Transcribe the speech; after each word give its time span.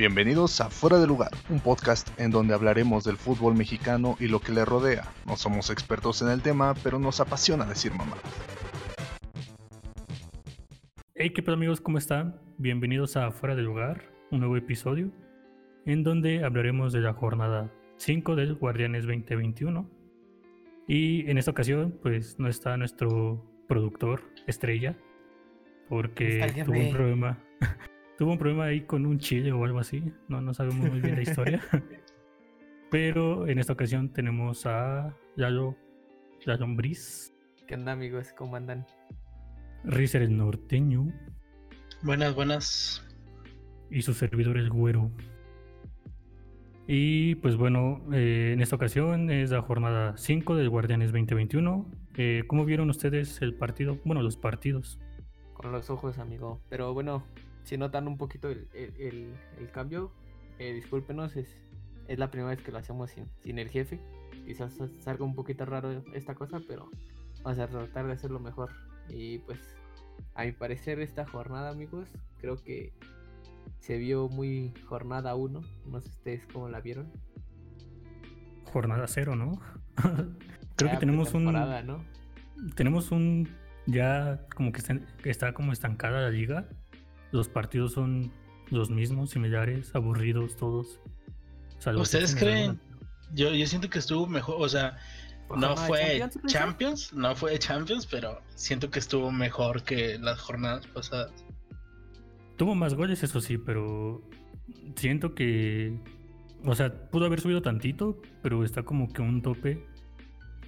Bienvenidos 0.00 0.62
a 0.62 0.70
Fuera 0.70 0.98
de 0.98 1.06
Lugar, 1.06 1.30
un 1.50 1.60
podcast 1.60 2.08
en 2.18 2.30
donde 2.30 2.54
hablaremos 2.54 3.04
del 3.04 3.18
fútbol 3.18 3.54
mexicano 3.54 4.16
y 4.18 4.28
lo 4.28 4.40
que 4.40 4.50
le 4.50 4.64
rodea. 4.64 5.04
No 5.26 5.36
somos 5.36 5.68
expertos 5.68 6.22
en 6.22 6.30
el 6.30 6.40
tema, 6.40 6.72
pero 6.82 6.98
nos 6.98 7.20
apasiona 7.20 7.66
decir 7.66 7.92
mamá. 7.92 8.16
Hey, 11.14 11.34
¿qué 11.34 11.42
tal 11.42 11.52
amigos? 11.52 11.82
¿Cómo 11.82 11.98
están? 11.98 12.40
Bienvenidos 12.56 13.18
a 13.18 13.30
Fuera 13.30 13.54
de 13.54 13.60
Lugar, 13.60 14.10
un 14.30 14.40
nuevo 14.40 14.56
episodio 14.56 15.12
en 15.84 16.02
donde 16.02 16.46
hablaremos 16.46 16.94
de 16.94 17.00
la 17.00 17.12
jornada 17.12 17.70
5 17.98 18.36
del 18.36 18.54
Guardianes 18.54 19.04
2021. 19.04 19.86
Y 20.88 21.30
en 21.30 21.36
esta 21.36 21.50
ocasión, 21.50 21.94
pues 22.00 22.38
no 22.38 22.48
está 22.48 22.78
nuestro 22.78 23.44
productor 23.68 24.22
estrella, 24.46 24.96
porque 25.90 26.62
tuvo 26.64 26.78
un 26.78 26.90
problema. 26.90 27.38
Tuvo 28.20 28.32
un 28.32 28.38
problema 28.38 28.64
ahí 28.64 28.82
con 28.82 29.06
un 29.06 29.18
chile 29.18 29.50
o 29.50 29.64
algo 29.64 29.78
así. 29.78 30.12
No, 30.28 30.42
no 30.42 30.52
sabemos 30.52 30.90
muy 30.90 31.00
bien 31.00 31.16
la 31.16 31.22
historia. 31.22 31.62
Pero 32.90 33.48
en 33.48 33.58
esta 33.58 33.72
ocasión 33.72 34.12
tenemos 34.12 34.66
a 34.66 35.16
Yayo, 35.38 35.74
Yayo 36.44 36.66
Briz. 36.76 37.32
¿Qué 37.66 37.76
onda, 37.76 37.92
amigos? 37.92 38.34
¿Cómo 38.36 38.56
andan? 38.56 38.86
Rizer 39.84 40.20
el 40.20 40.36
norteño. 40.36 41.06
Buenas, 42.02 42.34
buenas. 42.34 43.08
Y 43.90 44.02
su 44.02 44.12
servidor 44.12 44.58
el 44.58 44.68
güero. 44.68 45.10
Y 46.86 47.36
pues 47.36 47.56
bueno, 47.56 48.02
eh, 48.12 48.50
en 48.52 48.60
esta 48.60 48.76
ocasión 48.76 49.30
es 49.30 49.50
la 49.50 49.62
jornada 49.62 50.14
5 50.18 50.56
del 50.56 50.68
Guardianes 50.68 51.10
2021. 51.10 51.90
Eh, 52.16 52.44
¿Cómo 52.48 52.66
vieron 52.66 52.90
ustedes 52.90 53.40
el 53.40 53.54
partido? 53.54 53.98
Bueno, 54.04 54.20
los 54.20 54.36
partidos. 54.36 55.00
Con 55.54 55.72
los 55.72 55.88
ojos, 55.88 56.18
amigo. 56.18 56.60
Pero 56.68 56.92
bueno, 56.92 57.24
si 57.70 57.78
notan 57.78 58.08
un 58.08 58.18
poquito 58.18 58.50
el, 58.50 59.70
cambio, 59.72 60.10
eh, 60.58 60.72
discúlpenos, 60.72 61.36
es, 61.36 61.56
es 62.08 62.18
la 62.18 62.28
primera 62.28 62.50
vez 62.50 62.60
que 62.64 62.72
lo 62.72 62.78
hacemos 62.78 63.10
sin, 63.10 63.26
sin 63.44 63.60
el 63.60 63.68
jefe. 63.68 64.00
Quizás 64.44 64.76
salga 64.98 65.24
un 65.24 65.36
poquito 65.36 65.64
raro 65.66 66.02
esta 66.12 66.34
cosa, 66.34 66.60
pero 66.66 66.90
vamos 67.44 67.60
a 67.60 67.68
tratar 67.68 68.08
de 68.08 68.12
hacerlo 68.14 68.40
mejor. 68.40 68.70
Y 69.08 69.38
pues, 69.38 69.60
a 70.34 70.42
mi 70.42 70.50
parecer, 70.50 70.98
esta 70.98 71.24
jornada, 71.24 71.70
amigos, 71.70 72.08
creo 72.40 72.56
que 72.56 72.92
se 73.78 73.98
vio 73.98 74.28
muy 74.28 74.74
jornada 74.86 75.36
1. 75.36 75.62
No 75.86 76.00
sé 76.00 76.08
ustedes 76.08 76.46
cómo 76.52 76.68
la 76.68 76.80
vieron. 76.80 77.12
Jornada 78.64 79.06
0, 79.06 79.36
¿no? 79.36 79.60
creo 80.74 80.90
que 80.90 80.96
tenemos 80.96 81.34
un. 81.34 81.44
¿no? 81.44 82.04
Tenemos 82.74 83.12
un. 83.12 83.48
Ya 83.86 84.44
como 84.56 84.72
que 84.72 84.82
está 85.30 85.54
como 85.54 85.72
estancada 85.72 86.20
la 86.22 86.30
liga 86.30 86.68
los 87.32 87.48
partidos 87.48 87.92
son 87.92 88.32
los 88.70 88.90
mismos, 88.90 89.30
similares, 89.30 89.94
aburridos 89.94 90.56
todos. 90.56 91.00
¿Ustedes 91.96 92.34
creen? 92.34 92.80
Yo, 93.32 93.52
yo 93.54 93.66
siento 93.66 93.88
que 93.88 93.98
estuvo 93.98 94.26
mejor, 94.26 94.56
o 94.58 94.68
sea, 94.68 94.96
no 95.56 95.76
fue 95.76 96.28
Champions, 96.46 97.12
no 97.12 97.34
fue 97.34 97.58
Champions, 97.58 98.06
pero 98.06 98.40
siento 98.54 98.90
que 98.90 98.98
estuvo 98.98 99.30
mejor 99.30 99.82
que 99.82 100.18
las 100.18 100.40
jornadas 100.40 100.86
pasadas. 100.88 101.32
Tuvo 102.56 102.74
más 102.74 102.94
goles, 102.94 103.22
eso 103.22 103.40
sí, 103.40 103.58
pero 103.58 104.22
siento 104.96 105.34
que, 105.34 105.98
o 106.64 106.74
sea, 106.74 107.10
pudo 107.10 107.26
haber 107.26 107.40
subido 107.40 107.62
tantito, 107.62 108.20
pero 108.42 108.64
está 108.64 108.82
como 108.82 109.12
que 109.12 109.22
un 109.22 109.42
tope 109.42 109.86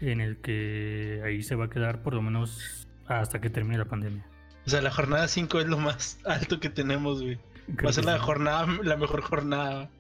en 0.01 0.21
el 0.21 0.41
que 0.41 1.21
ahí 1.25 1.43
se 1.43 1.55
va 1.55 1.67
a 1.67 1.71
quedar 1.71 2.03
por 2.03 2.15
lo 2.15 2.23
menos 2.23 2.89
hasta 3.07 3.41
que 3.41 3.51
termine 3.51 3.79
la 3.79 3.85
pandemia. 3.85 4.27
O 4.67 4.71
sea, 4.71 4.81
la 4.81 4.91
jornada 4.91 5.29
5 5.29 5.61
es 5.61 5.67
lo 5.67 5.79
más 5.79 6.19
alto 6.25 6.61
que 6.61 6.71
tenemos, 6.71 7.23
güey. 7.23 7.39
Va 7.85 7.91
a 7.91 7.93
ser 7.93 8.05
la 8.05 8.19
jornada, 8.19 8.67
la 8.83 8.97
mejor 8.97 9.23
jornada. 9.23 9.91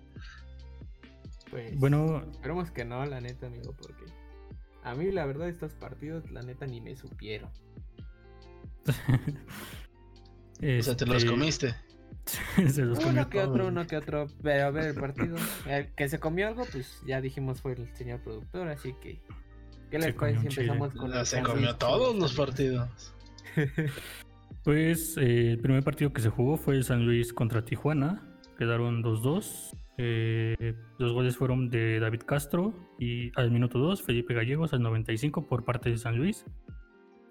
Pues 1.51 1.79
bueno, 1.79 2.25
esperemos 2.31 2.71
que 2.71 2.85
no, 2.85 3.05
la 3.05 3.21
neta, 3.21 3.47
amigo, 3.47 3.75
porque 3.77 4.05
a 4.85 4.95
mí 4.95 5.11
la 5.13 5.27
verdad 5.27 5.49
estos 5.49 5.75
partidos, 5.75 6.31
la 6.31 6.43
neta, 6.43 6.67
ni 6.67 6.81
me 6.81 6.97
supieron. 6.97 7.51
O 10.63 10.83
sea, 10.83 10.97
te 10.97 11.07
los 11.07 11.17
este, 11.17 11.29
comiste. 11.29 11.75
se 12.71 12.83
los 12.85 13.05
uno 13.05 13.29
que 13.29 13.41
otro, 13.41 13.67
uno 13.67 13.85
que 13.85 13.97
otro. 13.97 14.29
Pero 14.45 14.67
a 14.67 14.71
ver, 14.71 14.85
el 14.85 14.95
partido. 14.95 15.37
El 15.67 15.93
que 15.95 16.09
se 16.09 16.21
comió 16.21 16.47
algo, 16.47 16.65
pues 16.71 17.03
ya 17.05 17.21
dijimos 17.21 17.61
fue 17.61 17.73
el 17.73 17.93
señor 17.97 18.21
productor, 18.21 18.69
así 18.69 18.95
que. 19.03 19.21
¿Qué 19.91 19.99
les 19.99 20.15
parece 20.15 20.41
si 20.41 20.47
empezamos 20.47 20.95
con 20.95 21.27
Se 21.27 21.43
comió 21.43 21.75
todos 21.77 22.15
los 22.17 22.33
partidos. 22.35 23.13
Pues 24.65 25.17
eh, 25.17 25.53
el 25.53 25.59
primer 25.59 25.83
partido 25.83 26.13
que 26.13 26.21
se 26.21 26.31
jugó 26.31 26.57
fue 26.57 26.77
el 26.77 26.85
San 26.85 27.05
Luis 27.05 27.33
contra 27.33 27.65
Tijuana. 27.65 28.23
Quedaron 28.57 29.03
2-2. 29.03 29.77
Eh, 29.99 30.75
los 30.99 31.13
goles 31.13 31.37
fueron 31.37 31.69
de 31.69 31.99
David 31.99 32.23
Castro 32.25 32.73
y 32.99 33.31
al 33.39 33.51
minuto 33.51 33.79
2 33.79 34.03
Felipe 34.03 34.35
Gallegos 34.35 34.73
al 34.73 34.83
95 34.83 35.47
por 35.49 35.65
parte 35.65 35.91
de 35.91 35.99
San 35.99 36.17
Luis. 36.17 36.45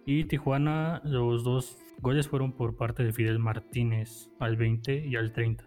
Y 0.06 0.25
Tijuana, 0.25 1.02
los 1.06 1.44
dos 1.44 1.78
goles 2.00 2.28
fueron 2.28 2.53
por 2.53 2.75
parte 2.75 3.03
de 3.03 3.14
Fidel 3.14 3.40
Martínez 3.40 4.30
al 4.40 4.58
20 4.58 5.06
y 5.06 5.16
al 5.16 5.31
30. 5.31 5.64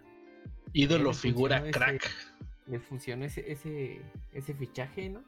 Ídolo 0.73 1.13
figura 1.13 1.63
crack. 1.71 2.11
le 2.67 2.79
funcionó 2.79 3.25
ese, 3.25 3.49
ese, 3.49 4.01
ese 4.33 4.53
fichaje, 4.53 5.09
¿no? 5.09 5.23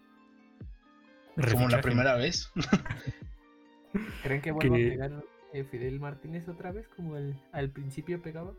Como 1.52 1.70
la 1.70 1.82
primera 1.82 2.16
vez. 2.16 2.52
¿Creen 4.24 4.42
que 4.42 4.52
vuelva 4.52 4.76
a 4.76 4.80
pegar 4.80 5.24
eh, 5.60 5.64
Fidel 5.64 6.00
Martínez 6.00 6.48
otra 6.48 6.72
vez, 6.72 6.88
como 6.96 7.16
al 7.16 7.70
principio 7.72 8.22
pegaba? 8.22 8.54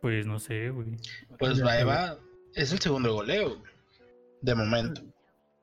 Pues 0.00 0.26
no 0.26 0.38
sé, 0.38 0.70
güey. 0.70 0.96
Pues 1.38 1.62
Baeva 1.62 2.18
es 2.54 2.72
el 2.72 2.80
segundo 2.80 3.14
goleo, 3.14 3.62
de 4.40 4.54
momento. 4.54 5.02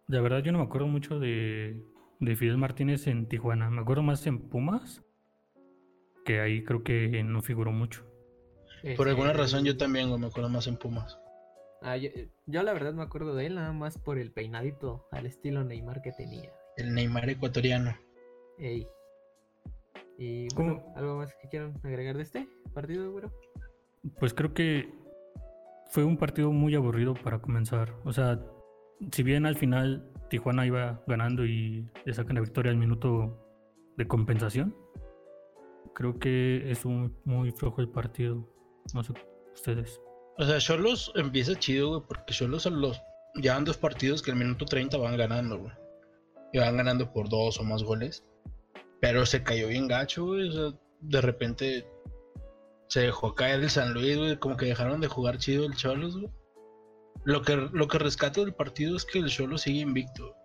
La 0.07 0.21
verdad 0.21 0.41
yo 0.41 0.51
no 0.51 0.59
me 0.59 0.63
acuerdo 0.63 0.87
mucho 0.87 1.19
de, 1.19 1.83
de 2.19 2.35
Fidel 2.35 2.57
Martínez 2.57 3.05
en 3.07 3.27
Tijuana. 3.27 3.69
Me 3.69 3.81
acuerdo 3.81 4.01
más 4.01 4.25
en 4.27 4.39
Pumas, 4.39 5.03
que 6.25 6.39
ahí 6.39 6.63
creo 6.63 6.83
que 6.83 7.21
no 7.23 7.41
figuró 7.41 7.71
mucho. 7.71 8.05
Por 8.95 9.09
alguna 9.09 9.33
razón 9.33 9.65
yo 9.65 9.77
también 9.77 10.09
me 10.19 10.27
acuerdo 10.27 10.49
más 10.49 10.67
en 10.67 10.77
Pumas. 10.77 11.19
Ah, 11.81 11.97
yo, 11.97 12.09
yo, 12.45 12.63
la 12.63 12.73
verdad 12.73 12.93
me 12.93 13.03
acuerdo 13.03 13.35
de 13.35 13.45
él 13.45 13.55
nada 13.55 13.71
más 13.71 13.97
por 13.97 14.17
el 14.17 14.31
peinadito 14.31 15.07
al 15.11 15.25
estilo 15.25 15.63
Neymar 15.63 16.01
que 16.01 16.11
tenía. 16.11 16.51
El 16.75 16.93
Neymar 16.93 17.29
ecuatoriano. 17.29 17.95
Y 18.59 20.53
bueno, 20.53 20.83
¿algo 20.95 21.17
más 21.17 21.33
que 21.41 21.47
quieran 21.47 21.79
agregar 21.83 22.17
de 22.17 22.23
este 22.23 22.47
partido, 22.73 23.11
güero? 23.11 23.31
Pues 24.19 24.33
creo 24.33 24.53
que 24.53 24.93
fue 25.89 26.03
un 26.03 26.17
partido 26.17 26.51
muy 26.51 26.75
aburrido 26.75 27.13
para 27.13 27.39
comenzar. 27.39 27.95
O 28.03 28.11
sea, 28.11 28.39
si 29.11 29.23
bien 29.23 29.45
al 29.45 29.55
final 29.55 30.11
Tijuana 30.29 30.65
iba 30.65 31.01
ganando 31.07 31.45
y 31.45 31.89
le 32.05 32.13
sacan 32.13 32.35
la 32.35 32.41
victoria 32.41 32.71
al 32.71 32.77
minuto 32.77 33.45
de 33.97 34.07
compensación, 34.07 34.75
creo 35.95 36.19
que 36.19 36.69
es 36.69 36.85
un 36.85 37.17
muy 37.23 37.51
flojo 37.51 37.81
el 37.81 37.89
partido. 37.89 38.47
No 38.93 39.03
sé, 39.03 39.13
ustedes. 39.53 40.01
O 40.37 40.43
sea, 40.43 40.57
Cholos 40.59 41.11
empieza 41.15 41.55
chido, 41.55 41.89
güey, 41.89 42.01
porque 42.07 42.33
Cholos 42.33 42.63
son 42.63 42.81
los. 42.81 43.01
Llevan 43.35 43.63
dos 43.63 43.77
partidos 43.77 44.21
que 44.21 44.31
al 44.31 44.37
minuto 44.37 44.65
30 44.65 44.97
van 44.97 45.17
ganando, 45.17 45.59
güey. 45.59 45.71
Y 46.51 46.59
van 46.59 46.77
ganando 46.77 47.11
por 47.11 47.29
dos 47.29 47.59
o 47.59 47.63
más 47.63 47.83
goles. 47.83 48.25
Pero 49.01 49.25
se 49.25 49.43
cayó 49.43 49.67
bien 49.67 49.87
gacho, 49.87 50.25
güey. 50.25 50.49
O 50.49 50.51
sea, 50.51 50.79
de 51.01 51.21
repente 51.21 51.87
se 52.87 53.01
dejó 53.01 53.35
caer 53.35 53.61
el 53.61 53.69
San 53.69 53.93
Luis, 53.93 54.17
güey. 54.17 54.37
Como 54.37 54.57
que 54.57 54.65
dejaron 54.65 54.99
de 55.01 55.07
jugar 55.07 55.37
chido 55.37 55.65
el 55.65 55.75
Cholos, 55.75 56.17
güey. 56.17 56.31
Lo 57.23 57.41
que, 57.41 57.55
lo 57.55 57.87
que 57.87 57.99
rescato 57.99 58.43
del 58.43 58.53
partido 58.53 58.95
es 58.95 59.05
que 59.05 59.19
el 59.19 59.29
Cholos 59.29 59.61
sigue 59.61 59.81
invicto. 59.81 60.35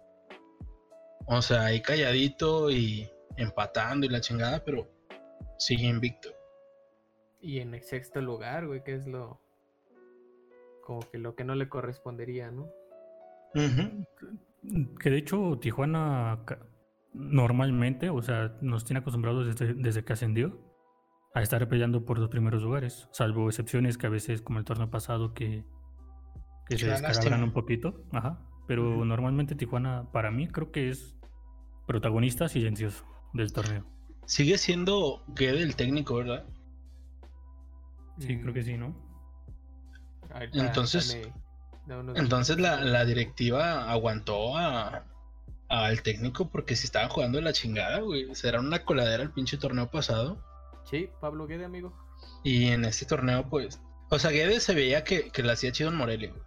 O 1.27 1.41
sea, 1.41 1.67
ahí 1.67 1.81
calladito 1.81 2.71
y 2.71 3.09
empatando 3.37 4.07
y 4.07 4.11
la 4.11 4.21
chingada, 4.21 4.63
pero 4.65 4.89
sigue 5.59 5.87
invicto. 5.87 6.31
Y 7.41 7.61
en 7.61 7.75
el 7.75 7.83
sexto 7.83 8.21
lugar, 8.21 8.67
güey, 8.67 8.83
que 8.83 8.95
es 8.95 9.07
lo. 9.07 9.41
Como 10.83 11.01
que 11.11 11.19
lo 11.19 11.35
que 11.35 11.45
no 11.45 11.55
le 11.55 11.69
correspondería, 11.69 12.51
¿no? 12.51 12.71
Que 15.01 15.11
de 15.11 15.19
hecho 15.19 15.59
Tijuana 15.61 16.45
normalmente, 17.13 18.11
o 18.11 18.21
sea, 18.23 18.57
nos 18.61 18.85
tiene 18.85 19.01
acostumbrados 19.01 19.55
desde, 19.57 20.05
que 20.05 20.13
ascendió 20.13 20.61
a 21.35 21.43
estar 21.43 21.67
peleando 21.69 22.05
por 22.05 22.19
los 22.19 22.29
primeros 22.29 22.63
lugares, 22.63 23.09
salvo 23.13 23.49
excepciones 23.49 23.99
que 23.99 24.07
a 24.07 24.11
veces, 24.11 24.43
como 24.43 24.59
el 24.59 24.65
torneo 24.65 24.91
pasado, 24.91 25.35
que, 25.35 25.65
que 26.69 26.79
se 26.79 26.89
descargan 26.89 27.43
un 27.43 27.53
poquito. 27.53 28.05
Ajá. 28.13 28.41
Pero 28.67 29.05
normalmente 29.05 29.55
Tijuana, 29.55 30.11
para 30.13 30.31
mí, 30.31 30.49
creo 30.49 30.71
que 30.71 30.89
es 30.89 31.17
protagonista 31.87 32.49
silencioso 32.49 33.05
del 33.33 33.53
torneo. 33.53 33.85
Sigue 34.27 34.57
siendo 34.57 35.25
que 35.37 35.51
el 35.51 35.77
técnico, 35.77 36.17
¿verdad? 36.17 36.47
Sí, 38.19 38.41
creo 38.41 38.55
que 38.55 38.63
sí, 38.63 38.79
¿no? 38.79 38.97
Entonces, 40.53 41.21
entonces 42.15 42.59
la, 42.59 42.81
la 42.81 43.05
directiva 43.05 43.91
aguantó 43.91 44.57
a, 44.57 45.05
al 45.69 46.03
técnico 46.03 46.49
porque 46.51 46.77
si 46.77 46.87
estaban 46.87 47.09
jugando 47.09 47.41
la 47.41 47.53
chingada, 47.53 48.01
güey. 48.01 48.35
Será 48.35 48.61
una 48.61 48.85
coladera 48.85 49.23
el 49.23 49.31
pinche 49.33 49.59
torneo 49.59 49.91
pasado. 49.91 50.39
Sí, 50.85 51.11
Pablo 51.21 51.47
Guede, 51.47 51.65
amigo. 51.65 51.93
Y 52.43 52.69
en 52.69 52.85
este 52.85 53.07
torneo, 53.07 53.49
pues. 53.49 53.81
O 54.11 54.19
sea, 54.19 54.31
Guedes 54.31 54.63
se 54.63 54.75
veía 54.75 55.05
que, 55.05 55.31
que 55.31 55.43
le 55.43 55.53
hacía 55.53 55.73
chido 55.73 55.91
en 55.91 55.97
Morelia, 55.97 56.31
güey. 56.31 56.43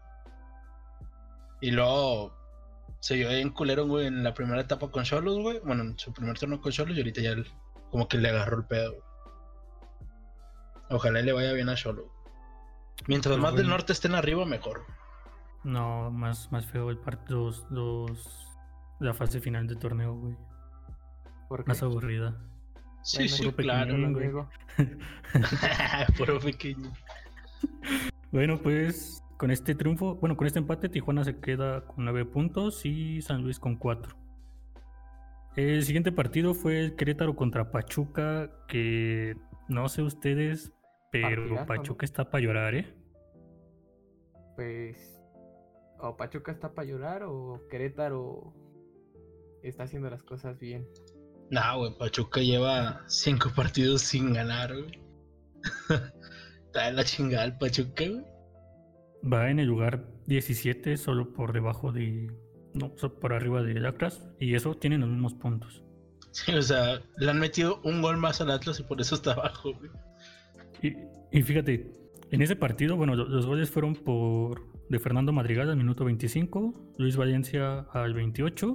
Y 1.59 1.71
luego 1.71 2.35
se 2.99 3.15
vio 3.15 3.31
en 3.31 3.49
culero, 3.49 3.87
güey, 3.87 4.07
en 4.07 4.23
la 4.23 4.33
primera 4.33 4.61
etapa 4.61 4.89
con 4.89 5.03
Cholos, 5.03 5.39
güey. 5.39 5.59
Bueno, 5.59 5.83
en 5.83 5.99
su 5.99 6.13
primer 6.13 6.37
torneo 6.37 6.61
con 6.61 6.71
Cholos 6.71 6.95
y 6.95 6.99
ahorita 6.99 7.21
ya 7.21 7.31
él 7.31 7.51
como 7.89 8.07
que 8.07 8.17
le 8.17 8.29
agarró 8.29 8.57
el 8.57 8.65
pedo. 8.65 8.91
güey. 8.91 9.03
Ojalá 10.89 11.21
le 11.21 11.33
vaya 11.33 11.53
bien 11.53 11.69
a 11.69 11.75
Cholo. 11.75 12.11
Mientras 13.07 13.37
más 13.37 13.55
del 13.55 13.67
norte 13.67 13.93
estén 13.93 14.15
arriba, 14.15 14.45
mejor. 14.45 14.85
No, 15.67 16.09
más, 16.11 16.49
más 16.49 16.65
feo 16.65 16.89
el 16.89 16.97
part 16.97 17.29
los, 17.29 17.69
los, 17.69 18.47
la 19.01 19.13
fase 19.13 19.41
final 19.41 19.67
del 19.67 19.77
torneo, 19.77 20.15
güey. 20.15 20.37
Más 21.65 21.83
aburrida. 21.83 22.37
Sí, 23.03 23.17
Bueno, 23.17 23.35
sí, 23.35 23.43
puro 23.43 23.55
claro. 23.57 24.49
Puro 26.17 26.39
pequeño. 26.39 26.93
Bueno, 28.31 28.61
pues 28.61 29.21
con 29.35 29.51
este 29.51 29.75
triunfo, 29.75 30.15
bueno, 30.15 30.37
con 30.37 30.47
este 30.47 30.59
empate, 30.59 30.87
Tijuana 30.87 31.25
se 31.25 31.37
queda 31.37 31.85
con 31.85 32.05
9 32.05 32.23
puntos 32.23 32.85
y 32.85 33.21
San 33.21 33.43
Luis 33.43 33.59
con 33.59 33.75
4. 33.75 34.15
El 35.57 35.83
siguiente 35.83 36.13
partido 36.13 36.53
fue 36.53 36.79
el 36.79 36.95
Querétaro 36.95 37.35
contra 37.35 37.71
Pachuca, 37.71 38.49
que 38.69 39.35
no 39.67 39.89
sé 39.89 40.01
ustedes, 40.01 40.71
pero 41.11 41.41
Partidazo, 41.41 41.59
¿no? 41.59 41.65
Pachuca 41.65 42.05
está 42.05 42.29
para 42.29 42.41
llorar, 42.41 42.73
¿eh? 42.73 42.93
Pues. 44.55 45.16
O 45.99 46.15
Pachuca 46.15 46.51
está 46.51 46.73
para 46.73 46.87
llorar 46.87 47.23
o 47.23 47.61
Querétaro 47.69 48.53
está 49.63 49.83
haciendo 49.83 50.09
las 50.09 50.23
cosas 50.23 50.59
bien. 50.59 50.87
Nah, 51.49 51.75
güey, 51.75 51.97
Pachuca 51.97 52.41
lleva 52.41 53.03
cinco 53.07 53.49
partidos 53.55 54.01
sin 54.01 54.33
ganar, 54.33 54.73
güey. 54.73 55.01
Está 56.65 56.85
de 56.87 56.93
la 56.93 57.03
chingada 57.03 57.45
el 57.45 57.57
Pachuca, 57.57 58.03
güey. 58.07 58.25
Va 59.31 59.49
en 59.49 59.59
el 59.59 59.65
lugar 59.67 60.05
17, 60.27 60.97
solo 60.97 61.33
por 61.33 61.53
debajo 61.53 61.91
de. 61.91 62.31
No, 62.73 62.93
por 62.95 63.33
arriba 63.33 63.63
del 63.63 63.85
Atlas, 63.85 64.23
y 64.39 64.53
eso 64.53 64.75
tienen 64.75 65.01
los 65.01 65.09
mismos 65.09 65.33
puntos. 65.33 65.83
Sí, 66.31 66.53
o 66.53 66.61
sea, 66.61 67.01
le 67.17 67.31
han 67.31 67.39
metido 67.39 67.81
un 67.83 68.01
gol 68.01 68.17
más 68.17 68.39
al 68.41 68.51
Atlas 68.51 68.79
y 68.79 68.83
por 68.83 69.01
eso 69.01 69.15
está 69.15 69.31
abajo, 69.31 69.71
güey. 69.73 69.89
Y, 70.83 71.37
y 71.39 71.41
fíjate, 71.41 71.91
en 72.29 72.41
ese 72.41 72.55
partido, 72.55 72.95
bueno, 72.95 73.15
lo- 73.15 73.27
los 73.27 73.47
goles 73.47 73.71
fueron 73.71 73.95
por 73.95 74.61
de 74.89 74.99
Fernando 74.99 75.31
Madrigal 75.33 75.69
al 75.69 75.77
minuto 75.77 76.05
25, 76.05 76.93
Luis 76.97 77.17
Valencia 77.17 77.79
al 77.91 78.13
28, 78.13 78.73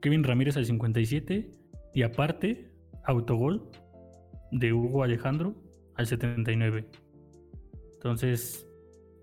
Kevin 0.00 0.24
Ramírez 0.24 0.56
al 0.56 0.66
57 0.66 1.50
y 1.94 2.02
aparte, 2.02 2.72
autogol 3.04 3.70
de 4.50 4.72
Hugo 4.72 5.02
Alejandro 5.02 5.54
al 5.94 6.06
79. 6.06 6.88
Entonces, 7.94 8.66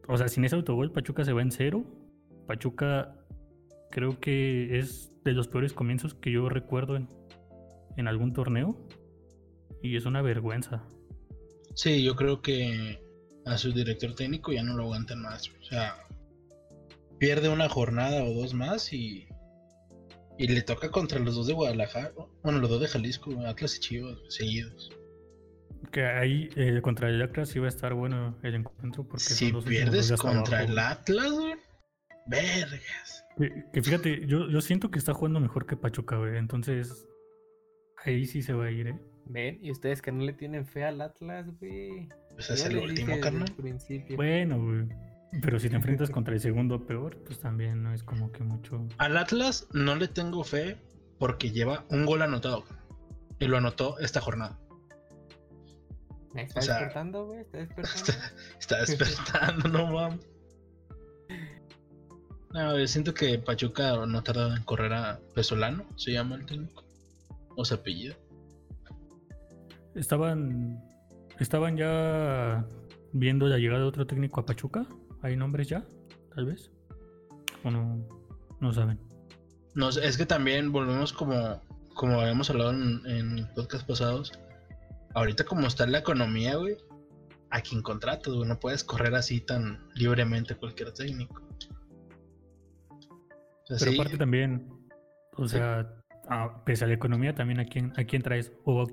o 0.08 0.18
sea, 0.18 0.28
sin 0.28 0.46
ese 0.46 0.56
autogol 0.56 0.92
Pachuca 0.92 1.24
se 1.26 1.34
va 1.34 1.42
en 1.42 1.52
cero. 1.52 1.86
Pachuca 2.48 3.16
creo 3.92 4.20
que 4.20 4.80
es 4.80 5.14
de 5.24 5.34
los 5.34 5.48
peores 5.48 5.74
comienzos 5.74 6.14
que 6.14 6.32
yo 6.32 6.50
recuerdo 6.50 6.96
en, 6.96 7.08
en 7.98 8.08
algún 8.08 8.34
torneo. 8.34 8.88
Y 9.82 9.98
es 9.98 10.06
una 10.06 10.22
vergüenza. 10.22 10.84
Sí, 11.76 12.04
yo 12.04 12.16
creo 12.16 12.42
que 12.42 13.03
a 13.46 13.58
su 13.58 13.72
director 13.72 14.16
técnico 14.16 14.52
ya 14.52 14.64
no 14.64 14.76
lo 14.76 14.84
aguantan 14.84 15.22
más. 15.22 15.50
O 15.50 15.64
sea, 15.64 15.96
pierde 17.20 17.50
una 17.50 17.70
jornada 17.70 18.24
o 18.24 18.34
dos 18.34 18.54
más 18.54 18.94
y, 18.94 19.28
y 20.38 20.48
le 20.48 20.62
toca 20.62 20.90
contra 20.92 21.20
los 21.20 21.36
dos 21.36 21.48
de 21.48 21.54
Guadalajara. 21.54 22.12
Bueno, 22.44 22.60
los 22.60 22.70
dos 22.70 22.82
de 22.82 22.88
Jalisco, 22.88 23.32
Atlas 23.46 23.78
y 23.78 23.80
Chivas, 23.80 24.18
seguidos. 24.30 24.92
Que 25.92 26.06
ahí 26.06 26.50
eh, 26.56 26.82
contra 26.82 27.10
el 27.10 27.22
Atlas 27.22 27.56
iba 27.56 27.66
a 27.66 27.70
estar 27.70 27.94
bueno 27.94 28.38
el 28.44 28.56
encuentro 28.56 29.06
porque 29.06 29.24
son 29.24 29.38
Si 29.38 29.52
los 29.52 29.66
últimos 29.66 29.66
pierdes 29.66 30.08
dos 30.08 30.08
de 30.08 30.14
hasta 30.16 30.28
contra 30.28 30.58
abajo, 30.60 30.72
el. 30.72 30.80
Atlas, 30.80 31.32
güey, 31.32 31.54
vergas. 32.28 33.26
Que, 33.38 33.66
que 33.74 33.82
fíjate, 33.82 34.26
yo, 34.26 34.50
yo 34.50 34.62
siento 34.62 34.92
que 34.92 35.00
está 35.00 35.14
jugando 35.14 35.40
mejor 35.40 35.66
que 35.66 35.76
Pachuca, 35.76 36.18
güey. 36.18 36.38
Entonces, 36.38 37.06
ahí 38.06 38.26
sí 38.26 38.42
se 38.42 38.54
va 38.54 38.66
a 38.66 38.72
ir, 38.72 38.88
¿eh? 38.88 39.00
Ven, 39.26 39.60
y 39.62 39.72
ustedes 39.72 40.02
que 40.02 40.12
no 40.12 40.24
le 40.24 40.34
tienen 40.34 40.66
fe 40.66 40.84
al 40.84 41.02
Atlas, 41.02 41.48
güey. 41.60 42.10
Pues 42.36 42.50
es 42.50 42.66
el 42.66 42.78
último, 42.78 43.20
carnal. 43.20 43.54
Bueno, 44.16 44.64
güey. 44.64 44.88
Pero 45.42 45.60
si 45.60 45.70
te 45.70 45.76
enfrentas 45.76 46.10
contra 46.10 46.34
el 46.34 46.40
segundo 46.40 46.86
peor, 46.86 47.18
pues 47.26 47.40
también 47.40 47.82
no 47.82 47.94
es 47.94 48.04
como 48.04 48.32
que 48.32 48.44
mucho. 48.44 48.88
Al 48.98 49.18
Atlas 49.18 49.68
no 49.74 49.96
le 49.96 50.08
tengo 50.08 50.44
fe 50.44 50.78
porque 51.18 51.52
lleva 51.52 51.86
un 51.90 52.06
gol 52.06 52.22
anotado. 52.22 52.66
Y 53.40 53.48
lo 53.48 53.58
anotó 53.58 53.98
esta 54.00 54.22
jornada. 54.22 54.60
¿Me 56.34 56.44
está 56.44 56.60
o 56.60 56.64
sea, 56.64 56.76
despertando, 56.76 57.26
güey? 57.28 57.42
¿Está 57.42 57.58
despertando? 57.58 58.14
Está 58.60 58.80
despertando, 58.80 59.70
no 59.70 59.88
mames. 59.88 60.28
No, 62.54 62.78
yo 62.78 62.88
siento 62.88 63.14
que 63.14 63.40
Pachuca 63.40 64.06
no 64.06 64.24
tarda 64.24 64.56
en 64.56 64.64
correr 64.64 64.94
a 64.94 65.20
Pesolano, 65.34 65.86
se 65.96 66.12
llama 66.12 66.36
el 66.36 66.46
técnico. 66.46 66.84
O 67.56 67.66
se 67.66 67.76
apellida. 67.76 68.16
Estaban. 69.96 70.84
Estaban 71.40 71.78
ya 71.78 72.66
viendo 73.12 73.48
la 73.48 73.58
llegada 73.58 73.80
de 73.82 73.86
otro 73.88 74.06
técnico 74.08 74.40
a 74.42 74.46
Pachuca. 74.46 74.86
¿Hay 75.22 75.36
nombres 75.36 75.68
ya? 75.70 75.86
Tal 76.36 76.46
vez. 76.46 76.72
O 77.64 77.72
no. 77.72 78.08
No 78.60 78.72
saben. 78.72 79.00
No, 79.76 79.92
sé, 79.92 80.06
es 80.08 80.18
que 80.18 80.26
también 80.26 80.72
volvemos 80.72 81.12
como, 81.12 81.62
como 81.96 82.20
habíamos 82.22 82.50
hablado 82.50 82.72
en, 82.72 83.02
en 83.06 83.48
podcast 83.56 83.88
pasados. 83.88 84.32
Ahorita 85.16 85.44
como 85.44 85.68
está 85.68 85.86
la 85.88 86.00
economía, 86.00 86.56
güey, 86.56 86.78
a 87.50 87.62
quien 87.62 87.82
contratas, 87.82 88.34
güey, 88.34 88.48
no 88.48 88.60
puedes 88.60 88.84
correr 88.84 89.14
así 89.16 89.42
tan 89.42 89.88
libremente 89.96 90.56
cualquier 90.56 90.92
técnico. 90.94 91.42
O 92.90 93.66
sea, 93.66 93.78
Pero 93.80 93.92
sí, 93.92 94.00
aparte 94.00 94.18
también, 94.18 94.68
o 95.38 95.48
Sí. 95.48 95.58
sea, 95.58 95.94
a- 96.30 96.64
pese 96.66 96.86
a 96.86 96.88
la 96.88 96.94
economía, 96.94 97.36
también 97.36 97.60
a 97.60 97.66
quién, 97.66 97.94
a 97.98 98.04
quién 98.06 98.22
traes 98.22 98.52
o 98.66 98.88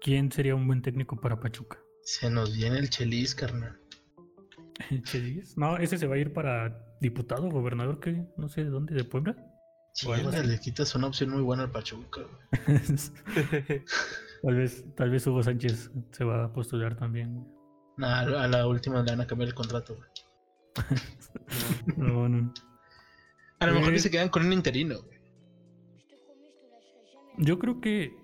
quién 0.00 0.30
sería 0.32 0.54
un 0.54 0.66
buen 0.66 0.82
técnico 0.82 1.20
para 1.20 1.38
Pachuca. 1.40 1.78
se 2.02 2.30
nos 2.30 2.56
viene 2.56 2.78
el 2.78 2.88
chelis, 2.90 3.34
carnal. 3.34 3.78
Chelis. 5.04 5.56
No, 5.58 5.76
ese 5.76 5.98
se 5.98 6.06
va 6.06 6.14
a 6.14 6.18
ir 6.18 6.32
para 6.32 6.82
diputado, 7.00 7.48
gobernador, 7.50 8.00
que 8.00 8.24
no 8.36 8.48
sé 8.48 8.64
de 8.64 8.70
dónde, 8.70 8.94
de 8.94 9.04
Puebla. 9.04 9.36
Sí, 9.92 10.06
le 10.08 10.58
quitas 10.60 10.94
una 10.94 11.08
opción 11.08 11.30
muy 11.30 11.42
buena 11.42 11.64
al 11.64 11.70
Pachuca, 11.72 12.20
tal 14.42 14.54
vez, 14.54 14.84
tal 14.94 15.10
vez 15.10 15.26
Hugo 15.26 15.42
Sánchez 15.42 15.90
se 16.12 16.24
va 16.24 16.44
a 16.44 16.52
postular 16.52 16.96
también. 16.96 17.44
Nah, 17.96 18.20
a 18.20 18.48
la 18.48 18.66
última 18.68 19.02
le 19.02 19.10
van 19.10 19.20
a 19.20 19.26
cambiar 19.26 19.48
el 19.48 19.54
contrato. 19.54 19.98
No, 21.96 22.28
no. 22.28 22.52
A 23.58 23.66
lo 23.66 23.74
mejor 23.74 23.90
Eh. 23.90 23.92
que 23.94 23.98
se 23.98 24.10
quedan 24.10 24.28
con 24.28 24.46
un 24.46 24.52
interino. 24.52 24.96
Yo 27.38 27.58
creo 27.58 27.80
que 27.80 28.14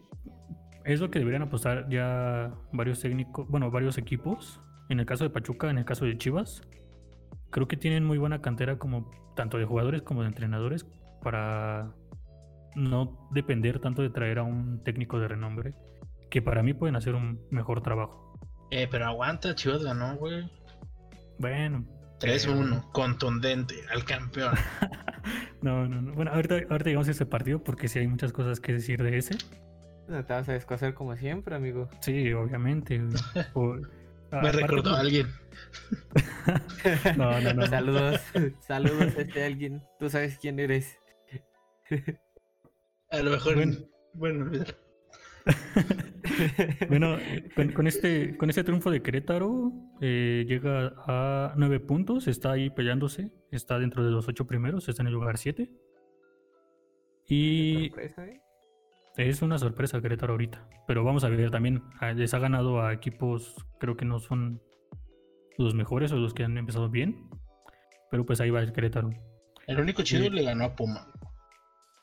es 0.86 1.00
lo 1.00 1.10
que 1.10 1.18
deberían 1.18 1.42
apostar 1.42 1.88
ya 1.88 2.54
varios 2.72 3.00
técnicos, 3.00 3.48
bueno, 3.48 3.70
varios 3.70 3.98
equipos. 3.98 4.60
En 4.88 5.00
el 5.00 5.06
caso 5.06 5.24
de 5.24 5.30
Pachuca, 5.30 5.68
en 5.68 5.78
el 5.78 5.84
caso 5.84 6.04
de 6.04 6.16
Chivas, 6.16 6.62
creo 7.50 7.66
que 7.66 7.76
tienen 7.76 8.04
muy 8.04 8.18
buena 8.18 8.40
cantera 8.40 8.78
como 8.78 9.10
tanto 9.34 9.58
de 9.58 9.64
jugadores 9.64 10.02
como 10.02 10.22
de 10.22 10.28
entrenadores 10.28 10.86
para 11.22 11.92
no 12.76 13.28
depender 13.32 13.80
tanto 13.80 14.02
de 14.02 14.10
traer 14.10 14.38
a 14.38 14.44
un 14.44 14.82
técnico 14.84 15.18
de 15.18 15.26
renombre, 15.26 15.74
que 16.30 16.40
para 16.40 16.62
mí 16.62 16.72
pueden 16.72 16.94
hacer 16.94 17.16
un 17.16 17.44
mejor 17.50 17.82
trabajo. 17.82 18.38
Eh, 18.70 18.86
pero 18.88 19.06
aguanta, 19.06 19.56
Chivas 19.56 19.82
ganó, 19.82 20.16
güey. 20.16 20.48
Bueno, 21.38 21.84
3-1, 22.20 22.92
contundente, 22.92 23.74
al 23.92 24.04
campeón. 24.04 24.54
no, 25.62 25.88
no, 25.88 26.00
no. 26.00 26.12
Bueno, 26.14 26.30
ahorita, 26.30 26.54
ahorita 26.70 26.84
llegamos 26.84 27.08
a 27.08 27.10
ese 27.10 27.26
partido 27.26 27.62
porque 27.64 27.88
sí 27.88 27.98
hay 27.98 28.06
muchas 28.06 28.32
cosas 28.32 28.60
que 28.60 28.72
decir 28.72 29.02
de 29.02 29.18
ese. 29.18 29.36
No 30.08 30.24
te 30.24 30.32
vas 30.32 30.48
a 30.48 30.52
descoser 30.52 30.94
como 30.94 31.16
siempre, 31.16 31.54
amigo. 31.54 31.88
Sí, 32.00 32.32
obviamente. 32.32 32.98
Me 34.32 34.38
aparte, 34.38 34.60
recordó 34.60 34.90
a 34.90 35.00
alguien. 35.00 35.26
No, 37.16 37.40
no, 37.40 37.54
no. 37.54 37.66
Saludos, 37.66 38.20
saludos 38.60 39.16
a 39.16 39.20
este 39.22 39.44
alguien. 39.44 39.82
Tú 39.98 40.08
sabes 40.10 40.38
quién 40.38 40.60
eres. 40.60 40.98
A 43.10 43.18
lo 43.18 43.30
mejor. 43.30 43.54
Bueno. 43.54 43.76
Bueno, 44.14 44.44
olvídalo. 44.44 44.74
Bueno, 46.88 47.16
con, 47.54 47.72
con 47.72 47.86
este, 47.86 48.36
con 48.36 48.50
este 48.50 48.64
triunfo 48.64 48.90
de 48.90 49.00
Querétaro, 49.00 49.72
eh, 50.00 50.44
llega 50.46 50.92
a 51.06 51.54
nueve 51.56 51.80
puntos, 51.80 52.26
está 52.26 52.52
ahí 52.52 52.68
peleándose, 52.68 53.30
está 53.50 53.78
dentro 53.78 54.04
de 54.04 54.10
los 54.10 54.28
ocho 54.28 54.46
primeros, 54.46 54.88
está 54.88 55.02
en 55.02 55.06
el 55.06 55.14
lugar 55.14 55.38
7. 55.38 55.70
Y 57.28 57.88
Sorpresa, 57.88 58.26
¿eh? 58.26 58.40
Es 59.16 59.42
una 59.42 59.58
sorpresa 59.58 60.00
Querétaro 60.00 60.32
ahorita. 60.34 60.68
Pero 60.86 61.04
vamos 61.04 61.24
a 61.24 61.28
ver 61.28 61.50
también, 61.50 61.82
ah, 62.00 62.12
les 62.12 62.34
ha 62.34 62.38
ganado 62.38 62.82
a 62.82 62.92
equipos, 62.92 63.54
creo 63.80 63.96
que 63.96 64.04
no 64.04 64.18
son 64.18 64.62
los 65.58 65.74
mejores 65.74 66.12
o 66.12 66.16
los 66.16 66.34
que 66.34 66.44
han 66.44 66.58
empezado 66.58 66.88
bien. 66.90 67.28
Pero 68.10 68.24
pues 68.26 68.40
ahí 68.40 68.50
va 68.50 68.60
el 68.60 68.72
Querétaro. 68.72 69.10
el 69.66 69.80
único 69.80 70.02
chido 70.02 70.24
Sí. 70.24 70.30
le 70.30 70.42
ganó 70.42 70.64
a 70.64 70.76
Puma. 70.76 71.06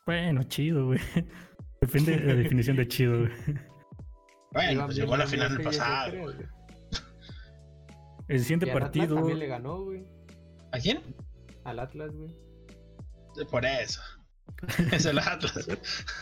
Bueno, 0.06 0.44
chido, 0.44 0.88
güey. 0.88 1.00
Depende 1.82 2.18
de 2.18 2.26
la 2.28 2.34
definición 2.36 2.78
de 2.78 2.88
chido, 2.88 3.20
güey. 3.20 3.32
Bueno, 4.52 4.86
pues 4.86 4.96
llegó 4.98 5.14
a 5.16 5.18
la 5.18 5.28
final 5.28 5.58
creo, 5.58 6.24
güey. 6.24 6.36
güey. 6.36 6.48
El 8.28 8.40
siguiente 8.40 8.66
Atlas 8.68 8.82
partido. 8.82 9.16
también 9.16 9.40
le 9.40 9.48
ganó, 9.48 9.84
güey. 9.84 10.06
¿A 10.72 10.80
quién? 10.80 11.02
Al 11.66 11.80
Atlas, 11.80 12.12
güey. 12.14 12.36
Por 13.50 13.66
eso. 13.66 14.02
Es 14.92 15.06
el 15.06 15.20
Atlas. 15.20 15.68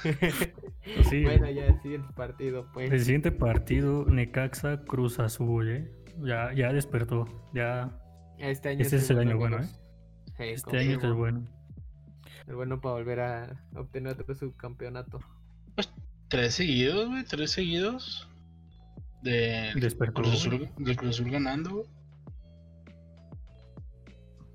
Sí, 1.10 1.24
Bueno, 1.24 1.50
ya 1.50 1.68
el 1.68 1.82
siguiente 1.82 2.12
partido, 2.16 2.68
pues. 2.74 2.92
el 2.92 3.00
siguiente 3.02 3.32
partido, 3.32 4.06
Necaxa 4.06 4.82
Cruz 4.86 5.20
Azul, 5.20 5.70
¿eh? 5.70 5.92
Ya, 6.20 6.52
ya 6.54 6.74
despertó. 6.74 7.26
Ya. 7.54 7.98
Este 8.40 8.70
año 8.70 8.82
Este 8.82 8.96
es 8.98 9.10
el 9.10 9.20
año 9.20 9.38
bueno, 9.38 9.60
¿eh? 9.60 9.68
Sí, 10.38 10.44
Este 10.44 10.80
año 10.80 10.98
es 10.98 11.04
el 11.04 11.14
bueno. 11.14 11.46
El 12.48 12.56
bueno 12.56 12.82
para 12.82 12.96
volver 12.96 13.20
a 13.20 13.64
obtener 13.76 14.14
otro 14.20 14.34
subcampeonato. 14.34 15.20
Tres 16.28 16.56
seguidos, 16.56 17.10
güey. 17.10 17.24
Tres 17.26 17.52
seguidos. 17.52 18.28
De 19.22 19.72
Despertó. 19.76 20.22
Cruz 20.24 20.34
Azul, 20.34 20.70
del 20.80 20.96
Cruz 20.98 21.12
Azul 21.12 21.30
ganando. 21.30 21.86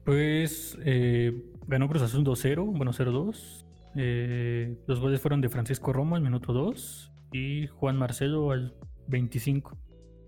Pues 0.04 0.78
eh, 0.84 1.32
ganó 1.66 1.88
Cruz 1.88 2.02
Azul 2.02 2.24
2-0, 2.24 2.76
bueno 2.76 2.92
0-2. 2.92 3.65
Eh, 3.96 4.76
los 4.86 5.00
goles 5.00 5.20
fueron 5.20 5.40
de 5.40 5.48
Francisco 5.48 5.92
Romo 5.92 6.16
al 6.16 6.22
minuto 6.22 6.52
2 6.52 7.12
y 7.32 7.66
Juan 7.68 7.96
Marcelo 7.96 8.50
al 8.50 8.74
25. 9.08 9.76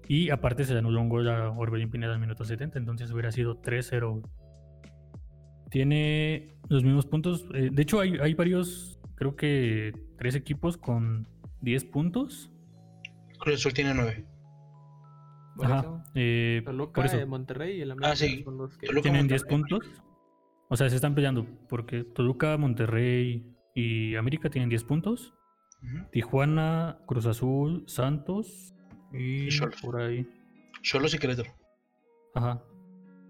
Y 0.09 0.31
aparte 0.31 0.65
se 0.65 0.73
le 0.73 0.79
anuló 0.79 1.01
un 1.03 1.09
gol 1.11 1.29
a 1.29 1.51
Orbelín 1.51 1.91
Pineda 1.91 2.15
al 2.15 2.21
minuto 2.21 2.45
70, 2.45 2.79
entonces 2.79 3.11
hubiera 3.11 3.31
sido 3.31 3.61
3-0. 3.61 4.23
Tiene 5.71 6.57
los 6.69 6.83
mismos 6.83 7.07
puntos. 7.07 7.47
eh, 7.55 7.69
de 7.71 7.83
hecho, 7.83 8.01
hay, 8.01 8.17
hay 8.19 8.33
varios, 8.35 8.99
creo 9.17 9.37
que 9.37 9.93
tres 10.17 10.35
equipos 10.35 10.79
con 10.79 11.29
10 11.61 11.85
puntos. 11.87 12.51
Cruz 13.39 13.57
Azul 13.57 13.75
tiene 13.75 13.93
nueve. 13.95 14.25
Por 15.57 15.67
Ajá, 15.67 15.81
eso, 15.81 16.03
eh, 16.15 16.63
Toluca, 16.65 16.93
por 16.93 17.07
eso. 17.07 17.19
eh, 17.19 17.27
Monterrey 17.27 17.79
y 17.79 17.81
el 17.83 17.91
América 17.91 18.17
sí. 18.17 18.43
son 18.45 18.57
los 18.59 18.79
que... 18.79 18.87
Toluca, 18.87 19.03
tienen 19.03 19.29
10 19.29 19.43
Monterrey. 19.51 19.79
puntos. 19.81 20.03
O 20.71 20.77
sea, 20.77 20.89
se 20.89 20.97
están 20.97 21.15
peleando 21.15 21.47
porque 21.69 22.05
Toluca, 22.05 22.57
Monterrey 22.57 23.45
y 23.79 24.17
América 24.17 24.51
tienen 24.51 24.69
10 24.69 24.85
puntos. 24.85 25.35
Tijuana, 26.11 26.99
Cruz 27.07 27.27
Azul, 27.27 27.85
Santos 27.87 28.75
y 29.13 29.47
Y 29.49 29.61
por 29.83 30.01
ahí. 30.01 30.27
Cholos 30.83 31.15
y 31.15 31.19
Querétaro. 31.19 31.53
Ajá. 32.35 32.61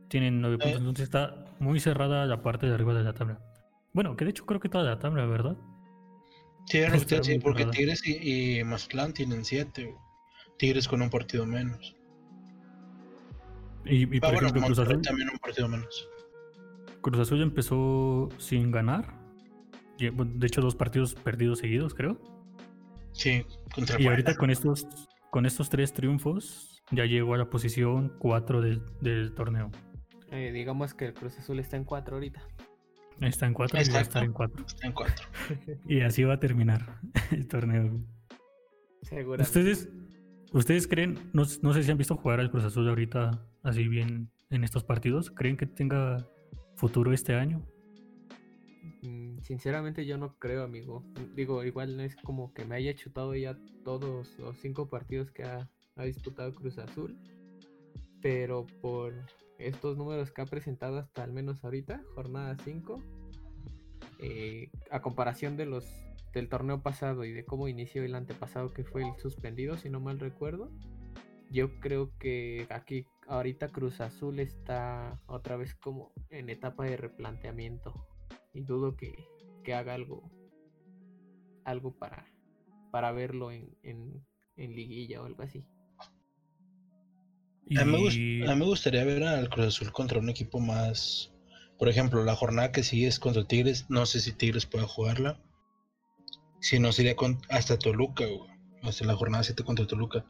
Tienen 0.08 0.40
9 0.40 0.56
puntos. 0.56 0.72
Eh. 0.72 0.78
Entonces 0.78 1.04
está 1.04 1.44
muy 1.58 1.80
cerrada 1.80 2.24
la 2.24 2.42
parte 2.42 2.66
de 2.66 2.74
arriba 2.74 2.94
de 2.94 3.04
la 3.04 3.12
tabla. 3.12 3.38
Bueno, 3.92 4.16
que 4.16 4.24
de 4.24 4.30
hecho 4.30 4.46
creo 4.46 4.60
que 4.60 4.68
toda 4.70 4.84
la 4.84 4.98
tabla, 4.98 5.26
¿verdad? 5.26 5.56
Sí, 6.66 6.78
porque 7.42 7.64
cerrada. 7.64 7.70
Tigres 7.72 8.06
y, 8.06 8.58
y 8.60 8.64
Mazatlán 8.64 9.12
tienen 9.12 9.44
siete. 9.44 9.84
güey. 9.84 9.96
Tigres 10.58 10.88
con 10.88 11.02
un 11.02 11.10
partido 11.10 11.44
menos. 11.46 11.94
Y, 13.84 14.02
y, 14.02 14.20
por 14.20 14.30
Ah, 14.30 14.32
bueno, 14.32 14.48
ejemplo, 14.48 14.62
Cruz 14.66 14.78
Azul, 14.78 15.02
también 15.02 15.28
un 15.30 15.38
partido 15.38 15.68
menos. 15.68 16.08
Cruz 17.02 17.18
Azul 17.20 17.42
empezó 17.42 18.28
sin 18.38 18.70
ganar. 18.70 19.17
De 19.98 20.46
hecho, 20.46 20.60
dos 20.60 20.76
partidos 20.76 21.14
perdidos 21.14 21.58
seguidos, 21.58 21.94
creo. 21.94 22.20
Sí, 23.12 23.44
contra 23.74 24.00
Y 24.00 24.06
ahorita 24.06 24.36
con 24.36 24.50
estos, 24.50 24.86
con 25.30 25.44
estos 25.44 25.70
tres 25.70 25.92
triunfos 25.92 26.82
ya 26.92 27.04
llegó 27.04 27.34
a 27.34 27.38
la 27.38 27.50
posición 27.50 28.14
4 28.18 28.60
del, 28.60 28.82
del 29.00 29.34
torneo. 29.34 29.70
eh, 30.30 30.52
digamos 30.52 30.94
que 30.94 31.06
el 31.06 31.14
Cruz 31.14 31.38
Azul 31.38 31.58
está 31.58 31.76
en 31.76 31.84
4 31.84 32.16
ahorita. 32.16 32.42
Está 33.20 33.46
en 33.46 33.54
4 33.54 33.80
y 33.80 33.90
va 33.90 33.98
a 33.98 34.02
estar 34.02 34.22
en 34.22 34.32
4. 34.32 34.64
Está 34.64 34.86
en 34.86 34.92
cuatro. 34.92 35.26
Y 35.88 36.00
así 36.02 36.22
va 36.22 36.34
a 36.34 36.40
terminar 36.40 37.00
el 37.32 37.48
torneo. 37.48 38.00
Seguramente. 39.02 39.42
¿Ustedes, 39.42 39.88
¿Ustedes 40.52 40.86
creen, 40.86 41.18
no, 41.32 41.42
no 41.62 41.72
sé 41.72 41.82
si 41.82 41.90
han 41.90 41.98
visto 41.98 42.14
jugar 42.16 42.38
al 42.38 42.50
Cruz 42.52 42.64
Azul 42.64 42.88
ahorita 42.88 43.44
así 43.64 43.88
bien 43.88 44.30
en 44.50 44.62
estos 44.62 44.84
partidos? 44.84 45.30
¿Creen 45.32 45.56
que 45.56 45.66
tenga 45.66 46.28
futuro 46.76 47.12
este 47.12 47.34
año? 47.34 47.66
Sinceramente 49.48 50.04
yo 50.04 50.18
no 50.18 50.38
creo, 50.38 50.62
amigo. 50.62 51.02
Digo, 51.34 51.64
igual 51.64 51.96
no 51.96 52.02
es 52.02 52.14
como 52.16 52.52
que 52.52 52.66
me 52.66 52.76
haya 52.76 52.94
chutado 52.94 53.34
ya 53.34 53.58
todos 53.82 54.38
los 54.38 54.58
cinco 54.58 54.90
partidos 54.90 55.30
que 55.30 55.42
ha, 55.42 55.70
ha 55.96 56.04
disputado 56.04 56.54
Cruz 56.54 56.76
Azul. 56.76 57.16
Pero 58.20 58.66
por 58.82 59.14
estos 59.58 59.96
números 59.96 60.32
que 60.32 60.42
ha 60.42 60.44
presentado 60.44 60.98
hasta 60.98 61.24
al 61.24 61.32
menos 61.32 61.64
ahorita, 61.64 62.04
jornada 62.14 62.58
5, 62.62 63.02
eh, 64.18 64.70
a 64.90 65.00
comparación 65.00 65.56
de 65.56 65.64
los 65.64 65.86
del 66.34 66.50
torneo 66.50 66.82
pasado 66.82 67.24
y 67.24 67.32
de 67.32 67.46
cómo 67.46 67.68
inició 67.68 68.04
el 68.04 68.14
antepasado 68.14 68.68
que 68.74 68.84
fue 68.84 69.02
el 69.02 69.16
suspendido, 69.16 69.78
si 69.78 69.88
no 69.88 69.98
mal 69.98 70.20
recuerdo, 70.20 70.70
yo 71.50 71.80
creo 71.80 72.12
que 72.18 72.66
aquí 72.68 73.06
ahorita 73.26 73.68
Cruz 73.68 74.02
Azul 74.02 74.40
está 74.40 75.22
otra 75.26 75.56
vez 75.56 75.74
como 75.74 76.12
en 76.28 76.50
etapa 76.50 76.84
de 76.84 76.98
replanteamiento 76.98 77.94
y 78.52 78.62
dudo 78.62 78.96
que, 78.96 79.24
que 79.68 79.74
haga 79.74 79.92
algo 79.92 80.30
algo 81.64 81.92
para 81.98 82.24
para 82.90 83.12
verlo 83.12 83.50
en, 83.52 83.76
en, 83.82 84.24
en 84.56 84.74
liguilla 84.74 85.20
o 85.20 85.26
algo 85.26 85.42
así. 85.42 85.62
Y 87.66 87.78
A 87.78 87.84
mí, 87.84 87.92
me 87.92 87.98
gust- 87.98 88.48
a 88.48 88.54
mí 88.54 88.60
me 88.60 88.64
gustaría 88.64 89.04
ver 89.04 89.22
al 89.24 89.50
Cruz 89.50 89.66
Azul 89.66 89.92
contra 89.92 90.20
un 90.20 90.30
equipo 90.30 90.58
más. 90.58 91.30
Por 91.78 91.90
ejemplo, 91.90 92.24
la 92.24 92.34
jornada 92.34 92.72
que 92.72 92.82
sigue 92.82 93.08
es 93.08 93.18
contra 93.18 93.46
Tigres. 93.46 93.84
No 93.90 94.06
sé 94.06 94.20
si 94.20 94.32
Tigres 94.32 94.64
pueda 94.64 94.86
jugarla. 94.86 95.38
Si 96.60 96.78
no, 96.78 96.92
sería 96.92 97.14
con, 97.14 97.38
hasta 97.50 97.78
Toluca, 97.78 98.24
güey. 98.24 98.50
Hasta 98.82 99.04
la 99.04 99.16
jornada 99.16 99.44
7 99.44 99.62
contra 99.64 99.86
Toluca. 99.86 100.24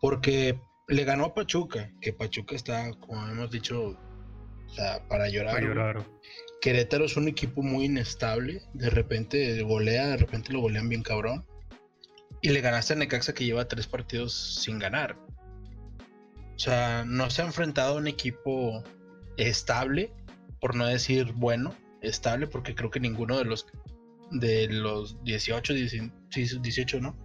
Porque 0.00 0.58
le 0.88 1.04
ganó 1.04 1.26
a 1.26 1.34
Pachuca. 1.34 1.92
Que 2.00 2.14
Pachuca 2.14 2.56
está, 2.56 2.90
como 2.94 3.28
hemos 3.28 3.50
dicho, 3.50 3.98
o 4.70 4.74
sea, 4.74 5.06
para 5.08 5.28
llorar. 5.28 5.54
para 5.54 5.66
llorar. 5.66 6.06
Querétaro 6.60 7.06
es 7.06 7.16
un 7.16 7.28
equipo 7.28 7.62
muy 7.62 7.86
inestable. 7.86 8.62
De 8.74 8.90
repente 8.90 9.60
golea, 9.62 10.08
de 10.08 10.16
repente 10.18 10.52
lo 10.52 10.60
golean 10.60 10.88
bien 10.88 11.02
cabrón. 11.02 11.46
Y 12.42 12.50
le 12.50 12.60
ganaste 12.60 12.92
a 12.92 12.96
Necaxa 12.96 13.34
que 13.34 13.44
lleva 13.44 13.68
tres 13.68 13.86
partidos 13.86 14.62
sin 14.62 14.78
ganar. 14.78 15.16
O 16.54 16.58
sea, 16.58 17.04
no 17.06 17.30
se 17.30 17.42
ha 17.42 17.46
enfrentado 17.46 17.94
a 17.94 17.98
un 17.98 18.06
equipo 18.06 18.84
estable, 19.36 20.12
por 20.60 20.74
no 20.74 20.86
decir 20.86 21.32
bueno, 21.32 21.74
estable, 22.02 22.46
porque 22.46 22.74
creo 22.74 22.90
que 22.90 23.00
ninguno 23.00 23.38
de 23.38 23.44
los 23.44 23.66
de 24.30 24.68
los 24.68 25.22
18, 25.24 25.74
18, 25.74 26.14
sí, 26.30 26.48
18 26.60 27.00
¿no? 27.00 27.16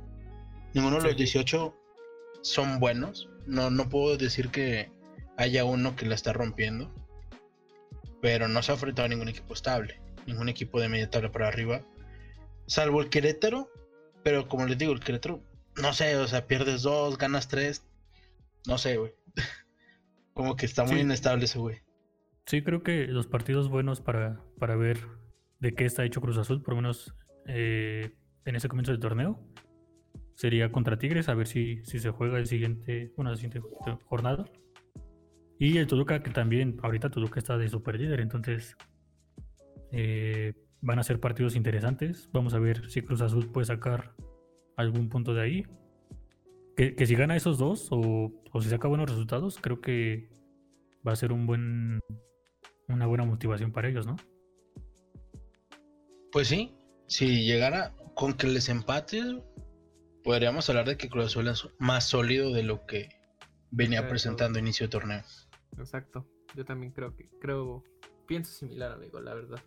Ninguno 0.73 0.97
de 0.97 1.03
los 1.03 1.11
Sí. 1.11 1.17
18 1.17 1.75
son 2.41 2.79
buenos. 2.79 3.29
No, 3.45 3.69
no 3.69 3.89
puedo 3.89 4.17
decir 4.17 4.49
que 4.49 4.91
haya 5.37 5.65
uno 5.65 5.95
que 5.95 6.05
la 6.05 6.15
está 6.15 6.33
rompiendo 6.33 6.93
pero 8.25 8.48
no 8.48 8.63
se 8.63 8.72
ha 8.72 8.74
enfrentado 8.74 9.05
a 9.05 9.10
ningún 9.10 9.29
equipo 9.29 9.53
estable, 9.53 10.01
ningún 10.25 10.50
equipo 10.50 10.82
de 10.82 10.89
media 10.89 11.08
tabla 11.12 11.32
para 11.32 11.48
arriba, 11.48 11.84
salvo 12.65 13.00
el 13.00 13.10
Querétaro, 13.12 13.70
pero 14.24 14.48
como 14.48 14.65
les 14.65 14.79
digo, 14.79 14.94
el 14.94 15.00
Querétaro, 15.00 15.44
no 15.79 15.94
sé, 15.94 16.17
o 16.17 16.27
sea, 16.27 16.48
pierdes 16.48 16.82
dos, 16.82 17.20
ganas 17.20 17.48
tres, 17.50 17.86
no 18.65 18.79
sé, 18.79 18.98
güey. 18.98 19.12
Como 20.34 20.55
que 20.55 20.65
está 20.65 20.86
muy 20.86 20.96
Sí. 20.96 21.01
inestable 21.01 21.46
ese 21.46 21.60
güey. 21.60 21.77
Sí, 22.48 22.63
creo 22.63 22.82
que 22.82 23.05
los 23.05 23.27
partidos 23.27 23.70
buenos 23.70 24.01
para, 24.01 24.41
para 24.58 24.75
ver 24.75 24.98
de 25.60 25.75
qué 25.75 25.86
está 25.86 26.03
hecho 26.03 26.20
Cruz 26.20 26.39
Azul, 26.39 26.63
por 26.63 26.74
lo 26.74 26.77
menos 26.82 27.13
eh, 27.46 28.12
en 28.46 28.55
ese 28.55 28.67
comienzo 28.70 28.91
del 28.91 29.01
torneo, 29.01 29.39
sería 30.34 30.72
contra 30.72 30.98
Tigres, 30.98 31.29
a 31.29 31.36
ver 31.36 31.46
si, 31.46 31.86
si 31.86 32.00
se 32.00 32.10
juega 32.10 32.39
el 32.39 32.48
siguiente, 32.48 33.13
bueno, 33.15 33.29
la 33.29 33.38
siguiente 33.38 33.62
jornada. 34.05 34.46
Y 35.57 35.77
el 35.77 35.88
Toluca, 35.88 36.21
que 36.21 36.31
también, 36.31 36.77
ahorita 36.83 37.09
Toluca 37.09 37.39
está 37.39 37.57
de 37.57 37.69
super 37.69 38.00
líder, 38.00 38.19
entonces 38.19 38.75
eh, 39.91 40.53
van 40.81 41.00
a 41.00 41.03
ser 41.03 41.19
partidos 41.19 41.55
interesantes. 41.55 42.29
Vamos 42.33 42.53
a 42.53 42.59
ver 42.59 42.89
si 42.89 43.01
Cruz 43.01 43.21
Azul 43.21 43.51
puede 43.51 43.65
sacar 43.65 44.13
algún 44.75 45.09
punto 45.09 45.33
de 45.33 45.41
ahí. 45.41 45.65
Que, 46.75 46.93
que 46.93 47.05
si 47.05 47.15
gana 47.15 47.38
esos 47.38 47.57
dos 47.57 47.88
o, 47.91 48.33
o 48.51 48.62
si 48.62 48.69
saca 48.69 48.89
buenos 48.89 49.09
resultados, 49.09 49.57
creo 49.62 49.79
que 49.79 50.29
va 51.07 51.13
a 51.13 51.15
ser 51.15 51.31
un 51.31 51.45
buen 51.45 52.01
una 52.88 53.07
buena 53.07 53.25
motivación 53.25 53.71
para 53.71 53.89
ellos, 53.89 54.05
¿no? 54.05 54.15
Pues 56.31 56.50
sí, 56.50 56.75
si 57.07 57.45
llegara 57.45 57.95
con 58.13 58.33
que 58.33 58.47
les 58.47 58.69
empates, 58.69 59.24
podríamos 60.24 60.69
hablar 60.69 60.85
de 60.85 60.97
que 60.97 61.09
Cruz 61.09 61.27
Azul 61.27 61.47
es 61.47 61.67
más 61.79 62.03
sólido 62.05 62.51
de 62.51 62.63
lo 62.63 62.85
que 62.85 63.09
venía 63.71 64.07
presentando 64.07 64.57
a 64.57 64.62
inicio 64.62 64.88
de 64.88 64.91
torneo. 64.91 65.24
Exacto. 65.77 66.25
Yo 66.55 66.65
también 66.65 66.91
creo 66.91 67.15
que 67.15 67.29
creo 67.39 67.84
pienso 68.27 68.51
similar, 68.53 68.91
amigo, 68.91 69.20
la 69.20 69.34
verdad. 69.34 69.60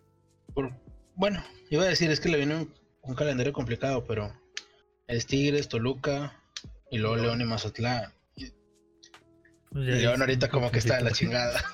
Por- 0.53 0.73
bueno, 1.15 1.43
iba 1.69 1.83
a 1.83 1.87
decir, 1.87 2.09
es 2.11 2.19
que 2.19 2.29
le 2.29 2.37
viene 2.37 2.55
un, 2.55 2.73
un 3.03 3.15
calendario 3.15 3.53
complicado, 3.53 4.03
pero 4.05 4.31
es 5.07 5.25
Tigres, 5.27 5.67
Toluca 5.69 6.41
y 6.91 6.97
luego 6.97 7.15
León. 7.15 7.27
León 7.27 7.41
y 7.41 7.45
Mazatlán. 7.45 8.13
Y 8.35 8.51
Pues 9.71 9.85
León 9.85 10.21
ahorita 10.21 10.49
como 10.49 10.71
que 10.71 10.79
está 10.79 10.97
de 10.97 11.03
la 11.03 11.11
chingada. 11.11 11.61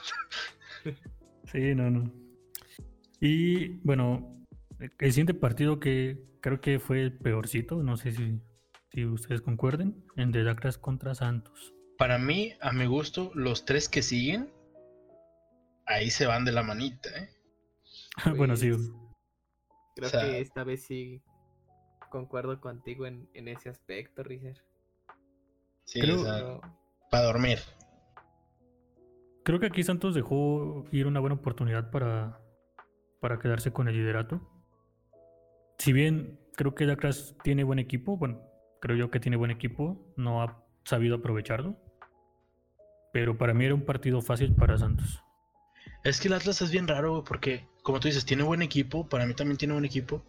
Sí, 1.52 1.74
no, 1.74 1.90
no. 1.90 2.12
Y 3.22 3.78
bueno, 3.86 4.44
el 5.00 5.12
siguiente 5.12 5.34
partido 5.34 5.80
que 5.80 6.22
creo 6.42 6.60
que 6.60 6.80
fue 6.80 7.02
el 7.02 7.18
peorcito, 7.18 7.82
no 7.82 7.96
sé 7.98 8.12
si, 8.12 8.42
si 8.92 9.06
ustedes 9.06 9.42
concuerden, 9.42 10.04
el 10.18 10.32
de 10.32 10.50
Atlas 10.50 10.78
contra 10.78 11.16
Santos. 11.16 11.75
Para 11.98 12.18
mí, 12.18 12.54
a 12.62 12.72
mi 12.72 12.86
gusto, 12.86 13.32
los 13.36 13.66
tres 13.66 13.88
que 13.90 14.02
siguen, 14.02 14.52
ahí 15.86 16.10
se 16.10 16.26
van 16.26 16.46
de 16.46 16.52
la 16.52 16.64
manita, 16.64 17.10
¿eh? 17.18 17.30
bueno, 18.38 18.56
sí. 18.56 18.70
Pues, 18.72 18.82
Creo 19.96 20.08
O 20.08 20.12
sea- 20.12 20.22
que 20.22 20.42
esta 20.42 20.64
vez 20.64 20.84
sí 20.84 21.22
concuerdo 22.10 22.60
contigo 22.60 23.06
en, 23.06 23.30
en 23.34 23.48
ese 23.48 23.70
aspecto, 23.70 24.24
Richard. 24.24 24.58
Sí, 25.86 26.02
Creo- 26.02 26.22
o 26.22 26.24
sea, 26.24 26.34
Pero- 26.36 26.62
para 27.12 27.24
dormir. 27.26 27.60
Creo 29.44 29.60
que 29.60 29.68
aquí 29.68 29.84
Santos 29.84 30.16
dejó 30.16 30.86
ir 30.92 31.06
una 31.06 31.20
buena 31.20 31.36
oportunidad 31.36 31.92
para, 31.92 32.42
para 33.22 33.38
quedarse 33.40 33.72
con 33.72 33.88
el 33.88 33.96
liderato. 33.96 34.42
Si 35.78 35.94
bien 35.94 36.40
creo 36.56 36.74
que 36.74 36.86
Atlas 36.90 37.36
tiene 37.44 37.64
buen 37.64 37.78
equipo, 37.78 38.18
bueno, 38.18 38.42
creo 38.82 38.98
yo 38.98 39.12
que 39.12 39.20
tiene 39.20 39.38
buen 39.38 39.52
equipo, 39.52 40.12
no 40.18 40.42
ha 40.42 40.64
sabido 40.84 41.18
aprovecharlo. 41.18 41.78
Pero 43.16 43.38
para 43.38 43.54
mí 43.54 43.64
era 43.64 43.74
un 43.74 43.86
partido 43.86 44.22
fácil 44.22 44.54
para 44.54 44.78
Santos. 44.78 45.24
Es 46.04 46.20
que 46.20 46.28
el 46.28 46.34
Atlas 46.34 46.62
es 46.62 46.70
bien 46.70 46.86
raro, 46.86 47.24
porque, 47.24 47.66
como 47.82 48.02
tú 48.02 48.10
dices, 48.10 48.26
tiene 48.26 48.44
buen 48.44 48.62
equipo, 48.62 49.08
para 49.08 49.26
mí 49.26 49.34
también 49.34 49.58
tiene 49.58 49.74
buen 49.74 49.86
equipo, 49.86 50.26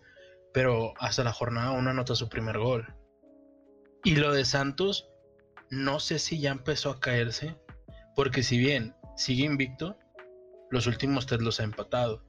pero 0.55 0.95
hasta 1.00 1.25
la 1.25 1.33
jornada 1.33 1.73
uno 1.73 1.90
anota 1.90 2.14
su 2.14 2.28
primer 2.28 2.59
gol. 2.59 2.95
Y 4.05 4.14
lo 4.14 4.33
de 4.33 4.45
Santos, 4.45 5.11
no 5.69 5.99
sé 5.99 6.21
si 6.21 6.38
ya 6.38 6.52
empezó 6.52 6.90
a 6.90 7.00
caerse, 7.00 7.57
porque 8.14 8.45
si 8.45 8.57
bien 8.57 8.95
sigue 9.16 9.45
invicto, 9.45 9.99
los 10.71 10.87
últimos 10.87 11.26
tres 11.26 11.40
los 11.40 11.59
ha 11.59 11.64
empatado. 11.64 12.25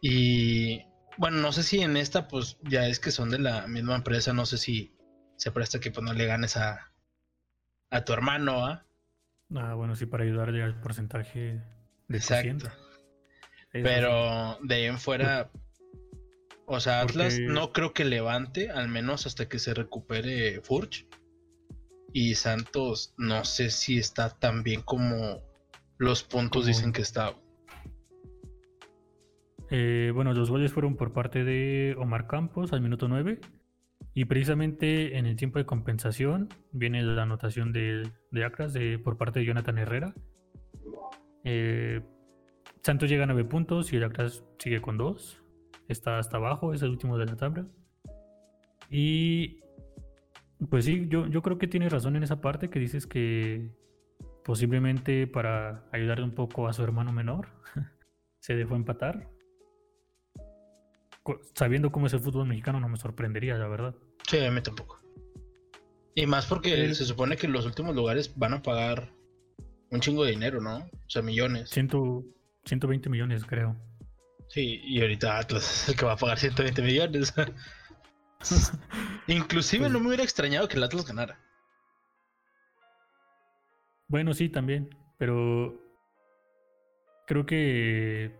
Y 0.00 0.84
bueno, 1.16 1.38
no 1.38 1.50
sé 1.50 1.64
si 1.64 1.80
en 1.80 1.96
esta, 1.96 2.28
pues 2.28 2.56
ya 2.62 2.86
es 2.86 3.00
que 3.00 3.10
son 3.10 3.30
de 3.30 3.40
la 3.40 3.66
misma 3.66 3.96
empresa, 3.96 4.32
no 4.32 4.46
sé 4.46 4.58
si 4.58 4.96
se 5.36 5.50
presta 5.50 5.80
que 5.80 5.90
pues 5.90 6.04
no 6.04 6.12
le 6.12 6.24
ganes 6.26 6.56
a, 6.56 6.92
a 7.90 8.04
tu 8.04 8.12
hermano, 8.12 8.64
¿ah? 8.64 8.84
Ah, 9.54 9.74
bueno, 9.74 9.96
sí, 9.96 10.06
para 10.06 10.24
ayudarle 10.24 10.62
al 10.62 10.80
porcentaje 10.80 11.60
de 12.08 12.16
Exacto. 12.16 12.68
Pero 13.72 14.58
de 14.62 14.74
ahí 14.74 14.84
en 14.84 14.98
fuera, 14.98 15.50
o 16.66 16.80
sea, 16.80 17.00
Atlas 17.00 17.34
Porque- 17.34 17.46
no 17.52 17.72
creo 17.72 17.92
que 17.92 18.04
levante, 18.04 18.70
al 18.70 18.88
menos 18.88 19.26
hasta 19.26 19.48
que 19.48 19.58
se 19.58 19.74
recupere 19.74 20.60
Furch. 20.62 21.06
Y 22.12 22.34
Santos, 22.36 23.12
no 23.18 23.44
sé 23.44 23.70
si 23.70 23.98
está 23.98 24.30
tan 24.30 24.62
bien 24.62 24.80
como 24.82 25.42
los 25.98 26.22
puntos 26.22 26.62
Como- 26.62 26.66
dicen 26.68 26.92
que 26.92 27.02
está. 27.02 27.34
Eh, 29.70 30.10
bueno, 30.14 30.32
los 30.32 30.50
goles 30.50 30.72
fueron 30.72 30.96
por 30.96 31.12
parte 31.12 31.44
de 31.44 31.94
Omar 31.98 32.26
Campos 32.26 32.72
al 32.72 32.80
minuto 32.80 33.06
9. 33.08 33.40
Y 34.18 34.24
precisamente 34.24 35.16
en 35.16 35.26
el 35.26 35.36
tiempo 35.36 35.60
de 35.60 35.64
compensación 35.64 36.48
viene 36.72 37.04
la 37.04 37.22
anotación 37.22 37.72
de, 37.72 38.10
de 38.32 38.44
Acras 38.44 38.72
de, 38.72 38.98
por 38.98 39.16
parte 39.16 39.38
de 39.38 39.44
Jonathan 39.44 39.78
Herrera. 39.78 40.12
Eh, 41.44 42.02
Santos 42.82 43.08
llega 43.08 43.22
a 43.22 43.26
9 43.26 43.44
puntos 43.44 43.92
y 43.92 43.96
el 43.96 44.02
Acras 44.02 44.42
sigue 44.58 44.80
con 44.82 44.98
2. 44.98 45.40
Está 45.86 46.18
hasta 46.18 46.36
abajo, 46.36 46.74
es 46.74 46.82
el 46.82 46.90
último 46.90 47.16
de 47.16 47.26
la 47.26 47.36
tabla. 47.36 47.68
Y 48.90 49.60
pues 50.68 50.86
sí, 50.86 51.06
yo, 51.08 51.28
yo 51.28 51.40
creo 51.40 51.58
que 51.58 51.68
tienes 51.68 51.92
razón 51.92 52.16
en 52.16 52.24
esa 52.24 52.40
parte 52.40 52.70
que 52.70 52.80
dices 52.80 53.06
que 53.06 53.70
posiblemente 54.44 55.28
para 55.28 55.84
ayudarle 55.92 56.24
un 56.24 56.34
poco 56.34 56.66
a 56.66 56.72
su 56.72 56.82
hermano 56.82 57.12
menor 57.12 57.50
se 58.40 58.56
dejó 58.56 58.74
empatar. 58.74 59.28
Sabiendo 61.54 61.92
cómo 61.92 62.08
es 62.08 62.14
el 62.14 62.20
fútbol 62.20 62.48
mexicano 62.48 62.80
no 62.80 62.88
me 62.88 62.96
sorprendería, 62.96 63.56
la 63.56 63.68
verdad. 63.68 63.94
Sí, 64.28 64.38
a 64.44 64.50
mí 64.50 64.60
tampoco. 64.60 65.00
Y 66.14 66.26
más 66.26 66.46
porque 66.46 66.94
se 66.94 67.04
supone 67.04 67.36
que 67.36 67.48
los 67.48 67.64
últimos 67.64 67.94
lugares 67.94 68.36
van 68.36 68.52
a 68.54 68.62
pagar 68.62 69.10
un 69.90 70.00
chingo 70.00 70.24
de 70.24 70.32
dinero, 70.32 70.60
¿no? 70.60 70.78
O 70.78 71.08
sea, 71.10 71.22
millones. 71.22 71.70
Ciento, 71.70 72.24
120 72.64 73.08
millones, 73.08 73.44
creo. 73.44 73.76
Sí, 74.48 74.80
y 74.84 75.00
ahorita 75.00 75.38
Atlas 75.38 75.82
es 75.82 75.88
el 75.90 75.96
que 75.96 76.04
va 76.04 76.12
a 76.12 76.16
pagar 76.16 76.38
120 76.38 76.82
millones. 76.82 77.32
Inclusive 79.26 79.84
Pues- 79.84 79.92
no 79.92 80.00
me 80.00 80.08
hubiera 80.08 80.22
extrañado 80.24 80.68
que 80.68 80.76
el 80.76 80.84
Atlas 80.84 81.06
ganara. 81.06 81.40
Bueno, 84.08 84.32
sí, 84.34 84.48
también, 84.48 84.94
pero 85.18 85.74
creo 87.26 87.44
que 87.44 88.34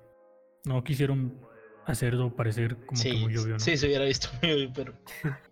no 0.65 0.83
quisieron 0.83 1.39
hacerlo 1.87 2.35
parecer 2.35 2.77
como 2.87 3.03
que 3.03 3.13
muy 3.13 3.37
obvio, 3.37 3.55
¿no? 3.55 3.61
sí, 3.61 3.77
se 3.77 3.87
hubiera 3.87 4.05
visto 4.05 4.29
muy 4.43 4.53
obvio, 4.53 4.73
pero... 4.75 4.95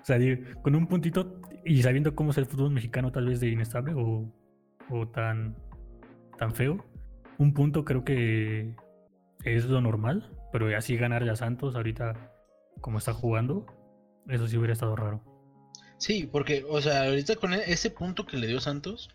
O 0.00 0.04
sea, 0.04 0.18
con 0.62 0.74
un 0.74 0.86
puntito 0.86 1.40
y 1.64 1.82
sabiendo 1.82 2.14
cómo 2.14 2.30
es 2.30 2.38
el 2.38 2.46
fútbol 2.46 2.70
mexicano 2.70 3.12
tal 3.12 3.26
vez 3.26 3.40
de 3.40 3.48
inestable 3.48 3.94
o, 3.94 4.32
o 4.90 5.08
tan, 5.08 5.56
tan 6.38 6.54
feo, 6.54 6.84
un 7.38 7.52
punto 7.54 7.84
creo 7.84 8.04
que 8.04 8.74
es 9.44 9.64
lo 9.66 9.80
normal, 9.80 10.30
pero 10.52 10.76
así 10.76 10.96
ganar 10.96 11.28
a 11.28 11.36
Santos 11.36 11.74
ahorita 11.74 12.32
como 12.80 12.98
está 12.98 13.12
jugando, 13.12 13.66
eso 14.28 14.48
sí 14.48 14.56
hubiera 14.56 14.72
estado 14.72 14.96
raro. 14.96 15.22
Sí, 15.98 16.28
porque, 16.30 16.64
o 16.68 16.80
sea, 16.80 17.04
ahorita 17.04 17.36
con 17.36 17.52
e- 17.52 17.70
ese 17.70 17.90
punto 17.90 18.26
que 18.26 18.38
le 18.38 18.46
dio 18.46 18.60
Santos, 18.60 19.10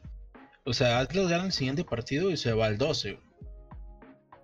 o 0.65 0.74
sea, 0.74 1.00
Atlas 1.00 1.30
gana 1.30 1.46
el 1.46 1.52
siguiente 1.52 1.84
partido 1.84 2.30
y 2.30 2.38
se 2.38 2.54
va 2.54 2.68
al 2.68 2.78
12. 2.78 3.13
güey. 3.13 3.26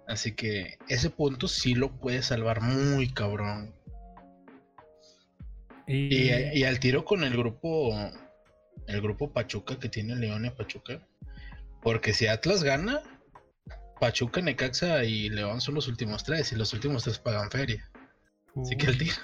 Así 0.07 0.33
que 0.35 0.77
ese 0.89 1.09
punto 1.09 1.47
sí 1.47 1.75
lo 1.75 1.91
puede 1.99 2.21
salvar 2.21 2.61
muy 2.61 3.09
cabrón. 3.09 3.73
Y, 5.87 6.29
Y, 6.29 6.59
y 6.59 6.63
al 6.63 6.79
tiro 6.79 7.03
con 7.05 7.23
el 7.23 7.35
grupo, 7.35 7.91
el 8.87 9.01
grupo 9.01 9.31
Pachuca 9.31 9.77
que 9.79 9.89
tiene 9.89 10.15
León 10.15 10.45
y 10.45 10.49
Pachuca. 10.49 11.05
Porque 11.81 12.13
si 12.13 12.27
Atlas 12.27 12.63
gana, 12.63 13.01
Pachuca, 13.99 14.41
Necaxa 14.41 15.03
y 15.03 15.29
León 15.29 15.61
son 15.61 15.75
los 15.75 15.87
últimos 15.87 16.23
tres 16.23 16.51
y 16.51 16.55
los 16.55 16.73
últimos 16.73 17.03
tres 17.03 17.19
pagan 17.19 17.49
feria. 17.51 17.89
Así 18.55 18.75
que 18.75 18.85
el 18.87 18.91
Uy, 18.93 18.97
tiro. 18.97 19.15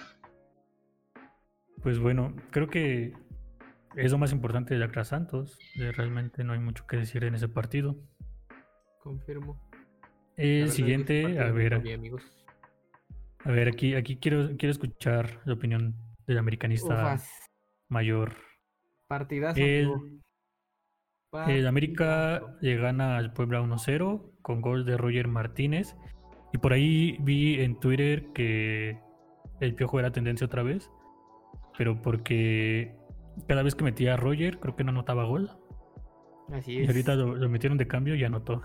Pues 1.83 1.99
bueno, 1.99 2.35
creo 2.51 2.67
que 2.67 3.13
es 3.95 4.11
lo 4.11 4.17
más 4.17 4.31
importante 4.31 4.77
de 4.77 4.83
Acra 4.83 5.03
Santos. 5.05 5.57
eh, 5.79 5.91
Realmente 5.91 6.43
no 6.43 6.53
hay 6.53 6.59
mucho 6.59 6.85
que 6.87 6.97
decir 6.97 7.23
en 7.23 7.35
ese 7.35 7.47
partido. 7.47 7.95
Confirmo. 8.99 9.61
El 10.35 10.65
que 10.65 10.71
siguiente, 10.71 11.39
a 11.39 11.51
ver, 11.51 11.73
amigos. 11.75 12.23
a 13.43 13.51
ver, 13.51 13.67
aquí, 13.67 13.95
aquí 13.95 14.17
quiero, 14.17 14.55
quiero 14.57 14.71
escuchar 14.71 15.39
la 15.45 15.53
opinión 15.53 15.95
del 16.27 16.37
americanista 16.37 16.93
Ufas, 16.93 17.29
mayor. 17.89 18.33
partidazo. 19.07 19.59
El, 19.59 19.91
el 21.47 21.67
América 21.67 22.41
le 22.61 22.75
gana 22.77 23.17
al 23.17 23.33
Puebla 23.33 23.61
1-0 23.61 24.31
con 24.41 24.61
gol 24.61 24.85
de 24.85 24.97
Roger 24.97 25.27
Martínez. 25.27 25.95
Y 26.53 26.57
por 26.59 26.73
ahí 26.73 27.17
vi 27.21 27.61
en 27.61 27.79
Twitter 27.79 28.31
que 28.33 28.99
el 29.59 29.75
piojo 29.75 29.99
era 29.99 30.11
tendencia 30.11 30.45
otra 30.45 30.63
vez. 30.63 30.89
Pero 31.77 32.01
porque 32.01 32.95
cada 33.47 33.63
vez 33.63 33.75
que 33.75 33.83
metía 33.83 34.13
a 34.13 34.17
Roger, 34.17 34.59
creo 34.59 34.75
que 34.75 34.83
no 34.83 34.91
anotaba 34.91 35.25
gol. 35.25 35.51
Así 36.51 36.73
Y 36.73 36.81
es. 36.83 36.87
ahorita 36.89 37.15
lo, 37.15 37.35
lo 37.35 37.49
metieron 37.49 37.77
de 37.77 37.87
cambio 37.87 38.15
y 38.15 38.23
anotó. 38.23 38.61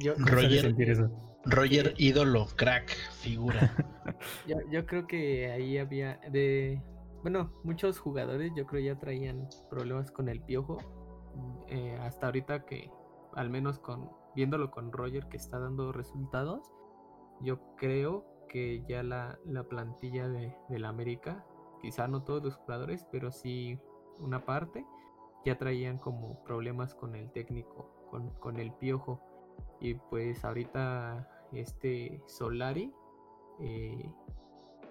Yo, 0.00 0.14
Roger- 0.18 0.60
sentir 0.62 0.90
eso. 0.90 1.35
Roger, 1.46 1.94
ídolo, 1.96 2.46
crack, 2.56 2.90
figura. 3.20 3.72
yo, 4.46 4.56
yo 4.70 4.84
creo 4.86 5.06
que 5.06 5.50
ahí 5.50 5.78
había 5.78 6.18
de 6.30 6.82
bueno, 7.22 7.50
muchos 7.64 7.98
jugadores 7.98 8.52
yo 8.54 8.66
creo 8.66 8.94
ya 8.94 9.00
traían 9.00 9.48
problemas 9.68 10.12
con 10.12 10.28
el 10.28 10.40
piojo. 10.42 10.78
eh, 11.66 11.98
hasta 12.00 12.26
ahorita 12.26 12.64
que 12.64 12.88
al 13.34 13.50
menos 13.50 13.80
con 13.80 14.08
viéndolo 14.36 14.70
con 14.70 14.92
Roger 14.92 15.26
que 15.28 15.36
está 15.36 15.58
dando 15.58 15.90
resultados, 15.90 16.70
yo 17.40 17.58
creo 17.76 18.24
que 18.48 18.84
ya 18.86 19.02
la, 19.02 19.38
la 19.44 19.64
plantilla 19.64 20.28
de, 20.28 20.54
del 20.68 20.84
América, 20.84 21.44
quizá 21.82 22.06
no 22.06 22.22
todos 22.22 22.44
los 22.44 22.54
jugadores, 22.54 23.04
pero 23.10 23.32
sí 23.32 23.76
una 24.20 24.44
parte, 24.44 24.86
ya 25.44 25.58
traían 25.58 25.98
como 25.98 26.44
problemas 26.44 26.94
con 26.94 27.16
el 27.16 27.32
técnico, 27.32 27.90
con, 28.10 28.30
con 28.38 28.60
el 28.60 28.72
piojo. 28.72 29.20
Y 29.80 29.94
pues 29.94 30.44
ahorita 30.44 31.28
este 31.60 32.20
Solari, 32.26 32.92
eh, 33.60 34.10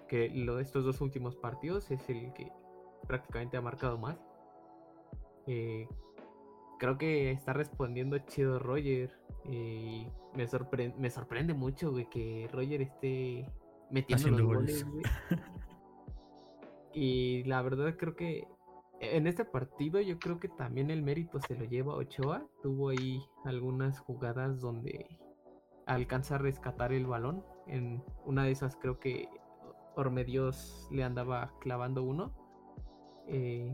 que 0.08 0.28
lo 0.30 0.56
de 0.56 0.62
estos 0.62 0.84
dos 0.84 1.00
últimos 1.00 1.36
partidos 1.36 1.90
es 1.90 2.08
el 2.08 2.32
que 2.34 2.50
prácticamente 3.06 3.56
ha 3.56 3.60
marcado 3.62 3.98
más. 3.98 4.18
Eh, 5.46 5.88
creo 6.78 6.98
que 6.98 7.30
está 7.30 7.52
respondiendo 7.52 8.18
chido 8.18 8.58
Roger. 8.58 9.10
eh, 9.44 9.52
y 9.54 10.36
me, 10.36 10.46
sorpre- 10.48 10.94
me 10.96 11.08
sorprende 11.10 11.54
mucho, 11.54 11.90
güey, 11.92 12.08
que 12.08 12.48
Roger 12.52 12.82
esté 12.82 13.48
metiendo 13.90 14.24
Haciendo 14.26 14.38
los 14.42 14.46
goles. 14.56 14.84
goles, 14.84 14.92
güey. 14.92 15.40
Y 16.92 17.44
la 17.44 17.60
verdad 17.62 17.94
creo 17.98 18.16
que 18.16 18.48
en 19.00 19.26
este 19.26 19.44
partido 19.44 20.00
yo 20.00 20.18
creo 20.18 20.38
que 20.40 20.48
también 20.48 20.90
el 20.90 21.02
mérito 21.02 21.38
se 21.40 21.54
lo 21.54 21.64
lleva 21.66 21.94
Ochoa. 21.94 22.46
Tuvo 22.62 22.88
ahí 22.88 23.20
algunas 23.44 24.00
jugadas 24.00 24.60
donde 24.60 25.06
alcanza 25.86 26.34
a 26.36 26.38
rescatar 26.38 26.92
el 26.92 27.06
balón. 27.06 27.44
En 27.66 28.02
una 28.24 28.44
de 28.44 28.50
esas 28.52 28.76
creo 28.76 28.98
que 29.00 29.28
Ormedios 29.96 30.88
le 30.90 31.02
andaba 31.04 31.52
clavando 31.60 32.02
uno. 32.02 32.32
Eh, 33.26 33.72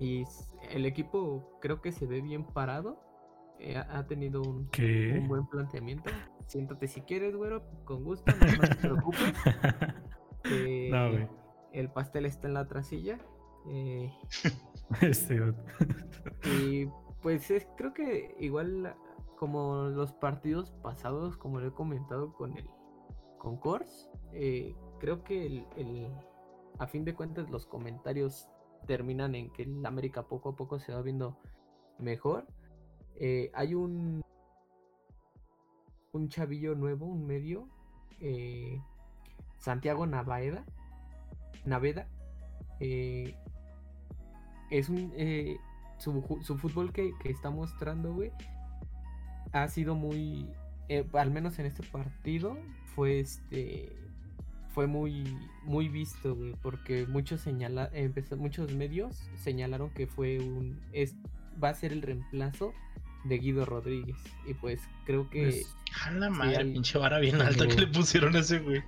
Y 0.00 0.24
el 0.70 0.86
equipo 0.86 1.58
creo 1.60 1.80
que 1.80 1.92
se 1.92 2.06
ve 2.06 2.20
bien 2.20 2.44
parado. 2.44 3.00
eh, 3.60 3.76
ha 3.76 4.06
tenido 4.06 4.42
un, 4.42 4.68
buen 5.28 5.46
planteamiento. 5.46 6.10
Siéntate 6.46 6.88
si 6.88 7.00
quieres, 7.02 7.34
güero, 7.36 7.62
con 7.84 8.02
gusto, 8.04 8.32
no, 8.32 8.46
no 8.56 8.68
te 8.68 8.74
preocupes. 8.76 9.32
Eh, 10.44 10.88
no, 10.92 11.10
güey. 11.12 11.28
el 11.72 11.90
pastel 11.90 12.26
está 12.26 12.48
en 12.48 12.54
la 12.54 12.66
trasilla. 12.68 13.18
eh, 13.68 14.12
Este, 15.00 15.40
y 16.60 16.86
pues 17.22 17.50
es, 17.50 17.66
creo 17.78 17.94
que 17.94 18.34
igual 18.38 18.94
como 19.36 19.84
los 19.90 20.12
partidos 20.12 20.70
pasados, 20.82 21.36
como 21.36 21.60
lo 21.60 21.68
he 21.68 21.72
comentado 21.72 22.32
con 22.32 22.56
el 22.56 22.68
con 23.38 23.56
Kors, 23.58 24.10
eh, 24.32 24.74
creo 25.00 25.22
que 25.22 25.46
el, 25.46 25.66
el- 25.76 26.08
a 26.78 26.86
fin 26.86 27.04
de 27.04 27.14
cuentas 27.14 27.50
los 27.50 27.66
comentarios 27.66 28.48
terminan 28.86 29.34
en 29.34 29.50
que 29.52 29.64
el 29.64 29.84
América 29.86 30.22
poco 30.28 30.50
a 30.50 30.56
poco 30.56 30.78
se 30.78 30.92
va 30.94 31.02
viendo 31.02 31.36
mejor. 31.98 32.46
Eh, 33.16 33.50
hay 33.54 33.74
un 33.74 34.22
un 36.12 36.28
chavillo 36.28 36.74
nuevo, 36.74 37.06
un 37.06 37.26
medio, 37.26 37.68
eh, 38.20 38.80
Santiago 39.58 40.06
Navaeda, 40.06 40.64
Naveda, 41.64 42.06
es 44.70 44.88
un 44.88 45.12
su, 45.98 46.22
su 46.42 46.56
fútbol 46.58 46.92
que, 46.92 47.12
que 47.22 47.30
está 47.30 47.50
mostrando, 47.50 48.14
güey, 48.14 48.32
ha 49.54 49.68
sido 49.68 49.94
muy, 49.94 50.46
eh, 50.88 51.04
al 51.14 51.30
menos 51.30 51.58
en 51.58 51.66
este 51.66 51.82
partido, 51.82 52.58
fue 52.94 53.20
este, 53.20 53.96
fue 54.74 54.86
muy, 54.86 55.24
muy 55.62 55.88
visto, 55.88 56.34
güey, 56.34 56.54
porque 56.60 57.06
muchos 57.06 57.40
señala, 57.40 57.88
empezó, 57.94 58.36
muchos 58.36 58.72
medios 58.74 59.16
señalaron 59.36 59.90
que 59.90 60.06
fue 60.06 60.40
un, 60.40 60.80
es, 60.92 61.14
va 61.62 61.68
a 61.70 61.74
ser 61.74 61.92
el 61.92 62.02
reemplazo 62.02 62.72
de 63.24 63.38
Guido 63.38 63.64
Rodríguez, 63.64 64.16
y 64.46 64.54
pues 64.54 64.80
creo 65.06 65.30
que 65.30 65.44
Pues, 65.44 65.76
A 66.04 66.10
la 66.10 66.28
madre, 66.28 66.56
al- 66.56 66.72
pinche 66.72 66.98
vara 66.98 67.18
bien 67.20 67.40
alta 67.40 67.66
que 67.66 67.76
le 67.76 67.86
pusieron 67.86 68.34
a 68.36 68.40
ese 68.40 68.58
güey. 68.58 68.82